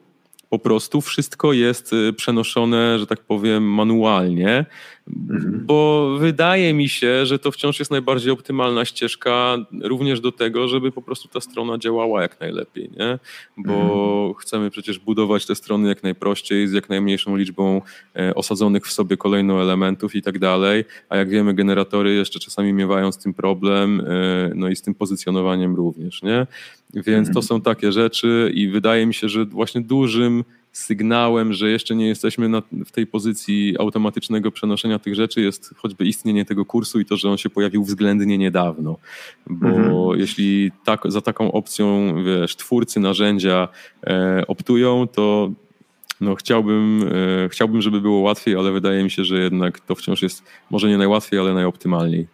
Po 0.49 0.59
prostu 0.59 1.01
wszystko 1.01 1.53
jest 1.53 1.93
e, 1.93 2.13
przenoszone, 2.13 2.99
że 2.99 3.07
tak 3.07 3.19
powiem, 3.19 3.73
manualnie 3.73 4.65
Mhm. 5.09 5.65
Bo 5.65 6.09
wydaje 6.19 6.73
mi 6.73 6.89
się, 6.89 7.25
że 7.25 7.39
to 7.39 7.51
wciąż 7.51 7.79
jest 7.79 7.91
najbardziej 7.91 8.31
optymalna 8.31 8.85
ścieżka 8.85 9.57
również 9.81 10.21
do 10.21 10.31
tego, 10.31 10.67
żeby 10.67 10.91
po 10.91 11.01
prostu 11.01 11.27
ta 11.27 11.41
strona 11.41 11.77
działała 11.77 12.21
jak 12.21 12.39
najlepiej, 12.39 12.89
nie? 12.99 13.19
Bo 13.57 13.73
mhm. 13.73 14.33
chcemy 14.33 14.69
przecież 14.69 14.99
budować 14.99 15.45
te 15.45 15.55
strony 15.55 15.89
jak 15.89 16.03
najprościej, 16.03 16.67
z 16.67 16.73
jak 16.73 16.89
najmniejszą 16.89 17.35
liczbą 17.35 17.81
e, 18.15 18.35
osadzonych 18.35 18.87
w 18.87 18.91
sobie 18.91 19.17
kolejno 19.17 19.61
elementów 19.61 20.15
i 20.15 20.21
tak 20.21 20.39
dalej, 20.39 20.85
a 21.09 21.17
jak 21.17 21.29
wiemy 21.29 21.53
generatory 21.53 22.13
jeszcze 22.13 22.39
czasami 22.39 22.73
miewają 22.73 23.11
z 23.11 23.17
tym 23.17 23.33
problem, 23.33 24.01
e, 24.07 24.51
no 24.55 24.69
i 24.69 24.75
z 24.75 24.81
tym 24.81 24.95
pozycjonowaniem 24.95 25.75
również, 25.75 26.23
nie? 26.23 26.47
Więc 26.93 27.27
mhm. 27.27 27.33
to 27.33 27.41
są 27.41 27.61
takie 27.61 27.91
rzeczy 27.91 28.51
i 28.53 28.67
wydaje 28.67 29.05
mi 29.05 29.13
się, 29.13 29.29
że 29.29 29.45
właśnie 29.45 29.81
dużym 29.81 30.43
sygnałem, 30.77 31.53
że 31.53 31.69
jeszcze 31.69 31.95
nie 31.95 32.07
jesteśmy 32.07 32.49
na, 32.49 32.61
w 32.85 32.91
tej 32.91 33.07
pozycji 33.07 33.75
automatycznego 33.79 34.51
przenoszenia 34.51 34.99
tych 34.99 35.15
rzeczy, 35.15 35.41
jest 35.41 35.73
choćby 35.77 36.05
istnienie 36.05 36.45
tego 36.45 36.65
kursu 36.65 36.99
i 36.99 37.05
to, 37.05 37.17
że 37.17 37.29
on 37.29 37.37
się 37.37 37.49
pojawił 37.49 37.83
względnie 37.83 38.37
niedawno. 38.37 38.97
Bo 39.47 39.67
mhm. 39.67 40.19
jeśli 40.19 40.71
tak, 40.85 41.01
za 41.05 41.21
taką 41.21 41.51
opcją 41.51 42.15
wiesz, 42.23 42.55
twórcy 42.55 42.99
narzędzia 42.99 43.67
e, 44.07 44.43
optują, 44.47 45.07
to 45.07 45.51
no 46.21 46.35
chciałbym, 46.35 47.09
e, 47.45 47.49
chciałbym, 47.49 47.81
żeby 47.81 48.01
było 48.01 48.19
łatwiej, 48.19 48.55
ale 48.55 48.71
wydaje 48.71 49.03
mi 49.03 49.11
się, 49.11 49.25
że 49.25 49.39
jednak 49.39 49.79
to 49.79 49.95
wciąż 49.95 50.21
jest 50.21 50.43
może 50.69 50.89
nie 50.89 50.97
najłatwiej, 50.97 51.39
ale 51.39 51.53
najoptymalniej. 51.53 52.27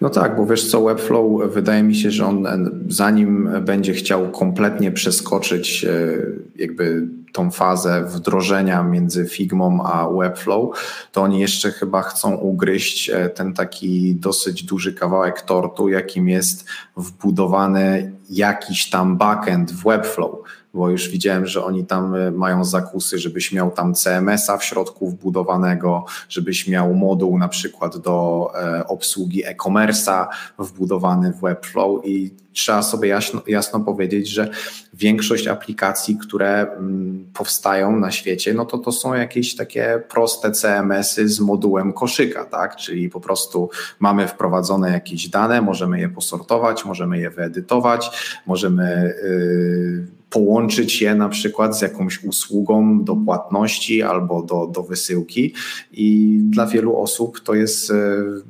No 0.00 0.10
tak, 0.10 0.36
bo 0.36 0.46
wiesz 0.46 0.70
co, 0.70 0.84
Webflow 0.84 1.52
wydaje 1.52 1.82
mi 1.82 1.94
się, 1.94 2.10
że 2.10 2.26
on 2.26 2.46
zanim 2.88 3.50
będzie 3.64 3.94
chciał 3.94 4.30
kompletnie 4.30 4.92
przeskoczyć 4.92 5.84
e, 5.84 6.16
jakby 6.56 7.08
tą 7.32 7.50
fazę 7.50 8.04
wdrożenia 8.04 8.82
między 8.82 9.26
Figmą 9.26 9.82
a 9.84 10.08
Webflow, 10.10 10.76
to 11.12 11.22
oni 11.22 11.40
jeszcze 11.40 11.70
chyba 11.70 12.02
chcą 12.02 12.34
ugryźć 12.34 13.10
e, 13.10 13.28
ten 13.28 13.54
taki 13.54 14.14
dosyć 14.14 14.62
duży 14.62 14.94
kawałek 14.94 15.42
tortu, 15.42 15.88
jakim 15.88 16.28
jest 16.28 16.64
wbudowany 16.96 18.12
jakiś 18.30 18.90
tam 18.90 19.16
backend 19.16 19.72
w 19.72 19.84
Webflow 19.84 20.30
bo 20.76 20.90
już 20.90 21.08
widziałem, 21.08 21.46
że 21.46 21.64
oni 21.64 21.86
tam 21.86 22.14
e, 22.14 22.30
mają 22.30 22.64
zakusy, 22.64 23.18
żebyś 23.18 23.52
miał 23.52 23.70
tam 23.70 23.94
CMS-a 23.94 24.56
w 24.56 24.64
środku 24.64 25.08
wbudowanego, 25.08 26.04
żebyś 26.28 26.68
miał 26.68 26.94
moduł 26.94 27.38
na 27.38 27.48
przykład 27.48 27.96
do 27.98 28.48
e, 28.54 28.86
obsługi 28.86 29.46
e-commerce'a 29.46 30.26
wbudowany 30.58 31.32
w 31.32 31.40
Webflow 31.40 32.06
i 32.06 32.30
trzeba 32.52 32.82
sobie 32.82 33.08
jasno, 33.08 33.42
jasno 33.46 33.80
powiedzieć, 33.80 34.28
że 34.28 34.48
większość 34.94 35.46
aplikacji, 35.46 36.16
które 36.16 36.72
mm, 36.72 37.26
powstają 37.34 37.96
na 37.96 38.10
świecie, 38.10 38.54
no 38.54 38.64
to 38.64 38.78
to 38.78 38.92
są 38.92 39.14
jakieś 39.14 39.56
takie 39.56 40.02
proste 40.08 40.52
CMS-y 40.52 41.28
z 41.28 41.40
modułem 41.40 41.92
koszyka, 41.92 42.44
tak? 42.44 42.76
Czyli 42.76 43.10
po 43.10 43.20
prostu 43.20 43.70
mamy 43.98 44.28
wprowadzone 44.28 44.92
jakieś 44.92 45.28
dane, 45.28 45.62
możemy 45.62 46.00
je 46.00 46.08
posortować, 46.08 46.84
możemy 46.84 47.18
je 47.18 47.30
wyedytować, 47.30 48.10
możemy 48.46 49.14
yy, 49.22 50.15
połączyć 50.30 51.02
je 51.02 51.14
na 51.14 51.28
przykład 51.28 51.78
z 51.78 51.82
jakąś 51.82 52.24
usługą 52.24 53.04
do 53.04 53.16
płatności 53.16 54.02
albo 54.02 54.42
do, 54.42 54.66
do 54.66 54.82
wysyłki 54.82 55.54
i 55.92 56.38
dla 56.42 56.66
wielu 56.66 56.96
osób 56.96 57.40
to 57.40 57.54
jest 57.54 57.90
yy, 57.90 58.42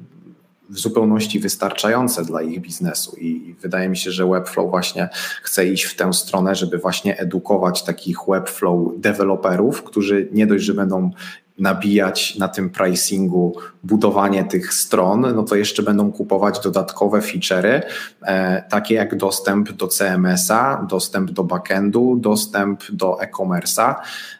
w 0.70 0.78
zupełności 0.78 1.38
wystarczające 1.38 2.24
dla 2.24 2.42
ich 2.42 2.60
biznesu. 2.60 3.16
I 3.16 3.54
wydaje 3.60 3.88
mi 3.88 3.96
się, 3.96 4.10
że 4.10 4.26
Webflow 4.26 4.70
właśnie 4.70 5.08
chce 5.42 5.68
iść 5.68 5.84
w 5.84 5.96
tę 5.96 6.12
stronę, 6.12 6.54
żeby 6.54 6.78
właśnie 6.78 7.18
edukować 7.18 7.84
takich 7.84 8.18
Webflow 8.28 8.88
deweloperów, 8.96 9.82
którzy 9.82 10.28
nie 10.32 10.46
dość, 10.46 10.64
że 10.64 10.74
będą 10.74 11.10
nabijać 11.58 12.36
na 12.38 12.48
tym 12.48 12.70
pricingu 12.70 13.56
budowanie 13.82 14.44
tych 14.44 14.74
stron, 14.74 15.20
no 15.20 15.42
to 15.42 15.56
jeszcze 15.56 15.82
będą 15.82 16.12
kupować 16.12 16.60
dodatkowe 16.60 17.20
feature'y, 17.20 17.82
e, 18.22 18.62
takie 18.62 18.94
jak 18.94 19.16
dostęp 19.16 19.72
do 19.72 19.88
CMS-a, 19.88 20.86
dostęp 20.90 21.30
do 21.30 21.44
backendu, 21.44 22.16
dostęp 22.16 22.90
do 22.90 23.20
e-commerce'a. 23.20 23.94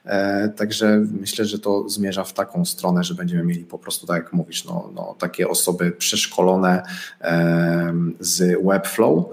E, 0.05 0.49
także 0.49 1.03
myślę, 1.21 1.45
że 1.45 1.59
to 1.59 1.89
zmierza 1.89 2.25
w 2.25 2.33
taką 2.33 2.65
stronę, 2.65 3.05
że 3.05 3.15
będziemy 3.15 3.45
mieli 3.45 3.65
po 3.65 3.79
prostu, 3.79 4.07
tak 4.07 4.25
jak 4.25 4.33
mówisz, 4.33 4.65
no, 4.65 4.91
no 4.95 5.17
takie 5.19 5.49
osoby 5.49 5.91
przeszkolone 5.91 6.83
e, 7.21 7.93
z 8.21 8.65
Webflow. 8.65 9.25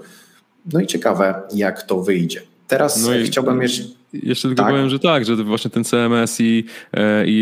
No 0.72 0.80
i 0.80 0.86
ciekawe, 0.86 1.42
jak 1.54 1.82
to 1.82 2.02
wyjdzie. 2.02 2.40
Teraz 2.68 3.02
no 3.02 3.08
chciałbym 3.24 3.62
jeszcze 3.62 3.82
jeszcze 4.22 4.48
tylko 4.48 4.62
tak? 4.62 4.72
powiem, 4.72 4.88
że 4.88 4.98
tak, 4.98 5.24
że 5.24 5.36
właśnie 5.36 5.70
ten 5.70 5.84
CMS 5.84 6.40
i 6.40 6.64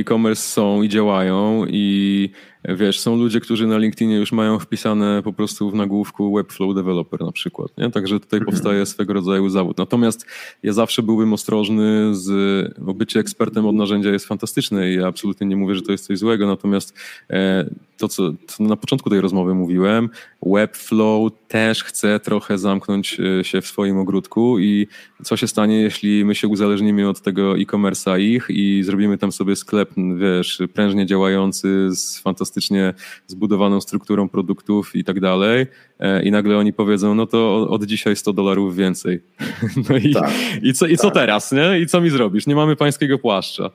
e-commerce 0.01 0.43
są 0.43 0.83
i 0.83 0.89
działają 0.89 1.67
i 1.69 2.31
wiesz, 2.65 3.01
są 3.01 3.17
ludzie, 3.17 3.41
którzy 3.41 3.67
na 3.67 3.79
LinkedInie 3.79 4.17
już 4.17 4.33
mają 4.33 4.59
wpisane 4.59 5.23
po 5.23 5.33
prostu 5.33 5.71
w 5.71 5.75
nagłówku 5.75 6.35
Webflow 6.35 6.75
Developer 6.75 7.21
na 7.21 7.33
przykład, 7.33 7.79
nie? 7.79 7.91
Także 7.91 8.21
tutaj 8.21 8.39
mhm. 8.39 8.57
powstaje 8.57 8.87
swego 8.87 9.13
rodzaju 9.13 9.49
zawód. 9.49 9.79
Natomiast 9.79 10.27
ja 10.63 10.73
zawsze 10.73 11.03
byłbym 11.03 11.33
ostrożny 11.33 12.15
z, 12.15 12.31
bo 12.79 12.95
bycie 12.95 13.21
ekspertem 13.21 13.67
od 13.67 13.75
narzędzia 13.75 14.11
jest 14.11 14.27
fantastyczne 14.27 14.91
i 14.91 14.95
ja 14.95 15.07
absolutnie 15.07 15.47
nie 15.47 15.57
mówię, 15.57 15.75
że 15.75 15.83
to 15.83 15.93
jest 15.93 16.07
coś 16.07 16.19
złego, 16.19 16.47
natomiast 16.47 16.95
e, 17.31 17.71
to, 17.99 18.09
co, 18.09 18.35
na 18.61 18.77
początku 18.77 19.11
tej 19.11 19.21
rozmowy 19.21 19.55
mówiłem, 19.55 20.11
Webflow 20.47 21.33
też 21.49 21.85
chce 21.85 22.21
trochę 22.21 22.59
zamknąć 22.59 23.21
e, 23.21 23.45
się 23.45 23.61
w 23.61 23.67
swoim 23.67 23.99
ogródku 23.99 24.59
i 24.59 24.87
co 25.25 25.37
się 25.37 25.49
stanie, 25.49 25.81
jeśli 25.81 26.25
my 26.25 26.35
się 26.35 26.49
uzależnimy 26.49 27.09
od 27.09 27.21
tego 27.21 27.59
e-commerce'a 27.59 28.21
ich 28.21 28.47
i 28.49 28.83
zrobimy 28.83 29.19
tam 29.19 29.33
sobie 29.33 29.57
sklep, 29.57 29.91
wiesz, 30.17 30.63
prężnie 30.75 31.07
działający 31.07 31.89
z 31.97 32.21
fantastycznie 32.53 32.95
zbudowaną 33.27 33.81
strukturą 33.81 34.29
produktów 34.29 34.97
i 34.97 35.05
tak 35.05 35.21
dalej 35.21 35.67
e, 35.99 36.23
i 36.23 36.31
nagle 36.31 36.59
oni 36.59 36.73
powiedzą, 36.73 37.15
no 37.15 37.27
to 37.27 37.69
od 37.69 37.85
dzisiaj 37.85 38.17
100 38.17 38.33
dolarów 38.33 38.77
więcej. 38.77 39.21
No 39.89 39.97
i, 39.97 40.15
tak, 40.15 40.31
i, 40.63 40.73
co, 40.73 40.87
i 40.87 40.97
co 40.97 41.11
tak. 41.11 41.15
teraz, 41.15 41.53
nie? 41.53 41.81
I 41.81 41.87
co 41.87 42.01
mi 42.01 42.11
zrobisz? 42.11 42.47
Nie 42.47 42.55
mamy 42.55 42.77
pańskiego 42.77 43.19
płaszcza. 43.19 43.71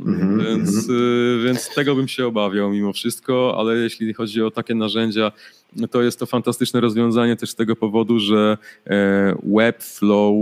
Mm-hmm, 0.00 0.44
więc, 0.44 0.88
mm-hmm. 0.88 1.44
więc 1.44 1.74
tego 1.74 1.94
bym 1.94 2.08
się 2.08 2.26
obawiał 2.26 2.70
mimo 2.70 2.92
wszystko, 2.92 3.54
ale 3.58 3.76
jeśli 3.76 4.14
chodzi 4.14 4.42
o 4.42 4.50
takie 4.50 4.74
narzędzia, 4.74 5.32
to 5.90 6.02
jest 6.02 6.18
to 6.18 6.26
fantastyczne 6.26 6.80
rozwiązanie 6.80 7.36
też 7.36 7.50
z 7.50 7.54
tego 7.54 7.76
powodu, 7.76 8.18
że 8.18 8.58
e, 8.86 9.34
Webflow 9.42 10.34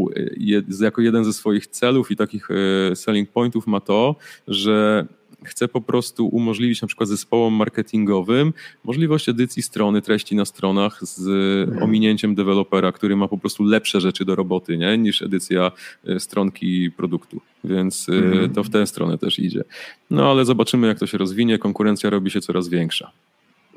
jako 0.81 1.01
jeden 1.01 1.25
ze 1.25 1.33
swoich 1.33 1.67
celów 1.67 2.11
i 2.11 2.17
takich 2.17 2.49
selling 2.95 3.31
pointów 3.31 3.67
ma 3.67 3.81
to, 3.81 4.17
że 4.49 5.07
chce 5.45 5.69
po 5.69 5.81
prostu 5.81 6.27
umożliwić 6.27 6.83
na 6.83 6.89
przykład 6.89 7.09
zespołom 7.09 7.55
marketingowym 7.55 8.53
możliwość 8.85 9.29
edycji 9.29 9.63
strony, 9.63 10.03
treści 10.03 10.37
na 10.37 10.45
stronach 10.45 10.99
z 11.03 11.29
mhm. 11.69 11.83
ominięciem 11.83 12.35
dewelopera, 12.35 12.93
który 12.93 13.17
ma 13.17 13.29
po 13.29 13.39
prostu 13.39 13.65
lepsze 13.65 14.01
rzeczy 14.01 14.25
do 14.25 14.35
roboty 14.35 14.79
nie? 14.79 14.99
niż 14.99 15.23
edycja 15.23 15.73
e, 16.07 16.21
stronki 16.21 16.91
produktu. 16.97 17.41
Więc 17.65 18.09
mhm. 18.09 18.51
to 18.51 18.65
w 18.65 18.71
tę 18.71 18.87
stronę 18.87 19.19
też 19.19 19.39
idzie. 19.39 19.65
No 20.11 20.31
ale 20.31 20.45
zobaczymy, 20.45 20.87
jak 20.87 20.99
to 20.99 21.07
się 21.07 21.19
rozwinie. 21.19 21.59
Konkurencja 21.59 22.11
robi 22.11 22.31
się 22.31 22.41
coraz 22.41 22.69
większa. 22.69 23.11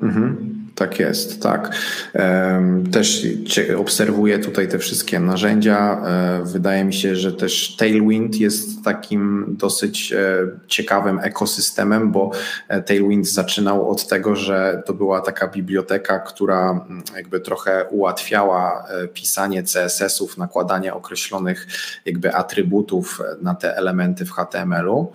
Mhm, 0.02 0.63
tak 0.74 0.98
jest, 0.98 1.42
tak. 1.42 1.76
Też 2.92 3.26
obserwuję 3.78 4.38
tutaj 4.38 4.68
te 4.68 4.78
wszystkie 4.78 5.20
narzędzia. 5.20 6.02
E, 6.06 6.44
wydaje 6.44 6.84
mi 6.84 6.94
się, 6.94 7.16
że 7.16 7.32
też 7.32 7.76
Tailwind 7.76 8.36
jest 8.36 8.84
takim 8.84 9.46
dosyć 9.58 10.12
e, 10.12 10.18
ciekawym 10.66 11.18
ekosystemem, 11.18 12.12
bo 12.12 12.30
e, 12.68 12.82
Tailwind 12.82 13.28
zaczynał 13.28 13.90
od 13.90 14.08
tego, 14.08 14.36
że 14.36 14.82
to 14.86 14.94
była 14.94 15.20
taka 15.20 15.48
biblioteka, 15.48 16.18
która 16.18 16.86
jakby 17.16 17.40
trochę 17.40 17.84
ułatwiała 17.90 18.86
pisanie 19.12 19.62
CSS-ów, 19.62 20.38
nakładanie 20.38 20.94
określonych 20.94 21.66
jakby 22.04 22.34
atrybutów 22.34 23.22
na 23.42 23.54
te 23.54 23.76
elementy 23.76 24.24
w 24.24 24.30
HTML-u. 24.30 25.12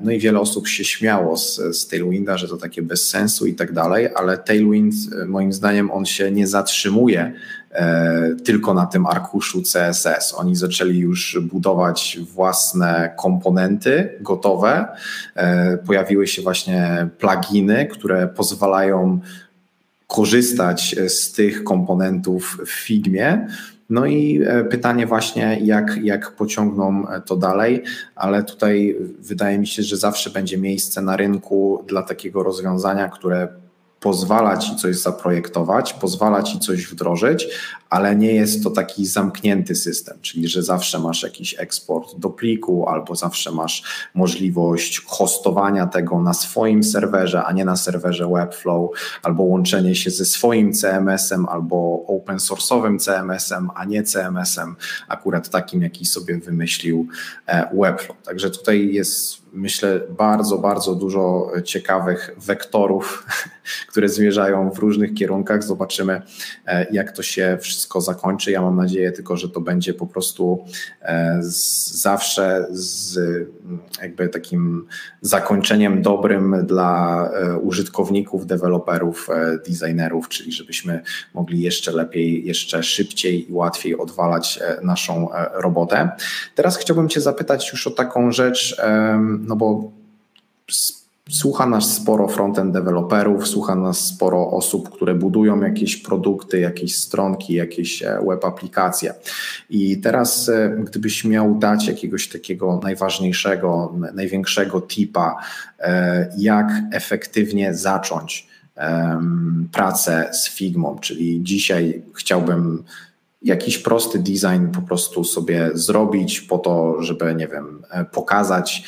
No 0.00 0.12
i 0.12 0.18
wiele 0.18 0.40
osób 0.40 0.68
się 0.68 0.84
śmiało 0.84 1.36
z, 1.36 1.56
z 1.56 1.88
Tailwinda, 1.88 2.38
że 2.38 2.48
to 2.48 2.56
takie 2.56 2.82
bez 2.82 3.10
sensu 3.10 3.46
i 3.46 3.54
tak 3.54 3.72
dalej, 3.72 4.08
ale 4.14 4.38
Tailwind 4.38 4.75
e, 4.78 5.26
moim 5.26 5.52
zdaniem 5.52 5.90
on 5.90 6.06
się 6.06 6.30
nie 6.30 6.46
zatrzymuje 6.46 7.32
e, 7.70 8.36
tylko 8.44 8.74
na 8.74 8.86
tym 8.86 9.06
arkuszu 9.06 9.62
CSS. 9.62 10.34
Oni 10.36 10.56
zaczęli 10.56 10.98
już 10.98 11.38
budować 11.42 12.18
własne 12.34 13.14
komponenty 13.16 14.08
gotowe. 14.20 14.86
E, 15.34 15.78
pojawiły 15.78 16.26
się 16.26 16.42
właśnie 16.42 17.08
pluginy, 17.18 17.86
które 17.86 18.28
pozwalają 18.28 19.20
korzystać 20.06 20.96
z 21.08 21.32
tych 21.32 21.64
komponentów 21.64 22.58
w 22.66 22.70
Figmie. 22.70 23.46
No 23.90 24.06
i 24.06 24.42
pytanie 24.70 25.06
właśnie, 25.06 25.58
jak, 25.62 25.96
jak 26.02 26.32
pociągną 26.32 27.06
to 27.26 27.36
dalej, 27.36 27.82
ale 28.14 28.42
tutaj 28.42 28.96
wydaje 29.18 29.58
mi 29.58 29.66
się, 29.66 29.82
że 29.82 29.96
zawsze 29.96 30.30
będzie 30.30 30.58
miejsce 30.58 31.02
na 31.02 31.16
rynku 31.16 31.84
dla 31.88 32.02
takiego 32.02 32.42
rozwiązania, 32.42 33.08
które 33.08 33.48
pozwala 34.06 34.56
ci 34.56 34.76
coś 34.76 34.96
zaprojektować, 34.96 35.92
pozwala 35.92 36.42
ci 36.42 36.58
coś 36.58 36.86
wdrożyć, 36.86 37.48
ale 37.90 38.16
nie 38.16 38.32
jest 38.32 38.62
to 38.62 38.70
taki 38.70 39.06
zamknięty 39.06 39.74
system, 39.74 40.18
czyli 40.22 40.48
że 40.48 40.62
zawsze 40.62 40.98
masz 40.98 41.22
jakiś 41.22 41.54
eksport 41.58 42.16
do 42.18 42.30
pliku 42.30 42.88
albo 42.88 43.14
zawsze 43.14 43.52
masz 43.52 43.82
możliwość 44.14 45.02
hostowania 45.06 45.86
tego 45.86 46.22
na 46.22 46.34
swoim 46.34 46.82
serwerze, 46.82 47.44
a 47.44 47.52
nie 47.52 47.64
na 47.64 47.76
serwerze 47.76 48.28
Webflow, 48.28 48.90
albo 49.22 49.42
łączenie 49.42 49.94
się 49.94 50.10
ze 50.10 50.24
swoim 50.24 50.72
CMS-em 50.72 51.46
albo 51.48 52.04
open 52.06 52.36
source'owym 52.36 52.98
CMS-em, 52.98 53.70
a 53.74 53.84
nie 53.84 54.02
CMS-em 54.02 54.76
akurat 55.08 55.50
takim, 55.50 55.82
jaki 55.82 56.06
sobie 56.06 56.38
wymyślił 56.38 57.06
e, 57.46 57.68
Webflow. 57.74 58.22
Także 58.22 58.50
tutaj 58.50 58.92
jest 58.92 59.45
myślę, 59.56 60.00
bardzo, 60.18 60.58
bardzo 60.58 60.94
dużo 60.94 61.52
ciekawych 61.64 62.30
wektorów, 62.38 63.26
które 63.90 64.08
zmierzają 64.08 64.70
w 64.70 64.78
różnych 64.78 65.14
kierunkach. 65.14 65.64
Zobaczymy, 65.64 66.22
e, 66.66 66.86
jak 66.92 67.12
to 67.12 67.22
się 67.22 67.58
wszystko 67.60 68.00
zakończy. 68.00 68.50
Ja 68.50 68.62
mam 68.62 68.76
nadzieję 68.76 69.12
tylko, 69.12 69.36
że 69.36 69.48
to 69.48 69.60
będzie 69.60 69.94
po 69.94 70.06
prostu 70.06 70.64
e, 71.02 71.38
z, 71.42 71.86
zawsze 72.00 72.66
z 72.70 73.18
jakby 74.02 74.28
takim 74.28 74.86
zakończeniem 75.20 76.02
dobrym 76.02 76.66
dla 76.66 77.30
e, 77.30 77.58
użytkowników, 77.58 78.46
deweloperów, 78.46 79.28
designerów, 79.68 80.28
czyli 80.28 80.52
żebyśmy 80.52 81.02
mogli 81.34 81.60
jeszcze 81.60 81.92
lepiej, 81.92 82.46
jeszcze 82.46 82.82
szybciej 82.82 83.50
i 83.50 83.52
łatwiej 83.52 83.98
odwalać 83.98 84.60
naszą 84.82 85.28
robotę. 85.54 86.10
Teraz 86.54 86.76
chciałbym 86.76 87.08
Cię 87.08 87.20
zapytać 87.20 87.72
już 87.72 87.86
o 87.86 87.90
taką 87.90 88.32
rzecz, 88.32 88.80
no 89.46 89.56
bo 89.56 89.92
słucha 91.30 91.66
nas 91.66 91.94
sporo 91.94 92.28
frontend 92.28 92.72
deweloperów, 92.72 93.48
słucha 93.48 93.74
nas 93.74 93.98
sporo 93.98 94.50
osób, 94.50 94.90
które 94.90 95.14
budują 95.14 95.60
jakieś 95.60 95.96
produkty, 95.96 96.60
jakieś 96.60 96.96
stronki, 96.96 97.54
jakieś 97.54 98.02
e, 98.02 98.18
web 98.28 98.44
aplikacje. 98.44 99.14
I 99.70 100.00
teraz, 100.00 100.48
e, 100.48 100.76
gdybyś 100.84 101.24
miał 101.24 101.54
dać 101.58 101.86
jakiegoś 101.86 102.28
takiego 102.28 102.80
najważniejszego, 102.82 103.94
największego 104.14 104.80
tipa, 104.80 105.36
e, 105.78 106.32
jak 106.38 106.72
efektywnie 106.92 107.74
zacząć 107.74 108.56
pracę 109.72 110.28
z 110.32 110.48
Figmą, 110.48 110.98
czyli 111.00 111.42
dzisiaj 111.42 112.02
chciałbym 112.14 112.84
jakiś 113.46 113.78
prosty 113.78 114.18
design 114.18 114.66
po 114.74 114.82
prostu 114.82 115.24
sobie 115.24 115.70
zrobić 115.74 116.40
po 116.40 116.58
to, 116.58 117.02
żeby, 117.02 117.34
nie 117.34 117.48
wiem, 117.48 117.82
e, 117.90 118.04
pokazać 118.04 118.84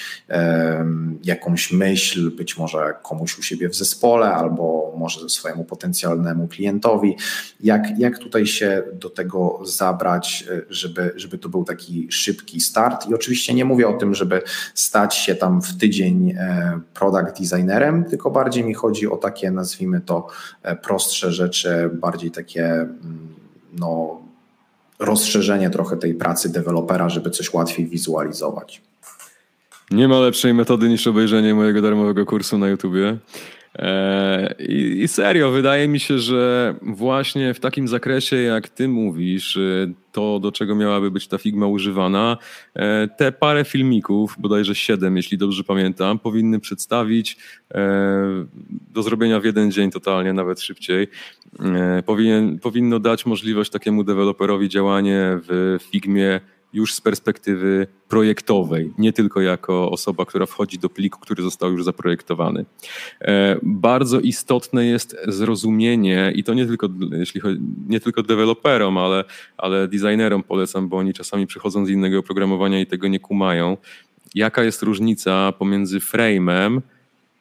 jakąś 1.24 1.72
myśl, 1.72 2.30
być 2.30 2.56
może 2.56 2.94
komuś 3.02 3.38
u 3.38 3.42
siebie 3.42 3.68
w 3.68 3.74
zespole, 3.74 4.34
albo 4.34 4.94
może 4.96 5.28
swojemu 5.28 5.64
potencjalnemu 5.64 6.48
klientowi. 6.48 7.16
Jak, 7.60 7.98
jak 7.98 8.18
tutaj 8.18 8.46
się 8.46 8.82
do 8.92 9.10
tego 9.10 9.60
zabrać, 9.64 10.44
e, 10.50 10.62
żeby, 10.70 11.12
żeby 11.16 11.38
to 11.38 11.48
był 11.48 11.64
taki 11.64 12.06
szybki 12.10 12.60
start? 12.60 13.08
I 13.10 13.14
oczywiście 13.14 13.54
nie 13.54 13.64
mówię 13.64 13.88
o 13.88 13.92
tym, 13.92 14.14
żeby 14.14 14.42
stać 14.74 15.14
się 15.14 15.34
tam 15.34 15.62
w 15.62 15.78
tydzień 15.78 16.30
e, 16.30 16.80
product 16.94 17.40
designerem, 17.40 18.04
tylko 18.04 18.30
bardziej 18.30 18.64
mi 18.64 18.74
chodzi 18.74 19.08
o 19.08 19.16
takie, 19.16 19.50
nazwijmy 19.50 20.00
to, 20.00 20.26
prostsze 20.82 21.32
rzeczy, 21.32 21.90
bardziej 21.92 22.30
takie, 22.30 22.64
mm, 22.64 23.34
no, 23.72 24.27
rozszerzenie 24.98 25.70
trochę 25.70 25.96
tej 25.96 26.14
pracy 26.14 26.52
dewelopera, 26.52 27.08
żeby 27.08 27.30
coś 27.30 27.52
łatwiej 27.52 27.86
wizualizować. 27.86 28.82
Nie 29.90 30.08
ma 30.08 30.20
lepszej 30.20 30.54
metody 30.54 30.88
niż 30.88 31.06
obejrzenie 31.06 31.54
mojego 31.54 31.82
darmowego 31.82 32.26
kursu 32.26 32.58
na 32.58 32.68
YouTubie. 32.68 33.18
E, 33.78 34.54
I, 34.58 35.02
I, 35.02 35.08
serio, 35.08 35.50
wydaje 35.50 35.88
mi 35.88 36.00
się, 36.00 36.18
że 36.18 36.74
właśnie 36.82 37.54
w 37.54 37.60
takim 37.60 37.88
zakresie, 37.88 38.36
jak 38.36 38.68
ty 38.68 38.88
mówisz, 38.88 39.56
e, 39.56 39.92
to 40.12 40.38
do 40.40 40.52
czego 40.52 40.74
miałaby 40.74 41.10
być 41.10 41.28
ta 41.28 41.38
Figma 41.38 41.66
używana, 41.66 42.36
e, 42.74 43.08
te 43.08 43.32
parę 43.32 43.64
filmików, 43.64 44.34
bodajże 44.38 44.74
siedem, 44.74 45.16
jeśli 45.16 45.38
dobrze 45.38 45.64
pamiętam, 45.64 46.18
powinny 46.18 46.60
przedstawić 46.60 47.36
do 48.94 49.02
zrobienia 49.02 49.40
w 49.40 49.44
jeden 49.44 49.72
dzień 49.72 49.90
totalnie, 49.90 50.32
nawet 50.32 50.60
szybciej. 50.60 51.08
Powinien, 52.06 52.58
powinno 52.58 52.98
dać 52.98 53.26
możliwość 53.26 53.70
takiemu 53.70 54.04
deweloperowi 54.04 54.68
działanie 54.68 55.38
w 55.48 55.78
Figmie 55.90 56.40
już 56.72 56.94
z 56.94 57.00
perspektywy 57.00 57.86
projektowej, 58.08 58.92
nie 58.98 59.12
tylko 59.12 59.40
jako 59.40 59.90
osoba, 59.90 60.24
która 60.24 60.46
wchodzi 60.46 60.78
do 60.78 60.88
pliku, 60.88 61.20
który 61.20 61.42
został 61.42 61.72
już 61.72 61.84
zaprojektowany. 61.84 62.64
E, 63.20 63.56
bardzo 63.62 64.20
istotne 64.20 64.86
jest 64.86 65.16
zrozumienie 65.28 66.32
i 66.34 66.44
to 66.44 66.54
nie 66.54 66.66
tylko, 66.66 66.88
jeśli 67.12 67.40
chodzi, 67.40 67.60
nie 67.88 68.00
tylko 68.00 68.22
deweloperom, 68.22 68.98
ale, 68.98 69.24
ale 69.56 69.88
designerom 69.88 70.42
polecam, 70.42 70.88
bo 70.88 70.96
oni 70.96 71.14
czasami 71.14 71.46
przychodzą 71.46 71.86
z 71.86 71.90
innego 71.90 72.18
oprogramowania 72.18 72.80
i 72.80 72.86
tego 72.86 73.08
nie 73.08 73.20
kumają. 73.20 73.76
Jaka 74.34 74.64
jest 74.64 74.82
różnica 74.82 75.52
pomiędzy 75.52 75.98
frame'em 75.98 76.80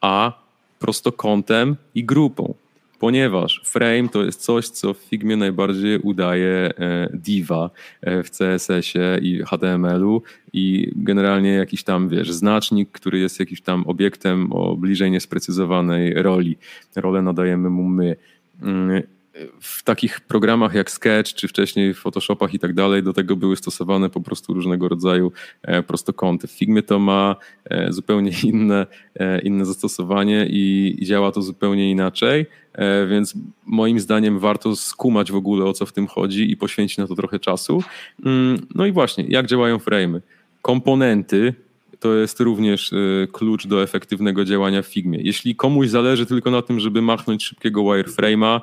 a 0.00 0.32
prostokątem 0.78 1.76
i 1.94 2.04
grupą? 2.04 2.54
Ponieważ 2.98 3.60
frame 3.64 4.08
to 4.08 4.24
jest 4.24 4.40
coś, 4.40 4.68
co 4.68 4.94
w 4.94 4.98
Figmie 4.98 5.36
najbardziej 5.36 5.98
udaje 5.98 6.70
e, 6.78 7.08
diva 7.14 7.70
e, 8.00 8.22
w 8.22 8.30
CSS-ie 8.30 9.18
i 9.22 9.42
HTML-u 9.42 10.22
i 10.52 10.92
generalnie 10.96 11.50
jakiś 11.50 11.84
tam, 11.84 12.08
wiesz, 12.08 12.32
znacznik, 12.32 12.90
który 12.90 13.18
jest 13.18 13.40
jakimś 13.40 13.60
tam 13.60 13.84
obiektem 13.86 14.52
o 14.52 14.76
bliżej 14.76 15.10
niesprecyzowanej 15.10 16.14
roli. 16.14 16.56
Rolę 16.96 17.22
nadajemy 17.22 17.70
mu 17.70 17.84
my. 17.84 18.16
Takich 19.88 20.20
programach 20.20 20.74
jak 20.74 20.90
Sketch, 20.90 21.34
czy 21.34 21.48
wcześniej 21.48 21.94
w 21.94 21.98
Photoshopach 21.98 22.54
i 22.54 22.58
tak 22.58 22.74
dalej, 22.74 23.02
do 23.02 23.12
tego 23.12 23.36
były 23.36 23.56
stosowane 23.56 24.10
po 24.10 24.20
prostu 24.20 24.54
różnego 24.54 24.88
rodzaju 24.88 25.32
e, 25.62 25.82
prostokąty. 25.82 26.46
W 26.46 26.50
Figmie 26.50 26.82
to 26.82 26.98
ma 26.98 27.36
e, 27.64 27.92
zupełnie 27.92 28.32
inne, 28.52 28.86
e, 29.14 29.40
inne 29.40 29.64
zastosowanie 29.64 30.46
i, 30.50 30.96
i 30.98 31.06
działa 31.06 31.32
to 31.32 31.42
zupełnie 31.42 31.90
inaczej, 31.90 32.46
więc 33.08 33.34
moim 33.66 34.00
zdaniem 34.00 34.38
warto 34.38 34.76
skumać 34.76 35.32
w 35.32 35.36
ogóle 35.36 35.64
o 35.64 35.72
co 35.72 35.86
w 35.86 35.92
tym 35.92 36.06
chodzi 36.06 36.50
i 36.50 36.56
poświęcić 36.56 36.98
na 36.98 37.06
to 37.06 37.14
trochę 37.14 37.38
czasu. 37.38 37.82
Mm, 38.24 38.66
no 38.74 38.86
i 38.86 38.92
właśnie, 38.92 39.24
jak 39.28 39.46
działają 39.46 39.76
frame'y? 39.76 40.20
Komponenty 40.62 41.54
to 42.00 42.14
jest 42.14 42.40
również 42.40 42.90
klucz 43.32 43.66
do 43.66 43.82
efektywnego 43.82 44.44
działania 44.44 44.82
w 44.82 44.86
Figmie. 44.86 45.18
Jeśli 45.22 45.56
komuś 45.56 45.88
zależy 45.88 46.26
tylko 46.26 46.50
na 46.50 46.62
tym, 46.62 46.80
żeby 46.80 47.02
machnąć 47.02 47.44
szybkiego 47.44 47.80
wireframe'a, 47.80 48.60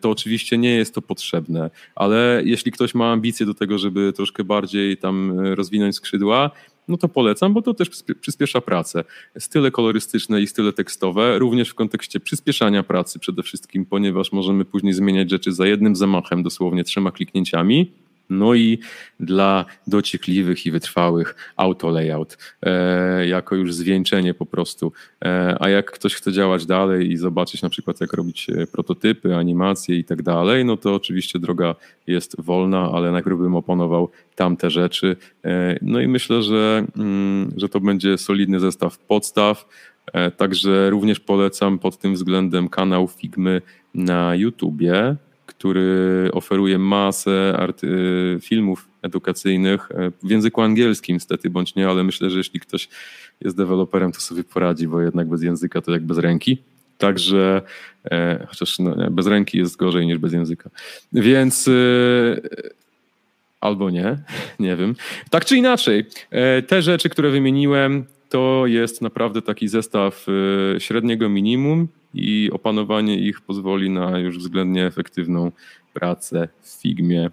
to 0.00 0.10
oczywiście 0.10 0.58
nie 0.58 0.74
jest 0.74 0.94
to 0.94 1.02
potrzebne, 1.02 1.70
ale 1.94 2.42
jeśli 2.44 2.72
ktoś 2.72 2.94
ma 2.94 3.12
ambicje 3.12 3.46
do 3.46 3.54
tego, 3.54 3.78
żeby 3.78 4.12
troszkę 4.12 4.44
bardziej 4.44 4.96
tam 4.96 5.40
rozwinąć 5.40 5.96
skrzydła, 5.96 6.50
no 6.88 6.96
to 6.96 7.08
polecam, 7.08 7.54
bo 7.54 7.62
to 7.62 7.74
też 7.74 7.90
przyspiesza 8.20 8.60
pracę. 8.60 9.04
Style 9.38 9.70
kolorystyczne 9.70 10.42
i 10.42 10.46
style 10.46 10.72
tekstowe, 10.72 11.38
również 11.38 11.68
w 11.68 11.74
kontekście 11.74 12.20
przyspieszania 12.20 12.82
pracy 12.82 13.18
przede 13.18 13.42
wszystkim, 13.42 13.86
ponieważ 13.86 14.32
możemy 14.32 14.64
później 14.64 14.92
zmieniać 14.92 15.30
rzeczy 15.30 15.52
za 15.52 15.66
jednym 15.66 15.96
zamachem, 15.96 16.42
dosłownie 16.42 16.84
trzema 16.84 17.12
kliknięciami. 17.12 17.92
No 18.30 18.54
i 18.54 18.78
dla 19.20 19.64
dociekliwych 19.86 20.66
i 20.66 20.70
wytrwałych 20.70 21.52
auto 21.56 21.90
layout, 21.90 22.38
e, 22.62 23.26
jako 23.26 23.54
już 23.54 23.74
zwieńczenie 23.74 24.34
po 24.34 24.46
prostu. 24.46 24.92
E, 25.24 25.56
a 25.60 25.68
jak 25.68 25.90
ktoś 25.90 26.14
chce 26.14 26.32
działać 26.32 26.66
dalej 26.66 27.10
i 27.12 27.16
zobaczyć 27.16 27.62
na 27.62 27.68
przykład 27.68 28.00
jak 28.00 28.12
robić 28.12 28.50
e, 28.50 28.66
prototypy, 28.66 29.36
animacje 29.36 29.96
i 29.96 30.04
tak 30.04 30.22
dalej, 30.22 30.64
no 30.64 30.76
to 30.76 30.94
oczywiście 30.94 31.38
droga 31.38 31.74
jest 32.06 32.36
wolna, 32.38 32.90
ale 32.92 33.12
najpierw 33.12 33.38
bym 33.38 33.54
oponował 33.54 34.10
tamte 34.34 34.70
rzeczy. 34.70 35.16
No 35.82 36.00
i 36.00 36.08
myślę, 36.08 36.42
że, 36.42 36.86
mm, 36.96 37.52
że 37.56 37.68
to 37.68 37.80
będzie 37.80 38.18
solidny 38.18 38.60
zestaw 38.60 38.98
podstaw. 38.98 39.68
Także 40.36 40.90
również 40.90 41.20
polecam 41.20 41.78
pod 41.78 41.98
tym 41.98 42.14
względem 42.14 42.68
kanał 42.68 43.08
Figmy 43.08 43.62
na 43.94 44.34
YouTubie 44.34 45.16
który 45.60 46.30
oferuje 46.32 46.78
masę 46.78 47.56
art, 47.58 47.84
y, 47.84 48.38
filmów 48.42 48.88
edukacyjnych 49.02 49.88
e, 49.90 50.10
w 50.22 50.30
języku 50.30 50.62
angielskim, 50.62 51.16
niestety 51.16 51.50
bądź 51.50 51.74
nie, 51.74 51.88
ale 51.88 52.04
myślę, 52.04 52.30
że 52.30 52.38
jeśli 52.38 52.60
ktoś 52.60 52.88
jest 53.40 53.56
deweloperem, 53.56 54.12
to 54.12 54.20
sobie 54.20 54.44
poradzi, 54.44 54.88
bo 54.88 55.00
jednak 55.00 55.28
bez 55.28 55.42
języka 55.42 55.80
to 55.80 55.92
jak 55.92 56.02
bez 56.02 56.18
ręki. 56.18 56.58
Także, 56.98 57.62
e, 58.10 58.46
chociaż 58.48 58.78
no, 58.78 59.10
bez 59.10 59.26
ręki 59.26 59.58
jest 59.58 59.76
gorzej 59.76 60.06
niż 60.06 60.18
bez 60.18 60.32
języka. 60.32 60.70
Więc 61.12 61.68
e, 61.68 61.72
albo 63.60 63.90
nie, 63.90 64.18
nie 64.58 64.76
wiem. 64.76 64.94
Tak 65.30 65.44
czy 65.44 65.56
inaczej, 65.56 66.04
e, 66.30 66.62
te 66.62 66.82
rzeczy, 66.82 67.08
które 67.08 67.30
wymieniłem, 67.30 68.04
to 68.30 68.66
jest 68.66 69.02
naprawdę 69.02 69.42
taki 69.42 69.68
zestaw 69.68 70.26
e, 70.76 70.80
średniego 70.80 71.28
minimum 71.28 71.88
i 72.14 72.50
opanowanie 72.52 73.18
ich 73.18 73.40
pozwoli 73.40 73.90
na 73.90 74.18
już 74.18 74.38
względnie 74.38 74.86
efektywną 74.86 75.52
pracę 75.94 76.48
w 76.60 76.68
Figmie, 76.82 77.30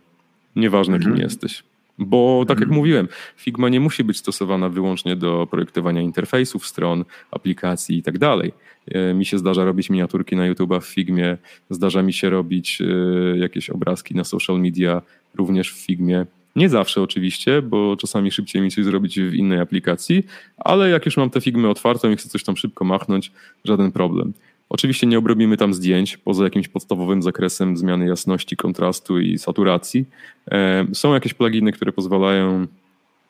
nieważne 0.56 0.96
mhm. 0.96 1.16
kim 1.16 1.24
jesteś. 1.24 1.64
Bo 2.00 2.46
tak 2.48 2.60
jak 2.60 2.68
mhm. 2.68 2.80
mówiłem, 2.80 3.08
Figma 3.38 3.70
nie 3.70 3.80
musi 3.80 4.04
być 4.04 4.18
stosowana 4.18 4.70
wyłącznie 4.70 5.16
do 5.16 5.48
projektowania 5.52 6.02
interfejsów, 6.02 6.68
stron, 6.68 7.06
aplikacji 7.32 7.98
i 7.98 8.04
tak 8.04 8.18
dalej. 8.18 8.54
E, 8.88 9.14
mi 9.14 9.26
się 9.26 9.38
zdarza 9.38 9.66
robić 9.66 9.90
miniaturki 9.90 10.36
na 10.36 10.46
YouTube 10.46 10.84
w 10.84 10.86
Figmie, 10.86 11.38
zdarza 11.70 12.04
mi 12.04 12.14
się 12.14 12.30
robić 12.30 12.82
e, 12.82 13.38
jakieś 13.38 13.70
obrazki 13.70 14.16
na 14.16 14.24
social 14.24 14.60
media 14.60 15.02
również 15.36 15.74
w 15.74 15.86
Figmie. 15.86 16.26
Nie 16.58 16.70
zawsze 16.70 17.02
oczywiście, 17.02 17.62
bo 17.62 17.98
czasami 17.98 18.32
szybciej 18.32 18.62
mi 18.62 18.72
coś 18.72 18.86
zrobić 18.86 19.20
w 19.20 19.34
innej 19.34 19.60
aplikacji, 19.60 20.24
ale 20.58 20.90
jak 20.90 21.06
już 21.06 21.18
mam 21.18 21.30
tę 21.30 21.42
Figmę 21.42 21.70
otwartą 21.70 22.12
i 22.12 22.16
chcę 22.16 22.30
coś 22.30 22.44
tam 22.44 22.58
szybko 22.58 22.86
machnąć, 22.86 23.32
żaden 23.66 23.92
problem. 23.92 24.34
Oczywiście 24.70 25.08
nie 25.08 25.18
obrobimy 25.18 25.58
tam 25.58 25.74
zdjęć 25.74 26.18
poza 26.18 26.44
jakimś 26.44 26.68
podstawowym 26.68 27.22
zakresem 27.22 27.78
zmiany 27.78 28.08
jasności, 28.08 28.58
kontrastu 28.58 29.20
i 29.20 29.38
saturacji. 29.38 30.06
E, 30.52 30.88
są 30.94 31.14
jakieś 31.14 31.34
pluginy, 31.34 31.72
które 31.72 31.92
pozwalają 31.92 32.68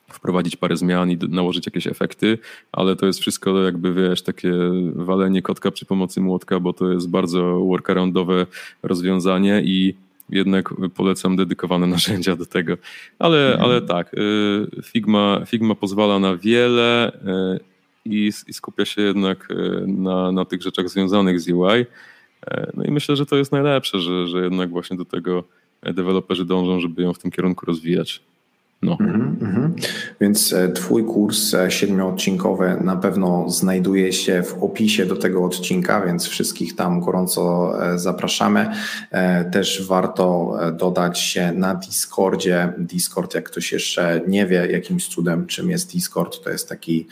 wprowadzić 0.09 0.55
parę 0.55 0.77
zmian 0.77 1.11
i 1.11 1.17
nałożyć 1.29 1.65
jakieś 1.65 1.87
efekty, 1.87 2.37
ale 2.71 2.95
to 2.95 3.05
jest 3.05 3.19
wszystko 3.19 3.63
jakby, 3.63 3.93
wiesz, 3.93 4.21
takie 4.21 4.53
walenie 4.95 5.41
kotka 5.41 5.71
przy 5.71 5.85
pomocy 5.85 6.21
młotka, 6.21 6.59
bo 6.59 6.73
to 6.73 6.91
jest 6.91 7.09
bardzo 7.09 7.59
workaroundowe 7.59 8.45
rozwiązanie 8.83 9.61
i 9.65 10.06
jednak 10.29 10.73
polecam 10.95 11.35
dedykowane 11.35 11.87
narzędzia 11.97 12.35
do 12.35 12.45
tego. 12.45 12.77
Ale, 13.19 13.51
mhm. 13.51 13.63
ale 13.63 13.81
tak, 13.81 14.13
y, 14.13 14.81
Figma, 14.83 15.41
Figma 15.45 15.75
pozwala 15.75 16.19
na 16.19 16.37
wiele 16.37 17.11
y, 17.55 17.59
i, 18.05 18.31
i 18.47 18.53
skupia 18.53 18.85
się 18.85 19.01
jednak 19.01 19.51
y, 19.51 19.83
na, 19.87 20.31
na 20.31 20.45
tych 20.45 20.61
rzeczach 20.61 20.89
związanych 20.89 21.41
z 21.41 21.49
UI. 21.49 21.85
No 22.73 22.83
i 22.83 22.91
myślę, 22.91 23.15
że 23.15 23.25
to 23.25 23.35
jest 23.35 23.51
najlepsze, 23.51 23.99
że, 23.99 24.27
że 24.27 24.43
jednak 24.43 24.69
właśnie 24.69 24.97
do 24.97 25.05
tego 25.05 25.43
deweloperzy 25.81 26.45
dążą, 26.45 26.79
żeby 26.79 27.01
ją 27.01 27.13
w 27.13 27.19
tym 27.19 27.31
kierunku 27.31 27.65
rozwijać. 27.65 28.21
No. 28.81 28.97
Mm 28.99 29.35
-hmm. 29.35 29.69
Więc 30.21 30.53
e, 30.53 30.69
Twój 30.69 31.05
kurs 31.05 31.53
e, 31.53 31.71
siedmioodcinkowy 31.71 32.77
na 32.81 32.95
pewno 32.95 33.49
znajduje 33.49 34.13
się 34.13 34.43
w 34.43 34.63
opisie 34.63 35.05
do 35.05 35.15
tego 35.15 35.45
odcinka, 35.45 36.05
więc 36.05 36.27
wszystkich 36.27 36.75
tam 36.75 36.99
gorąco 36.99 37.73
e, 37.93 37.99
zapraszamy. 37.99 38.67
Też 39.51 39.87
warto 39.87 40.57
dodać 40.73 41.19
się 41.19 41.51
na 41.51 41.75
Discordzie. 41.75 42.73
Discord, 42.77 43.35
jak 43.35 43.43
ktoś 43.43 43.71
jeszcze 43.71 44.21
nie 44.27 44.45
wie 44.45 44.67
jakimś 44.71 45.07
cudem, 45.07 45.45
czym 45.45 45.69
jest 45.69 45.93
Discord, 45.93 46.43
to 46.43 46.49
jest 46.49 46.69
taki 46.69 47.07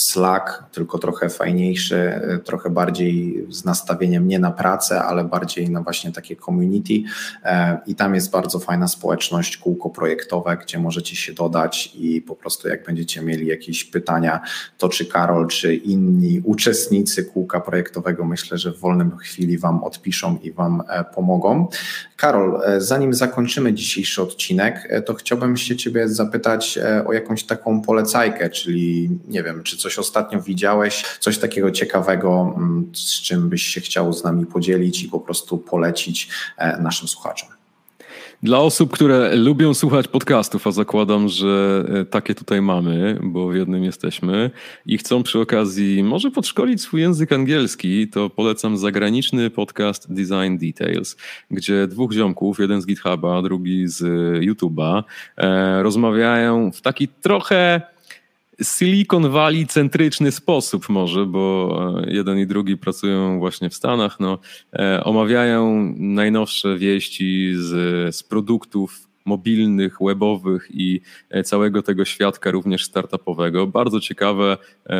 Slack, 0.00 0.64
tylko 0.72 0.98
trochę 0.98 1.28
fajniejszy, 1.28 2.20
trochę 2.44 2.70
bardziej 2.70 3.46
z 3.48 3.64
nastawieniem 3.64 4.28
nie 4.28 4.38
na 4.38 4.50
pracę, 4.50 5.02
ale 5.02 5.24
bardziej 5.24 5.70
na 5.70 5.82
właśnie 5.82 6.12
takie 6.12 6.36
community. 6.36 6.92
I 7.86 7.94
tam 7.94 8.14
jest 8.14 8.30
bardzo 8.30 8.58
fajna 8.58 8.88
społeczność, 8.88 9.56
kółko 9.56 9.90
projektowe, 9.90 10.56
gdzie 10.56 10.78
możecie 10.78 11.16
się 11.16 11.32
dodać 11.32 11.92
i 11.94 12.22
po 12.22 12.36
prostu 12.36 12.68
jak 12.68 12.84
będziecie 12.84 13.22
mieli 13.22 13.46
jakieś 13.46 13.84
pytania, 13.84 14.40
to 14.78 14.88
czy 14.88 15.06
Karol, 15.06 15.48
czy 15.48 15.74
inni 15.74 16.40
uczestnicy 16.44 17.24
kółka 17.24 17.60
projektowego, 17.60 18.24
myślę, 18.24 18.58
że 18.58 18.72
w 18.72 18.78
wolnym 18.78 19.16
chwili 19.16 19.58
Wam 19.58 19.84
odpiszą 19.84 20.38
i 20.42 20.52
Wam 20.52 20.82
e, 20.88 21.04
pomogą. 21.04 21.68
Karol, 22.16 22.60
e, 22.64 22.80
zanim 22.80 23.14
zakończymy 23.14 23.74
dzisiejszy 23.74 24.22
odcinek, 24.22 24.86
e, 24.88 25.02
to 25.02 25.14
chciałbym 25.14 25.56
się 25.56 25.76
Ciebie 25.76 26.08
zapytać 26.08 26.78
o 27.06 27.12
jakąś 27.12 27.44
taką 27.44 27.80
polecajkę, 27.80 28.50
czyli 28.50 29.10
nie 29.28 29.42
wiem, 29.42 29.62
czy 29.62 29.76
coś 29.76 29.87
ostatnio 29.96 30.42
widziałeś, 30.42 31.04
coś 31.20 31.38
takiego 31.38 31.70
ciekawego, 31.70 32.54
mm, 32.56 32.90
z 32.94 33.22
czym 33.22 33.48
byś 33.48 33.62
się 33.62 33.80
chciał 33.80 34.12
z 34.12 34.24
nami 34.24 34.46
podzielić 34.46 35.02
i 35.02 35.08
po 35.08 35.20
prostu 35.20 35.58
polecić 35.58 36.28
naszym 36.80 37.08
słuchaczom. 37.08 37.48
Dla 38.42 38.58
osób, 38.58 38.92
które 38.92 39.36
lubią 39.36 39.74
słuchać 39.74 40.08
podcastów, 40.08 40.66
a 40.66 40.70
zakładam, 40.72 41.28
że 41.28 41.84
e, 41.88 42.04
takie 42.04 42.34
tutaj 42.34 42.62
mamy, 42.62 43.18
bo 43.22 43.48
w 43.48 43.54
jednym 43.54 43.84
jesteśmy 43.84 44.50
i 44.86 44.98
chcą 44.98 45.22
przy 45.22 45.40
okazji 45.40 46.02
może 46.02 46.30
podszkolić 46.30 46.82
swój 46.82 47.00
język 47.00 47.32
angielski, 47.32 48.08
to 48.08 48.30
polecam 48.30 48.76
zagraniczny 48.76 49.50
podcast 49.50 50.12
Design 50.12 50.58
Details, 50.58 51.16
gdzie 51.50 51.86
dwóch 51.86 52.12
ziomków, 52.12 52.58
jeden 52.58 52.82
z 52.82 52.86
GitHuba, 52.86 53.42
drugi 53.42 53.88
z 53.88 54.02
YouTube'a, 54.44 55.02
e, 55.36 55.82
rozmawiają 55.82 56.72
w 56.72 56.80
taki 56.80 57.08
trochę 57.08 57.82
Silicon 58.62 59.30
Valley 59.30 59.66
centryczny 59.66 60.32
sposób 60.32 60.88
może, 60.88 61.26
bo 61.26 62.02
e, 62.06 62.12
jeden 62.12 62.38
i 62.38 62.46
drugi 62.46 62.76
pracują 62.76 63.38
właśnie 63.38 63.70
w 63.70 63.74
Stanach, 63.74 64.20
no, 64.20 64.38
e, 64.72 65.04
omawiają 65.04 65.94
najnowsze 65.96 66.78
wieści 66.78 67.54
z, 67.54 68.16
z 68.16 68.22
produktów 68.22 69.08
mobilnych, 69.24 69.96
webowych 70.00 70.68
i 70.70 71.00
e, 71.30 71.42
całego 71.42 71.82
tego 71.82 72.04
świadka 72.04 72.50
również 72.50 72.84
startupowego. 72.84 73.66
Bardzo 73.66 74.00
ciekawe 74.00 74.56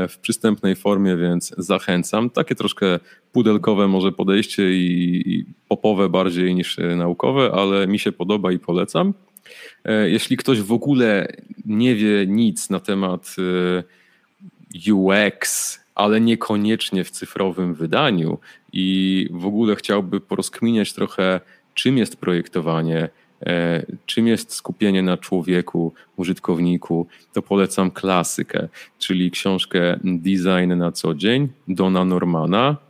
w 0.09 0.19
przystępnej 0.19 0.77
formie, 0.77 1.17
więc 1.17 1.55
zachęcam. 1.59 2.31
Takie 2.31 2.55
troszkę 2.55 2.99
pudelkowe 3.33 3.89
może 3.89 4.13
podejście 4.13 4.73
i, 4.73 5.23
i 5.27 5.45
popowe 5.69 6.09
bardziej 6.09 6.55
niż 6.55 6.77
naukowe, 6.97 7.51
ale 7.55 7.87
mi 7.87 7.99
się 7.99 8.13
podoba 8.13 8.53
i 8.53 8.59
polecam. 8.59 9.15
E, 9.85 10.11
jeśli 10.11 10.37
ktoś 10.37 10.61
w 10.61 10.73
ogóle 10.73 11.29
nie 11.67 11.95
wie 11.95 12.27
nic 12.27 12.71
na 12.71 12.81
temat 12.81 13.37
e, 13.39 14.93
UX, 14.93 15.81
ale 15.95 16.21
niekoniecznie 16.21 17.05
w 17.05 17.11
cyfrowym 17.11 17.75
wydaniu 17.75 18.39
i 18.73 19.29
w 19.31 19.47
ogóle 19.47 19.77
chciałby 19.77 20.21
porozkminiać 20.21 20.93
trochę, 20.93 21.41
czym 21.75 21.99
jest 21.99 22.17
projektowanie, 22.17 23.09
e, 23.47 23.87
czym 24.07 24.27
jest 24.27 24.53
skupienie 24.53 25.03
na 25.03 25.17
człowieku, 25.17 25.93
użytkowniku, 26.17 27.07
to 27.33 27.43
polecam 27.43 27.91
klasykę, 27.91 28.69
czyli 28.99 29.31
książkę 29.31 29.99
Design 30.05 30.75
na 30.77 30.93
co 30.93 31.15
dzień 31.15 31.49
Dona 31.69 32.05
Normana. 32.05 32.88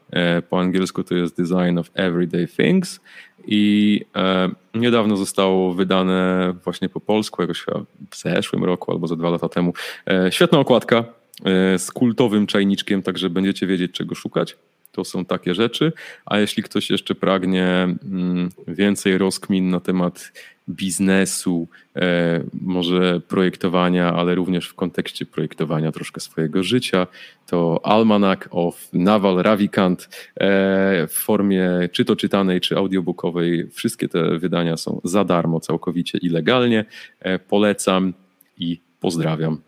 Po 0.51 0.61
angielsku 0.61 1.05
to 1.05 1.15
jest 1.15 1.37
Design 1.37 1.79
of 1.79 1.91
Everyday 1.95 2.47
Things 2.47 3.01
i 3.47 4.01
e, 4.17 4.51
niedawno 4.75 5.17
zostało 5.17 5.75
wydane 5.75 6.55
właśnie 6.65 6.89
po 6.89 7.01
polsku, 7.01 7.43
jakoś 7.43 7.65
w 8.11 8.17
zeszłym 8.17 8.65
roku 8.65 8.93
albo 8.93 9.07
za 9.07 9.17
dwa 9.17 9.31
lata 9.31 9.49
temu. 9.49 9.73
E, 10.07 10.33
świetna 10.33 10.59
okładka 10.59 11.05
e, 11.45 11.79
z 11.79 11.91
kultowym 11.91 12.47
czajniczkiem, 12.47 13.03
także 13.03 13.31
będziecie 13.31 13.67
wiedzieć 13.67 13.93
czego 13.93 14.15
szukać. 14.15 14.57
To 14.99 15.05
są 15.05 15.25
takie 15.25 15.55
rzeczy. 15.55 15.93
A 16.27 16.39
jeśli 16.39 16.63
ktoś 16.63 16.91
jeszcze 16.91 17.15
pragnie 17.15 17.65
mm, 17.65 18.49
więcej 18.69 19.19
rozkmin 19.19 19.71
na 19.71 19.81
temat 19.81 20.33
biznesu, 20.69 21.69
e, 21.97 22.41
może 22.53 23.21
projektowania, 23.21 24.13
ale 24.13 24.35
również 24.35 24.69
w 24.69 24.75
kontekście 24.75 25.27
projektowania 25.27 25.93
troszkę 25.93 26.21
swojego 26.21 26.63
życia, 26.63 27.07
to 27.47 27.81
Almanac 27.83 28.41
of 28.51 28.89
Naval 28.93 29.37
Ravikant 29.37 30.09
e, 30.37 31.07
w 31.07 31.13
formie 31.13 31.89
czy 31.93 32.05
to 32.05 32.17
czytanej, 32.17 32.61
czy 32.61 32.77
audiobookowej. 32.77 33.71
Wszystkie 33.71 34.09
te 34.09 34.39
wydania 34.39 34.77
są 34.77 35.01
za 35.05 35.25
darmo, 35.25 35.61
całkowicie 35.61 36.19
i 36.19 36.29
legalnie. 36.29 36.85
E, 37.21 37.39
polecam 37.39 38.15
i 38.59 38.81
pozdrawiam. 39.01 39.68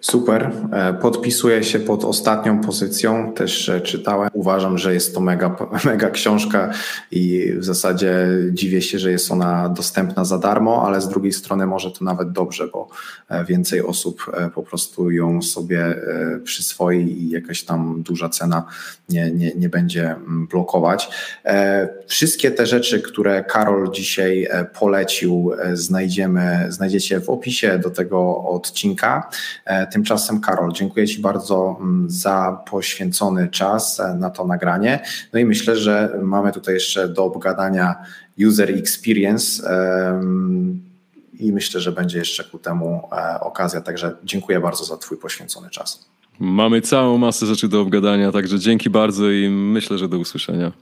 Super. 0.00 0.52
E, 0.72 0.94
podpisuję 0.94 1.64
się 1.64 1.78
pod 1.78 2.04
ostatnią 2.04 2.60
pozycją. 2.60 3.32
Też 3.32 3.68
e, 3.68 3.80
czytałem. 3.80 4.30
Uważam, 4.32 4.78
że 4.78 4.94
jest 4.94 5.14
to 5.14 5.20
mega, 5.20 5.56
mega 5.84 6.10
książka 6.10 6.70
i 7.10 7.52
w 7.56 7.64
zasadzie 7.64 8.28
dziwię 8.50 8.82
się, 8.82 8.98
że 8.98 9.10
jest 9.10 9.30
ona 9.30 9.68
dostępna 9.68 10.24
za 10.24 10.38
darmo, 10.38 10.86
ale 10.86 11.00
z 11.00 11.08
drugiej 11.08 11.32
strony 11.32 11.66
może 11.66 11.90
to 11.90 12.04
nawet 12.04 12.32
dobrze, 12.32 12.68
bo 12.68 12.88
e, 13.28 13.44
więcej 13.44 13.82
osób 13.82 14.32
po 14.54 14.62
prostu 14.62 15.10
ją 15.10 15.42
sobie 15.42 15.94
przyswoi 16.44 16.98
i 16.98 17.30
jakaś 17.30 17.62
tam 17.62 18.02
duża 18.02 18.28
cena 18.28 18.64
nie, 19.08 19.30
nie, 19.30 19.52
nie 19.56 19.68
będzie 19.68 20.10
mm, 20.10 20.46
blokować. 20.46 21.10
Wszystkie 22.06 22.50
te 22.50 22.66
rzeczy, 22.66 23.00
które 23.00 23.44
Karol 23.44 23.90
dzisiaj 23.90 24.48
polecił, 24.78 25.52
znajdziemy, 25.72 26.66
znajdziecie 26.68 27.20
w 27.20 27.30
opisie 27.30 27.78
do 27.78 27.90
tego 27.90 28.44
odcinka. 28.44 29.30
Tymczasem, 29.92 30.40
Karol, 30.40 30.72
dziękuję 30.72 31.06
Ci 31.06 31.20
bardzo 31.20 31.76
mm, 31.80 32.10
za 32.10 32.62
poświęcony 32.70 33.48
czas 33.48 34.00
e, 34.00 34.14
na 34.14 34.30
to 34.30 34.46
nagranie. 34.46 35.02
No 35.32 35.40
i 35.40 35.44
myślę, 35.44 35.76
że 35.76 36.18
mamy 36.22 36.52
tutaj 36.52 36.74
jeszcze 36.74 37.08
do 37.08 37.24
obgadania 37.24 37.94
user 38.46 38.70
experience 38.70 39.62
i 41.40 41.52
myślę, 41.52 41.80
że 41.80 41.92
będzie 41.92 42.18
jeszcze 42.18 42.44
ku 42.44 42.58
temu 42.58 43.08
e, 43.12 43.40
okazja. 43.40 43.80
Także 43.80 44.16
dziękuję 44.24 44.60
bardzo 44.60 44.84
za 44.84 44.96
Twój 44.96 45.18
poświęcony 45.18 45.70
czas. 45.70 46.10
Mamy 46.40 46.80
całą 46.80 47.18
masę 47.18 47.46
rzeczy 47.46 47.68
do 47.68 47.80
obgadania, 47.80 48.32
także 48.32 48.58
dzięki 48.58 48.90
bardzo 48.90 49.30
i 49.30 49.48
myślę, 49.48 49.98
że 49.98 50.08
do 50.08 50.18
usłyszenia. 50.18 50.72